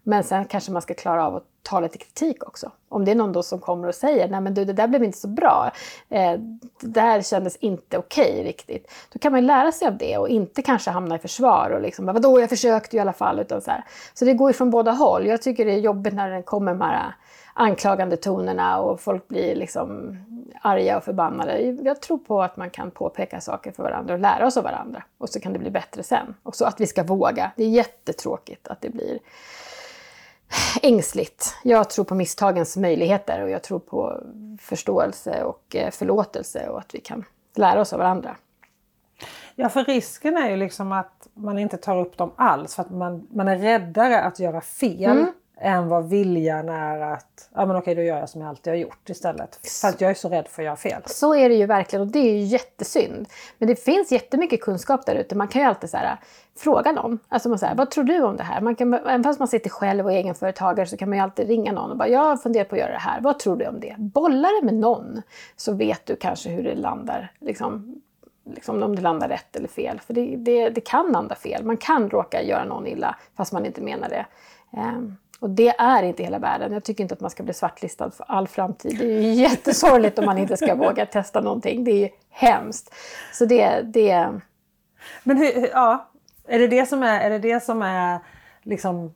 Men 0.03 0.25
sen 0.25 0.45
kanske 0.45 0.73
man 0.73 0.83
ska 0.83 0.95
klara 0.95 1.27
av 1.27 1.37
att 1.37 1.47
ta 1.63 1.81
lite 1.81 1.99
kritik 1.99 2.47
också. 2.49 2.71
Om 2.89 3.05
det 3.05 3.11
är 3.11 3.15
någon 3.15 3.33
då 3.33 3.43
som 3.43 3.59
kommer 3.59 3.89
och 3.89 3.95
säger 3.95 4.29
nej 4.29 4.41
men 4.41 4.55
du 4.55 4.65
det 4.65 4.73
där 4.73 4.89
blev 4.89 5.05
inte 5.05 5.19
så 5.19 5.29
bra. 5.29 5.71
Eh, 6.09 6.33
det 6.81 6.87
där 6.87 7.23
kändes 7.23 7.57
inte 7.57 7.99
okej 7.99 8.45
riktigt. 8.45 8.91
Då 9.13 9.19
kan 9.19 9.33
man 9.33 9.41
ju 9.41 9.47
lära 9.47 9.73
sig 9.73 9.89
av 9.89 9.97
det 9.97 10.19
och 10.19 10.29
inte 10.29 10.63
kanske 10.63 10.91
hamna 10.91 11.17
i 11.17 11.19
försvar 11.19 11.71
och 11.71 11.81
liksom 11.81 12.07
vadå 12.07 12.41
jag 12.41 12.49
försökte 12.49 12.97
ju 12.97 12.99
i 12.99 13.01
alla 13.01 13.13
fall. 13.13 13.41
Utan 13.41 13.63
så, 13.63 13.71
här. 13.71 13.85
så 14.15 14.25
det 14.25 14.35
går 14.35 14.51
ju 14.51 14.55
från 14.55 14.71
båda 14.71 14.93
håll. 14.93 15.27
Jag 15.27 15.43
tycker 15.43 15.65
det 15.65 15.73
är 15.73 15.79
jobbigt 15.79 16.15
när 16.15 16.31
det 16.31 16.43
kommer 16.43 16.73
de 16.73 16.81
här 16.81 17.15
anklagande 17.55 18.17
tonerna 18.17 18.81
och 18.81 19.01
folk 19.01 19.29
blir 19.29 19.55
liksom 19.55 20.17
arga 20.63 20.97
och 20.97 21.05
förbannade. 21.05 21.61
Jag 21.61 22.03
tror 22.03 22.19
på 22.19 22.43
att 22.43 22.57
man 22.57 22.71
kan 22.71 22.91
påpeka 22.91 23.41
saker 23.41 23.73
för 23.73 23.83
varandra 23.83 24.15
och 24.15 24.21
lära 24.21 24.47
oss 24.47 24.57
av 24.57 24.65
varandra. 24.65 25.03
Och 25.19 25.29
så 25.29 25.41
kan 25.41 25.53
det 25.53 25.59
bli 25.59 25.71
bättre 25.71 26.03
sen. 26.03 26.35
Och 26.43 26.57
så 26.57 26.65
att 26.65 26.81
vi 26.81 26.87
ska 26.87 27.03
våga. 27.03 27.53
Det 27.57 27.65
är 27.65 27.69
jättetråkigt 27.69 28.69
att 28.69 28.81
det 28.81 28.91
blir 28.91 29.19
ängsligt. 30.83 31.57
Jag 31.63 31.91
tror 31.91 32.05
på 32.05 32.15
misstagens 32.15 32.77
möjligheter 32.77 33.43
och 33.43 33.51
jag 33.51 33.63
tror 33.63 33.79
på 33.79 34.21
förståelse 34.61 35.45
och 35.45 35.77
eh, 35.77 35.91
förlåtelse 35.91 36.69
och 36.69 36.79
att 36.79 36.95
vi 36.95 37.01
kan 37.01 37.25
lära 37.55 37.81
oss 37.81 37.93
av 37.93 37.99
varandra. 37.99 38.37
Ja, 39.55 39.69
för 39.69 39.85
risken 39.85 40.37
är 40.37 40.51
ju 40.51 40.57
liksom 40.57 40.93
att 40.93 41.29
man 41.35 41.59
inte 41.59 41.77
tar 41.77 42.01
upp 42.01 42.17
dem 42.17 42.33
alls 42.37 42.75
för 42.75 42.83
att 42.83 42.91
man, 42.91 43.27
man 43.31 43.49
är 43.49 43.59
räddare 43.59 44.21
att 44.21 44.39
göra 44.39 44.61
fel 44.61 45.19
Mm. 45.19 45.33
Än 45.63 45.89
vad 45.89 46.09
viljan 46.09 46.69
är 46.69 47.01
att, 47.01 47.49
ja 47.55 47.67
men 47.67 47.77
okej 47.77 47.95
då 47.95 48.03
gör 48.03 48.19
jag 48.19 48.29
som 48.29 48.41
jag 48.41 48.51
alltid 48.51 48.73
har 48.73 48.79
gjort 48.79 49.11
istället. 49.11 49.61
För 49.81 49.89
att 49.89 50.01
jag 50.01 50.11
är 50.11 50.15
så 50.15 50.29
rädd 50.29 50.49
för 50.49 50.63
att 50.63 50.67
göra 50.67 50.77
fel. 50.77 51.03
Så 51.07 51.35
är 51.35 51.49
det 51.49 51.55
ju 51.55 51.67
verkligen 51.67 52.01
och 52.01 52.09
det 52.09 52.19
är 52.19 52.33
ju 52.33 52.41
jättesynd. 52.41 53.27
Men 53.59 53.69
det 53.69 53.77
finns 53.77 54.13
jättemycket 54.13 54.61
kunskap 54.61 55.07
där 55.07 55.15
ute. 55.15 55.35
Man 55.35 55.49
kan 55.49 55.63
ju 55.63 55.69
alltid 55.69 55.91
så 55.91 55.97
här, 55.97 56.17
fråga 56.57 56.93
någon. 56.93 57.19
Alltså 57.29 57.49
man 57.49 57.59
säger, 57.59 57.75
vad 57.75 57.91
tror 57.91 58.05
du 58.05 58.23
om 58.23 58.37
det 58.37 58.43
här? 58.43 58.61
Man 58.61 58.75
kan, 58.75 58.95
även 58.95 59.25
fast 59.25 59.39
man 59.39 59.49
sitter 59.49 59.71
själv 59.71 60.07
och 60.07 60.13
är 60.13 60.17
egenföretagare 60.17 60.87
så 60.87 60.97
kan 60.97 61.09
man 61.09 61.19
ju 61.19 61.25
alltid 61.25 61.49
ringa 61.49 61.73
någon 61.73 61.91
och 61.91 61.97
bara, 61.97 62.09
jag 62.09 62.21
har 62.21 62.37
funderat 62.37 62.69
på 62.69 62.75
att 62.75 62.81
göra 62.81 62.93
det 62.93 62.99
här. 62.99 63.21
Vad 63.21 63.39
tror 63.39 63.57
du 63.57 63.67
om 63.67 63.81
det? 63.81 63.95
Bolla 63.99 64.49
det 64.61 64.65
med 64.65 64.75
någon 64.75 65.23
så 65.57 65.73
vet 65.73 66.07
du 66.07 66.17
kanske 66.17 66.51
hur 66.51 66.63
det 66.63 66.75
landar. 66.75 67.33
Liksom, 67.41 68.01
liksom 68.45 68.83
om 68.83 68.97
det 68.97 69.03
landar 69.03 69.29
rätt 69.29 69.57
eller 69.57 69.69
fel. 69.69 70.01
För 70.01 70.15
det, 70.15 70.37
det, 70.37 70.71
det 70.71 70.81
kan 70.81 71.13
landa 71.13 71.35
fel. 71.35 71.65
Man 71.65 71.77
kan 71.77 72.11
råka 72.11 72.43
göra 72.43 72.65
någon 72.65 72.87
illa 72.87 73.17
fast 73.37 73.53
man 73.53 73.67
inte 73.67 73.81
menar 73.81 74.09
det. 74.09 74.27
Ehm, 74.77 75.17
och 75.43 75.51
det 75.51 75.69
är 75.69 76.03
inte 76.03 76.23
hela 76.23 76.39
världen. 76.39 76.73
Jag 76.73 76.85
tycker 76.85 77.03
inte 77.03 77.15
att 77.15 77.21
man 77.21 77.31
ska 77.31 77.43
bli 77.43 77.55
svartlistad 77.55 78.11
för 78.11 78.25
all 78.29 78.49
framtid. 78.49 78.97
Det 78.99 79.05
är 79.05 79.21
ju 79.21 79.33
jättesorgligt 79.43 80.19
om 80.19 80.25
man 80.25 80.39
inte 80.39 80.57
ska 80.57 80.75
våga 80.75 81.07
testa 81.07 81.41
någonting. 81.41 81.85
Det 81.85 81.91
är 81.91 81.97
ju 81.97 82.09
hemskt. 82.31 82.95
Så 83.33 83.45
det, 83.45 83.81
det, 83.83 84.41
Men 85.23 85.37
hur, 85.37 85.55
hur- 85.55 85.71
ja, 85.73 86.11
är 86.49 86.59
det 86.59 86.69
det 86.69 86.87
som 86.87 87.03
är, 87.03 87.21
är, 87.21 87.31
det 87.31 87.39
det 87.39 87.61
som 87.61 87.83
är 87.83 88.19
liksom 88.63 89.15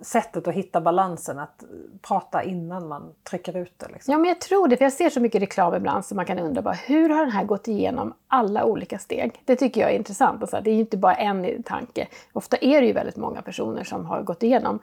sättet 0.00 0.48
att 0.48 0.54
hitta 0.54 0.80
balansen? 0.80 1.38
Att 1.38 1.64
prata 2.02 2.42
innan 2.42 2.88
man 2.88 3.12
trycker 3.30 3.56
ut 3.56 3.72
det? 3.76 3.88
Liksom? 3.92 4.12
Ja, 4.12 4.18
men 4.18 4.28
jag 4.28 4.40
tror 4.40 4.68
det. 4.68 4.76
För 4.76 4.84
jag 4.84 4.92
ser 4.92 5.10
så 5.10 5.20
mycket 5.20 5.42
reklam 5.42 5.74
ibland 5.74 6.04
så 6.04 6.14
man 6.14 6.26
kan 6.26 6.38
undra 6.38 6.62
bara, 6.62 6.74
hur 6.74 7.08
har 7.08 7.20
den 7.20 7.30
här 7.30 7.44
gått 7.44 7.68
igenom 7.68 8.14
alla 8.28 8.64
olika 8.64 8.98
steg? 8.98 9.42
Det 9.44 9.56
tycker 9.56 9.80
jag 9.80 9.90
är 9.90 9.96
intressant. 9.96 10.42
Alltså, 10.42 10.60
det 10.64 10.70
är 10.70 10.74
ju 10.74 10.80
inte 10.80 10.96
bara 10.96 11.14
en 11.14 11.62
tanke. 11.62 12.08
Ofta 12.32 12.56
är 12.56 12.80
det 12.80 12.86
ju 12.86 12.92
väldigt 12.92 13.16
många 13.16 13.42
personer 13.42 13.84
som 13.84 14.06
har 14.06 14.22
gått 14.22 14.42
igenom. 14.42 14.78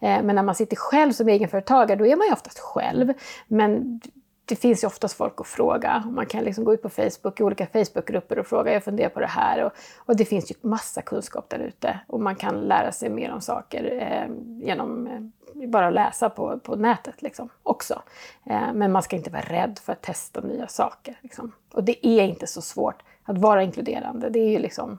Eh, 0.00 0.22
men 0.22 0.36
när 0.36 0.42
man 0.42 0.54
sitter 0.54 0.76
själv 0.76 1.12
som 1.12 1.28
egenföretagare, 1.28 1.98
då 1.98 2.06
är 2.06 2.16
man 2.16 2.26
ju 2.26 2.32
oftast 2.32 2.58
själv. 2.58 3.12
Men 3.48 4.00
det 4.44 4.56
finns 4.56 4.84
ju 4.84 4.86
oftast 4.86 5.16
folk 5.16 5.40
att 5.40 5.46
fråga. 5.46 6.04
Man 6.10 6.26
kan 6.26 6.44
liksom 6.44 6.64
gå 6.64 6.74
ut 6.74 6.82
på 6.82 6.88
Facebook, 6.88 7.40
i 7.40 7.42
olika 7.42 7.66
Facebookgrupper 7.66 8.38
och 8.38 8.46
fråga, 8.46 8.72
jag 8.72 8.84
funderar 8.84 9.08
på 9.08 9.20
det 9.20 9.26
här. 9.26 9.64
Och, 9.64 9.72
och 9.96 10.16
det 10.16 10.24
finns 10.24 10.50
ju 10.50 10.54
massa 10.60 11.02
kunskap 11.02 11.48
där 11.48 11.58
ute. 11.58 12.00
Och 12.06 12.20
man 12.20 12.36
kan 12.36 12.60
lära 12.60 12.92
sig 12.92 13.10
mer 13.10 13.32
om 13.32 13.40
saker 13.40 13.98
eh, 14.00 14.34
genom 14.66 15.06
eh, 15.06 15.68
bara 15.68 15.88
att 15.88 15.94
läsa 15.94 16.30
på, 16.30 16.58
på 16.58 16.76
nätet 16.76 17.22
liksom, 17.22 17.48
också. 17.62 18.02
Eh, 18.46 18.72
men 18.74 18.92
man 18.92 19.02
ska 19.02 19.16
inte 19.16 19.30
vara 19.30 19.42
rädd 19.42 19.78
för 19.84 19.92
att 19.92 20.02
testa 20.02 20.40
nya 20.40 20.66
saker. 20.66 21.18
Liksom. 21.20 21.52
Och 21.72 21.84
det 21.84 22.06
är 22.06 22.22
inte 22.22 22.46
så 22.46 22.62
svårt 22.62 23.02
att 23.24 23.38
vara 23.38 23.62
inkluderande. 23.62 24.30
Det 24.30 24.38
är 24.38 24.50
ju 24.50 24.58
liksom 24.58 24.98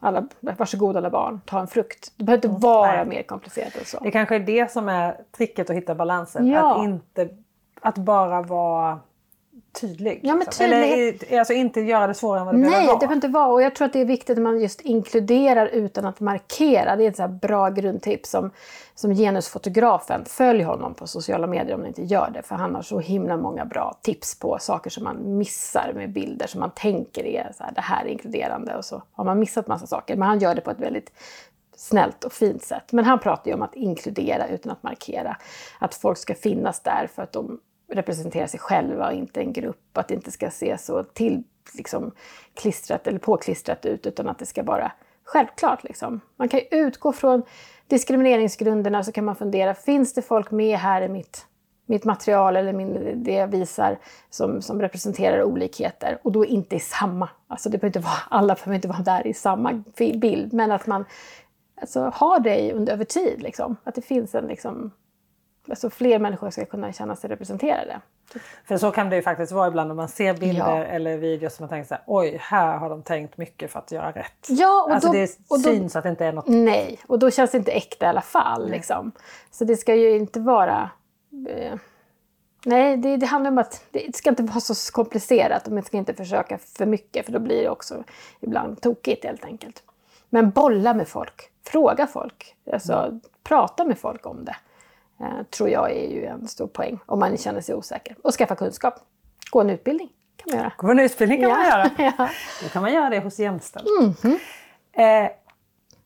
alla, 0.00 0.28
varsågod 0.40 0.96
alla 0.96 1.10
barn, 1.10 1.40
ta 1.46 1.60
en 1.60 1.66
frukt. 1.66 2.12
Det 2.16 2.24
behöver 2.24 2.48
inte 2.48 2.60
vara 2.60 2.92
nej. 2.92 3.06
mer 3.06 3.22
komplicerat 3.22 3.76
än 3.76 3.84
så. 3.84 3.98
Det 4.02 4.10
kanske 4.10 4.34
är 4.34 4.40
det 4.40 4.70
som 4.70 4.88
är 4.88 5.20
tricket 5.32 5.70
att 5.70 5.76
hitta 5.76 5.94
balansen. 5.94 6.46
Ja. 6.46 6.76
Att, 6.76 6.84
inte, 6.84 7.28
att 7.80 7.98
bara 7.98 8.42
vara 8.42 9.00
tydlig. 9.72 10.20
Ja, 10.22 10.34
men 10.34 10.38
liksom. 10.44 10.66
Eller 10.66 11.38
alltså 11.38 11.52
inte 11.52 11.80
göra 11.80 12.06
det 12.06 12.14
svårare 12.14 12.40
än 12.40 12.46
vad 12.46 12.54
det 12.54 12.58
Nej, 12.58 12.70
behöver 12.70 12.82
det 12.82 12.88
vara. 12.88 12.98
behöver 12.98 13.14
inte 13.14 13.28
vara. 13.28 13.46
Och 13.46 13.62
jag 13.62 13.74
tror 13.74 13.86
att 13.86 13.92
det 13.92 14.00
är 14.00 14.04
viktigt 14.04 14.38
att 14.38 14.42
man 14.42 14.60
just 14.60 14.80
inkluderar 14.80 15.66
utan 15.66 16.06
att 16.06 16.20
markera. 16.20 16.96
Det 16.96 17.04
är 17.04 17.08
ett 17.08 17.16
så 17.16 17.28
bra 17.28 17.68
grundtips 17.68 18.30
som, 18.30 18.50
som 18.94 19.14
genusfotografen. 19.14 20.24
Följ 20.24 20.62
honom 20.62 20.94
på 20.94 21.06
sociala 21.06 21.46
medier 21.46 21.74
om 21.74 21.80
ni 21.80 21.88
inte 21.88 22.02
gör 22.02 22.30
det. 22.34 22.42
För 22.42 22.54
han 22.54 22.74
har 22.74 22.82
så 22.82 22.98
himla 22.98 23.36
många 23.36 23.64
bra 23.64 23.98
tips 24.02 24.38
på 24.38 24.58
saker 24.60 24.90
som 24.90 25.04
man 25.04 25.38
missar 25.38 25.92
med 25.94 26.12
bilder 26.12 26.46
som 26.46 26.60
man 26.60 26.70
tänker 26.70 27.26
är 27.26 27.52
så 27.56 27.64
här, 27.64 27.72
det 27.74 27.80
här 27.80 28.04
är 28.04 28.08
inkluderande. 28.08 28.76
Och 28.76 28.84
så 28.84 29.02
har 29.12 29.24
man 29.24 29.38
missat 29.38 29.66
massa 29.66 29.86
saker. 29.86 30.16
Men 30.16 30.28
han 30.28 30.38
gör 30.38 30.54
det 30.54 30.60
på 30.60 30.70
ett 30.70 30.80
väldigt 30.80 31.12
snällt 31.76 32.24
och 32.24 32.32
fint 32.32 32.62
sätt. 32.62 32.92
Men 32.92 33.04
han 33.04 33.18
pratar 33.18 33.50
ju 33.50 33.54
om 33.54 33.62
att 33.62 33.74
inkludera 33.74 34.48
utan 34.48 34.72
att 34.72 34.82
markera. 34.82 35.36
Att 35.78 35.94
folk 35.94 36.18
ska 36.18 36.34
finnas 36.34 36.80
där 36.80 37.08
för 37.14 37.22
att 37.22 37.32
de 37.32 37.60
representera 37.90 38.48
sig 38.48 38.60
själva 38.60 39.06
och 39.06 39.12
inte 39.12 39.40
en 39.40 39.52
grupp. 39.52 39.98
Att 39.98 40.08
det 40.08 40.14
inte 40.14 40.30
ska 40.30 40.50
se 40.50 40.78
så 40.78 41.02
till 41.02 41.42
liksom, 41.74 42.12
klistrat 42.54 43.06
eller 43.06 43.18
påklistrat 43.18 43.86
ut 43.86 44.06
utan 44.06 44.28
att 44.28 44.38
det 44.38 44.46
ska 44.46 44.62
vara 44.62 44.92
självklart. 45.24 45.84
Liksom. 45.84 46.20
Man 46.36 46.48
kan 46.48 46.60
ju 46.60 46.66
utgå 46.70 47.12
från 47.12 47.42
diskrimineringsgrunderna 47.86 49.04
så 49.04 49.12
kan 49.12 49.24
man 49.24 49.36
fundera, 49.36 49.74
finns 49.74 50.14
det 50.14 50.22
folk 50.22 50.50
med 50.50 50.78
här 50.78 51.02
i 51.02 51.08
mitt 51.08 51.46
mitt 51.86 52.04
material 52.04 52.56
eller 52.56 52.72
min, 52.72 53.22
det 53.24 53.32
jag 53.32 53.48
visar 53.48 53.98
som, 54.30 54.62
som 54.62 54.80
representerar 54.80 55.42
olikheter 55.42 56.18
och 56.22 56.32
då 56.32 56.46
inte 56.46 56.76
i 56.76 56.80
samma, 56.80 57.28
alltså 57.48 57.68
det 57.68 57.78
behöver 57.78 57.98
inte 57.98 58.08
vara, 58.08 58.18
alla 58.28 58.54
behöver 58.54 58.74
inte 58.74 58.88
vara 58.88 59.02
där 59.02 59.26
i 59.26 59.34
samma 59.34 59.82
bild, 60.14 60.52
men 60.52 60.72
att 60.72 60.86
man 60.86 61.04
alltså, 61.80 62.12
har 62.14 62.40
det 62.40 62.72
under, 62.72 62.92
över 62.92 63.04
tid. 63.04 63.42
Liksom. 63.42 63.76
Att 63.84 63.94
det 63.94 64.02
finns 64.02 64.34
en, 64.34 64.46
liksom, 64.46 64.90
alltså 65.70 65.90
fler 65.90 66.18
människor 66.18 66.50
ska 66.50 66.64
kunna 66.64 66.92
känna 66.92 67.16
sig 67.16 67.30
representerade. 67.30 68.00
För 68.64 68.76
så 68.76 68.90
kan 68.90 69.10
det 69.10 69.16
ju 69.16 69.22
faktiskt 69.22 69.52
vara 69.52 69.68
ibland 69.68 69.90
om 69.90 69.96
man 69.96 70.08
ser 70.08 70.34
bilder 70.34 70.76
Ja. 70.76 70.84
eller 70.84 71.16
videos 71.16 71.54
som 71.54 71.62
man 71.62 71.68
tänker 71.68 71.88
så 71.88 71.94
här, 71.94 72.04
oj, 72.06 72.36
här 72.40 72.76
har 72.76 72.90
de 72.90 73.02
tänkt 73.02 73.36
mycket 73.36 73.70
för 73.70 73.78
att 73.78 73.92
göra 73.92 74.12
rätt. 74.12 74.46
Ja, 74.48 74.84
och 74.86 74.92
alltså 74.92 75.08
då, 75.08 75.12
det 75.12 75.38
och 75.48 75.62
då, 75.62 75.70
syns 75.70 75.96
att 75.96 76.02
det 76.02 76.10
inte 76.10 76.24
är 76.26 76.32
något 76.32 76.46
Nej, 76.48 76.98
och 77.06 77.18
då 77.18 77.30
känns 77.30 77.50
det 77.50 77.58
inte 77.58 77.72
äkta 77.72 78.06
i 78.06 78.08
alla 78.08 78.20
fall. 78.20 78.70
Liksom. 78.70 79.12
Så 79.50 79.64
det 79.64 79.76
ska 79.76 79.94
ju 79.94 80.16
inte 80.16 80.40
vara... 80.40 80.90
Eh, 81.48 81.74
nej, 82.64 82.96
det, 82.96 83.16
det 83.16 83.26
handlar 83.26 83.50
om 83.50 83.58
att 83.58 83.84
det 83.90 84.16
ska 84.16 84.30
inte 84.30 84.42
vara 84.42 84.60
så 84.60 84.92
komplicerat 84.92 85.66
och 85.66 85.72
man 85.72 85.82
ska 85.82 85.96
inte 85.96 86.14
försöka 86.14 86.58
för 86.58 86.86
mycket 86.86 87.26
för 87.26 87.32
då 87.32 87.38
blir 87.38 87.62
det 87.62 87.68
också 87.70 88.04
ibland 88.40 88.80
tokigt 88.80 89.24
helt 89.24 89.44
enkelt. 89.44 89.82
Men 90.28 90.50
bolla 90.50 90.94
med 90.94 91.08
folk, 91.08 91.50
fråga 91.66 92.06
folk, 92.06 92.54
alltså, 92.72 93.20
prata 93.42 93.84
med 93.84 93.98
folk 93.98 94.26
om 94.26 94.44
det. 94.44 94.56
Eh, 95.20 95.42
tror 95.50 95.68
jag 95.68 95.90
är 95.90 96.08
ju 96.08 96.24
en 96.26 96.48
stor 96.48 96.66
poäng 96.66 96.98
om 97.06 97.18
man 97.18 97.36
känner 97.36 97.60
sig 97.60 97.74
osäker. 97.74 98.16
Och 98.22 98.32
skaffa 98.34 98.54
kunskap. 98.56 98.94
Gå 99.50 99.60
en 99.60 99.70
utbildning 99.70 100.08
kan 100.36 100.50
man 100.50 100.58
göra. 100.58 100.72
Gå 100.76 100.90
en 100.90 100.98
utbildning 100.98 101.40
kan 101.40 101.50
man 101.50 101.64
göra. 101.64 101.90
ja. 102.18 102.28
Då 102.62 102.68
kan 102.68 102.82
man 102.82 102.92
göra 102.92 103.10
det 103.10 103.20
hos 103.20 103.38
Jämställd. 103.38 103.86
Mhm. 104.00 104.38
Eh, 104.92 105.30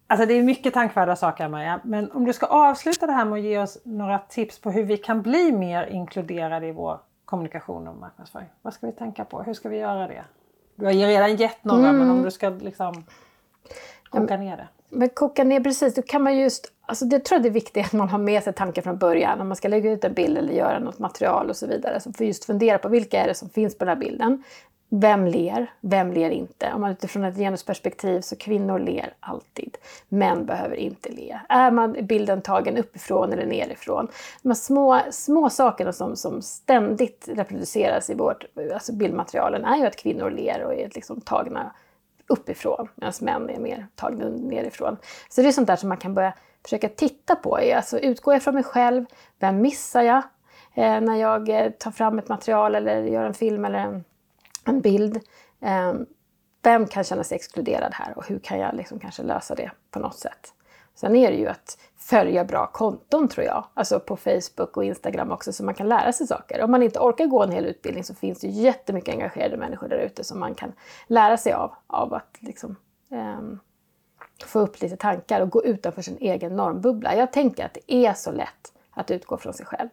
alltså 0.06 0.26
det 0.26 0.34
är 0.34 0.42
mycket 0.42 0.74
tankvärda 0.74 1.16
saker 1.16 1.48
Maja. 1.48 1.80
Men 1.84 2.10
om 2.12 2.24
du 2.24 2.32
ska 2.32 2.46
avsluta 2.46 3.06
det 3.06 3.12
här 3.12 3.24
med 3.24 3.38
att 3.38 3.44
ge 3.44 3.58
oss 3.58 3.78
några 3.84 4.18
tips 4.18 4.58
på 4.58 4.70
hur 4.70 4.82
vi 4.82 4.96
kan 4.96 5.22
bli 5.22 5.52
mer 5.52 5.86
inkluderade 5.86 6.66
i 6.66 6.72
vår 6.72 6.98
kommunikation 7.24 7.88
och 7.88 7.96
marknadsföring. 7.96 8.46
Vad 8.62 8.74
ska 8.74 8.86
vi 8.86 8.92
tänka 8.92 9.24
på? 9.24 9.42
Hur 9.42 9.54
ska 9.54 9.68
vi 9.68 9.76
göra 9.76 10.06
det? 10.08 10.24
Du 10.76 10.84
har 10.84 10.92
ju 10.92 11.06
redan 11.06 11.36
gett 11.36 11.64
några 11.64 11.88
Mm. 11.88 11.98
men 11.98 12.10
om 12.10 12.22
du 12.22 12.30
ska 12.30 12.48
liksom 12.48 13.04
koka 14.08 14.36
ner 14.36 14.56
det. 14.56 14.68
Men 14.88 15.08
koka 15.08 15.44
ner 15.44 15.60
precis, 15.60 15.94
då 15.94 16.02
kan 16.02 16.22
man 16.22 16.36
just... 16.36 16.72
Alltså 16.86 17.04
det 17.04 17.18
tror 17.18 17.36
jag 17.36 17.42
det 17.42 17.48
är 17.48 17.50
viktigt 17.50 17.86
att 17.86 17.92
man 17.92 18.08
har 18.08 18.18
med 18.18 18.42
sig 18.42 18.52
tanken 18.52 18.82
från 18.82 18.98
början. 18.98 19.40
Om 19.40 19.48
man 19.48 19.56
ska 19.56 19.68
lägga 19.68 19.92
ut 19.92 20.04
en 20.04 20.14
bild 20.14 20.38
eller 20.38 20.52
göra 20.52 20.78
något 20.78 20.98
material 20.98 21.50
och 21.50 21.56
så 21.56 21.66
vidare. 21.66 22.00
Så 22.00 22.12
får 22.12 22.26
just 22.26 22.44
fundera 22.44 22.78
på 22.78 22.88
vilka 22.88 23.22
är 23.22 23.28
det 23.28 23.34
som 23.34 23.48
finns 23.48 23.78
på 23.78 23.84
den 23.84 23.96
här 23.96 24.00
bilden. 24.00 24.42
Vem 25.00 25.26
ler? 25.26 25.72
Vem 25.80 26.12
ler 26.12 26.30
inte? 26.30 26.72
Om 26.74 26.80
man 26.80 26.90
utifrån 26.90 27.24
ett 27.24 27.36
genusperspektiv 27.36 28.20
så 28.20 28.36
kvinnor 28.36 28.78
ler 28.78 29.14
alltid. 29.20 29.76
Män 30.08 30.46
behöver 30.46 30.76
inte 30.76 31.08
le. 31.12 31.38
Är 31.48 31.70
man 31.70 31.96
bilden 32.02 32.42
tagen 32.42 32.76
uppifrån 32.76 33.32
eller 33.32 33.46
nerifrån? 33.46 34.08
De 34.42 34.48
här 34.48 34.54
små, 34.54 35.00
små 35.10 35.50
sakerna 35.50 35.92
som, 35.92 36.16
som 36.16 36.42
ständigt 36.42 37.28
reproduceras 37.32 38.10
i 38.10 38.14
vårt 38.14 38.44
alltså 38.74 38.92
bildmaterialen 38.92 39.64
är 39.64 39.76
ju 39.76 39.86
att 39.86 39.96
kvinnor 39.96 40.30
ler 40.30 40.64
och 40.64 40.74
är 40.74 40.90
liksom 40.94 41.20
tagna 41.20 41.72
uppifrån 42.26 42.88
medan 42.94 43.12
män 43.20 43.50
är 43.50 43.58
mer 43.58 43.86
tagna 43.94 44.28
nerifrån. 44.28 44.96
Så 45.28 45.42
det 45.42 45.48
är 45.48 45.52
sånt 45.52 45.66
där 45.66 45.76
som 45.76 45.88
man 45.88 45.98
kan 45.98 46.14
börja 46.14 46.34
försöka 46.64 46.88
titta 46.88 47.36
på. 47.36 47.60
är 47.60 47.76
Alltså, 47.76 47.98
utgår 47.98 48.34
jag 48.34 48.42
från 48.42 48.54
mig 48.54 48.64
själv? 48.64 49.04
Vem 49.38 49.60
missar 49.60 50.02
jag 50.02 50.22
eh, 50.74 51.00
när 51.00 51.16
jag 51.16 51.48
eh, 51.48 51.70
tar 51.70 51.90
fram 51.90 52.18
ett 52.18 52.28
material 52.28 52.74
eller 52.74 53.02
gör 53.02 53.24
en 53.24 53.34
film 53.34 53.64
eller 53.64 53.78
en, 53.78 54.04
en 54.64 54.80
bild? 54.80 55.20
Eh, 55.60 55.94
vem 56.62 56.86
kan 56.86 57.04
känna 57.04 57.24
sig 57.24 57.36
exkluderad 57.36 57.94
här 57.94 58.18
och 58.18 58.28
hur 58.28 58.38
kan 58.38 58.58
jag 58.58 58.74
liksom 58.74 58.98
kanske 58.98 59.22
lösa 59.22 59.54
det 59.54 59.70
på 59.90 59.98
något 59.98 60.18
sätt? 60.18 60.52
Sen 60.94 61.16
är 61.16 61.30
det 61.30 61.36
ju 61.36 61.46
att 61.48 61.78
följa 61.96 62.44
bra 62.44 62.66
konton 62.66 63.28
tror 63.28 63.46
jag, 63.46 63.66
alltså 63.74 64.00
på 64.00 64.16
Facebook 64.16 64.76
och 64.76 64.84
Instagram 64.84 65.32
också 65.32 65.52
så 65.52 65.64
man 65.64 65.74
kan 65.74 65.88
lära 65.88 66.12
sig 66.12 66.26
saker. 66.26 66.62
Om 66.62 66.70
man 66.70 66.82
inte 66.82 66.98
orkar 66.98 67.26
gå 67.26 67.42
en 67.42 67.50
hel 67.50 67.64
utbildning 67.64 68.04
så 68.04 68.14
finns 68.14 68.40
det 68.40 68.46
jättemycket 68.46 69.14
engagerade 69.14 69.56
människor 69.56 69.88
där 69.88 69.98
ute 69.98 70.24
som 70.24 70.40
man 70.40 70.54
kan 70.54 70.72
lära 71.06 71.36
sig 71.36 71.52
av, 71.52 71.74
av 71.86 72.14
att 72.14 72.36
liksom, 72.40 72.76
eh, 73.10 73.40
få 74.44 74.60
upp 74.60 74.82
lite 74.82 74.96
tankar 74.96 75.40
och 75.40 75.50
gå 75.50 75.64
utanför 75.64 76.02
sin 76.02 76.18
egen 76.20 76.56
normbubbla. 76.56 77.16
Jag 77.16 77.32
tänker 77.32 77.64
att 77.64 77.74
det 77.74 77.94
är 77.94 78.14
så 78.14 78.32
lätt 78.32 78.72
att 78.90 79.10
utgå 79.10 79.36
från 79.36 79.54
sig 79.54 79.66
själv. 79.66 79.88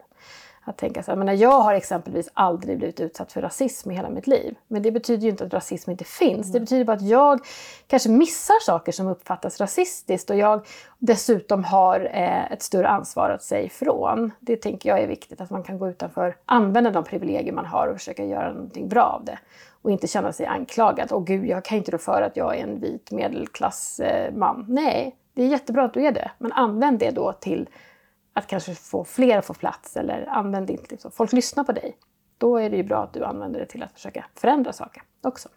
Att 0.63 0.77
tänka 0.77 1.03
så 1.03 1.11
här, 1.11 1.17
men 1.17 1.37
jag 1.37 1.61
har 1.61 1.73
exempelvis 1.73 2.29
aldrig 2.33 2.77
blivit 2.77 2.99
utsatt 2.99 3.31
för 3.31 3.41
rasism 3.41 3.91
i 3.91 3.95
hela 3.95 4.09
mitt 4.09 4.27
liv. 4.27 4.55
Men 4.67 4.81
det 4.81 4.91
betyder 4.91 5.23
ju 5.23 5.29
inte 5.29 5.45
att 5.45 5.53
rasism 5.53 5.91
inte 5.91 6.03
finns. 6.03 6.51
Det 6.51 6.59
betyder 6.59 6.85
bara 6.85 6.97
att 6.97 7.01
jag 7.01 7.39
kanske 7.87 8.09
missar 8.09 8.65
saker 8.65 8.91
som 8.91 9.07
uppfattas 9.07 9.59
rasistiskt 9.59 10.29
och 10.29 10.35
jag 10.35 10.67
dessutom 10.99 11.63
har 11.63 12.09
eh, 12.13 12.51
ett 12.51 12.61
större 12.61 12.87
ansvar 12.87 13.29
att 13.29 13.43
säga 13.43 13.63
ifrån. 13.63 14.31
Det 14.39 14.55
tänker 14.55 14.89
jag 14.89 14.99
är 14.99 15.07
viktigt, 15.07 15.41
att 15.41 15.49
man 15.49 15.63
kan 15.63 15.79
gå 15.79 15.89
utanför, 15.89 16.35
använda 16.45 16.91
de 16.91 17.03
privilegier 17.03 17.53
man 17.53 17.65
har 17.65 17.87
och 17.87 17.97
försöka 17.97 18.25
göra 18.25 18.53
någonting 18.53 18.89
bra 18.89 19.03
av 19.03 19.25
det. 19.25 19.39
Och 19.81 19.91
inte 19.91 20.07
känna 20.07 20.31
sig 20.31 20.45
anklagad. 20.45 21.11
Åh 21.11 21.23
gud, 21.23 21.45
jag 21.45 21.65
kan 21.65 21.77
inte 21.77 21.91
rå 21.91 21.97
för 21.97 22.21
att 22.21 22.37
jag 22.37 22.57
är 22.57 22.63
en 22.63 22.79
vit 22.79 23.11
medelklassman. 23.11 24.65
Nej, 24.67 25.15
det 25.33 25.43
är 25.43 25.47
jättebra 25.47 25.83
att 25.83 25.93
du 25.93 26.05
är 26.05 26.11
det. 26.11 26.31
Men 26.37 26.51
använd 26.51 26.99
det 26.99 27.11
då 27.11 27.33
till 27.33 27.69
att 28.33 28.47
kanske 28.47 28.75
få 28.75 29.03
fler 29.03 29.37
att 29.37 29.45
få 29.45 29.53
plats 29.53 29.97
eller 29.97 30.25
använd 30.29 30.69
inte 30.69 30.97
så. 30.97 31.11
Folk 31.11 31.33
lyssnar 31.33 31.63
på 31.63 31.71
dig. 31.71 31.97
Då 32.37 32.57
är 32.57 32.69
det 32.69 32.77
ju 32.77 32.83
bra 32.83 33.03
att 33.03 33.13
du 33.13 33.23
använder 33.23 33.59
det 33.59 33.65
till 33.65 33.83
att 33.83 33.91
försöka 33.91 34.25
förändra 34.35 34.73
saker 34.73 35.03
också. 35.21 35.49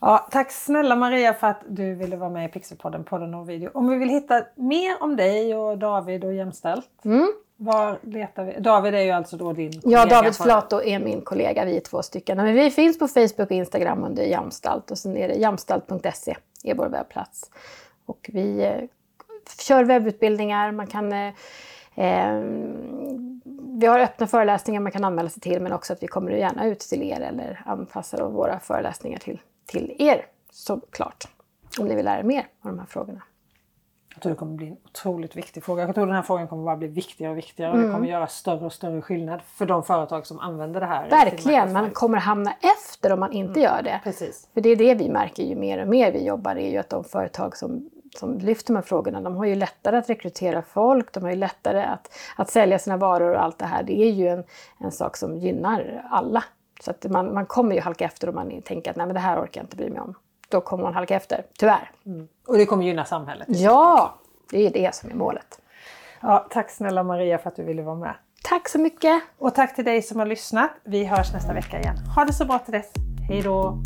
Ja, 0.00 0.28
tack 0.30 0.50
snälla 0.50 0.96
Maria 0.96 1.34
för 1.34 1.46
att 1.46 1.62
du 1.68 1.94
ville 1.94 2.16
vara 2.16 2.30
med 2.30 2.44
i 2.44 2.52
Pixelpodden, 2.52 3.04
podden 3.04 3.34
och 3.34 3.48
video. 3.48 3.70
Om 3.74 3.88
vi 3.88 3.96
vill 3.96 4.08
hitta 4.08 4.44
mer 4.54 5.02
om 5.02 5.16
dig 5.16 5.54
och 5.54 5.78
David 5.78 6.24
och 6.24 6.34
Jämställt, 6.34 7.04
mm. 7.04 7.32
Var 7.62 7.98
letar 8.02 8.44
vi? 8.44 8.60
David 8.60 8.94
är 8.94 9.00
ju 9.00 9.10
alltså 9.10 9.36
då 9.36 9.52
din 9.52 9.80
kollega. 9.80 10.00
Ja, 10.00 10.06
David 10.06 10.36
Flato 10.36 10.82
är 10.82 10.98
min 10.98 11.22
kollega. 11.22 11.64
Vi 11.64 11.76
är 11.76 11.80
två 11.80 12.02
stycken. 12.02 12.36
Men 12.36 12.54
vi 12.54 12.70
finns 12.70 12.98
på 12.98 13.08
Facebook 13.08 13.38
och 13.38 13.50
Instagram 13.50 14.04
under 14.04 14.22
Jamstalt 14.22 14.90
och 14.90 14.98
sen 14.98 15.16
är 15.16 15.28
det 15.28 15.34
jamstalt.se 15.34 16.36
är 16.64 16.74
vår 16.74 16.88
webbplats. 16.88 17.50
Och 18.06 18.30
vi 18.32 18.64
eh, 18.64 18.80
kör 19.58 19.84
webbutbildningar. 19.84 20.72
Man 20.72 20.86
kan 20.86 21.12
eh, 21.12 21.32
eh, 21.94 22.40
vi 23.80 23.86
har 23.86 24.00
öppna 24.00 24.26
föreläsningar 24.26 24.80
man 24.80 24.92
kan 24.92 25.04
anmäla 25.04 25.28
sig 25.28 25.40
till 25.40 25.62
men 25.62 25.72
också 25.72 25.92
att 25.92 26.02
vi 26.02 26.06
kommer 26.06 26.30
gärna 26.30 26.66
ut 26.66 26.80
till 26.80 27.02
er 27.02 27.20
eller 27.20 27.62
anpassar 27.66 28.28
våra 28.28 28.60
föreläsningar 28.60 29.18
till 29.18 29.40
till 29.66 29.96
er 29.98 30.26
såklart. 30.50 31.28
Om 31.78 31.86
ni 31.86 31.94
vill 31.94 32.04
lära 32.04 32.18
er 32.18 32.22
mer 32.24 32.46
om 32.62 32.70
de 32.70 32.78
här 32.78 32.86
frågorna. 32.86 33.22
Jag 34.14 34.22
tror 34.22 34.30
det 34.30 34.36
kommer 34.36 34.56
bli 34.56 34.66
en 34.66 34.76
otroligt 34.84 35.36
viktig 35.36 35.64
fråga. 35.64 35.82
Jag 35.82 35.94
tror 35.94 36.06
den 36.06 36.14
här 36.14 36.22
frågan 36.22 36.48
kommer 36.48 36.64
bara 36.64 36.76
bli 36.76 36.88
viktigare 36.88 37.32
och 37.32 37.38
viktigare 37.38 37.70
och 37.70 37.76
det 37.76 37.84
mm. 37.84 37.94
kommer 37.94 38.08
göra 38.08 38.26
större 38.26 38.66
och 38.66 38.72
större 38.72 39.02
skillnad 39.02 39.40
för 39.42 39.66
de 39.66 39.82
företag 39.82 40.26
som 40.26 40.38
använder 40.38 40.80
det 40.80 40.86
här. 40.86 41.10
Verkligen, 41.10 41.72
man 41.72 41.90
kommer 41.90 42.18
hamna 42.18 42.52
efter 42.52 43.12
om 43.12 43.20
man 43.20 43.32
inte 43.32 43.60
mm. 43.60 43.62
gör 43.62 43.82
det. 43.82 44.00
Precis. 44.04 44.48
För 44.54 44.60
det 44.60 44.68
är 44.68 44.76
det 44.76 44.94
vi 44.94 45.08
märker 45.08 45.42
ju 45.42 45.56
mer 45.56 45.82
och 45.82 45.88
mer 45.88 46.12
vi 46.12 46.24
jobbar 46.24 46.56
är 46.56 46.70
ju 46.70 46.78
att 46.78 46.90
de 46.90 47.04
företag 47.04 47.56
som, 47.56 47.90
som 48.16 48.38
lyfter 48.38 48.72
de 48.72 48.76
här 48.76 48.82
frågorna, 48.82 49.20
de 49.20 49.36
har 49.36 49.44
ju 49.44 49.54
lättare 49.54 49.96
att 49.96 50.10
rekrytera 50.10 50.62
folk, 50.62 51.12
de 51.12 51.22
har 51.22 51.30
ju 51.30 51.36
lättare 51.36 51.82
att, 51.82 52.12
att 52.36 52.50
sälja 52.50 52.78
sina 52.78 52.96
varor 52.96 53.34
och 53.34 53.42
allt 53.42 53.58
det 53.58 53.66
här. 53.66 53.82
Det 53.82 54.02
är 54.02 54.10
ju 54.10 54.28
en, 54.28 54.44
en 54.78 54.92
sak 54.92 55.16
som 55.16 55.36
gynnar 55.36 56.04
alla 56.10 56.44
så 56.80 56.90
att 56.90 57.04
man, 57.04 57.34
man 57.34 57.46
kommer 57.46 57.74
ju 57.74 57.80
halka 57.80 58.04
efter 58.04 58.28
om 58.28 58.34
man 58.34 58.62
tänker 58.62 58.90
att 58.90 58.96
Nej, 58.96 59.06
men 59.06 59.14
det 59.14 59.20
här 59.20 59.42
orkar 59.42 59.60
jag 59.60 59.64
inte 59.64 59.76
bry 59.76 59.90
mig 59.90 60.00
om. 60.00 60.14
Då 60.50 60.60
kommer 60.60 60.84
man 60.84 60.94
halka 60.94 61.16
efter, 61.16 61.44
tyvärr. 61.58 61.90
Mm. 62.06 62.28
Och 62.46 62.56
det 62.56 62.66
kommer 62.66 62.84
gynna 62.84 63.04
samhället? 63.04 63.48
Ja, 63.50 64.14
det 64.50 64.66
är 64.66 64.70
det 64.70 64.94
som 64.94 65.10
är 65.10 65.14
målet. 65.14 65.60
Ja, 66.20 66.46
tack 66.50 66.70
snälla 66.70 67.02
Maria 67.02 67.38
för 67.38 67.48
att 67.48 67.56
du 67.56 67.64
ville 67.64 67.82
vara 67.82 67.96
med. 67.96 68.14
Tack 68.42 68.68
så 68.68 68.78
mycket! 68.78 69.22
Och 69.38 69.54
tack 69.54 69.74
till 69.74 69.84
dig 69.84 70.02
som 70.02 70.18
har 70.18 70.26
lyssnat. 70.26 70.70
Vi 70.84 71.04
hörs 71.04 71.32
nästa 71.32 71.52
vecka 71.52 71.80
igen. 71.80 71.96
Ha 72.16 72.24
det 72.24 72.32
så 72.32 72.44
bra 72.44 72.58
till 72.58 72.72
dess. 72.72 72.92
Hej 73.28 73.42
då! 73.42 73.82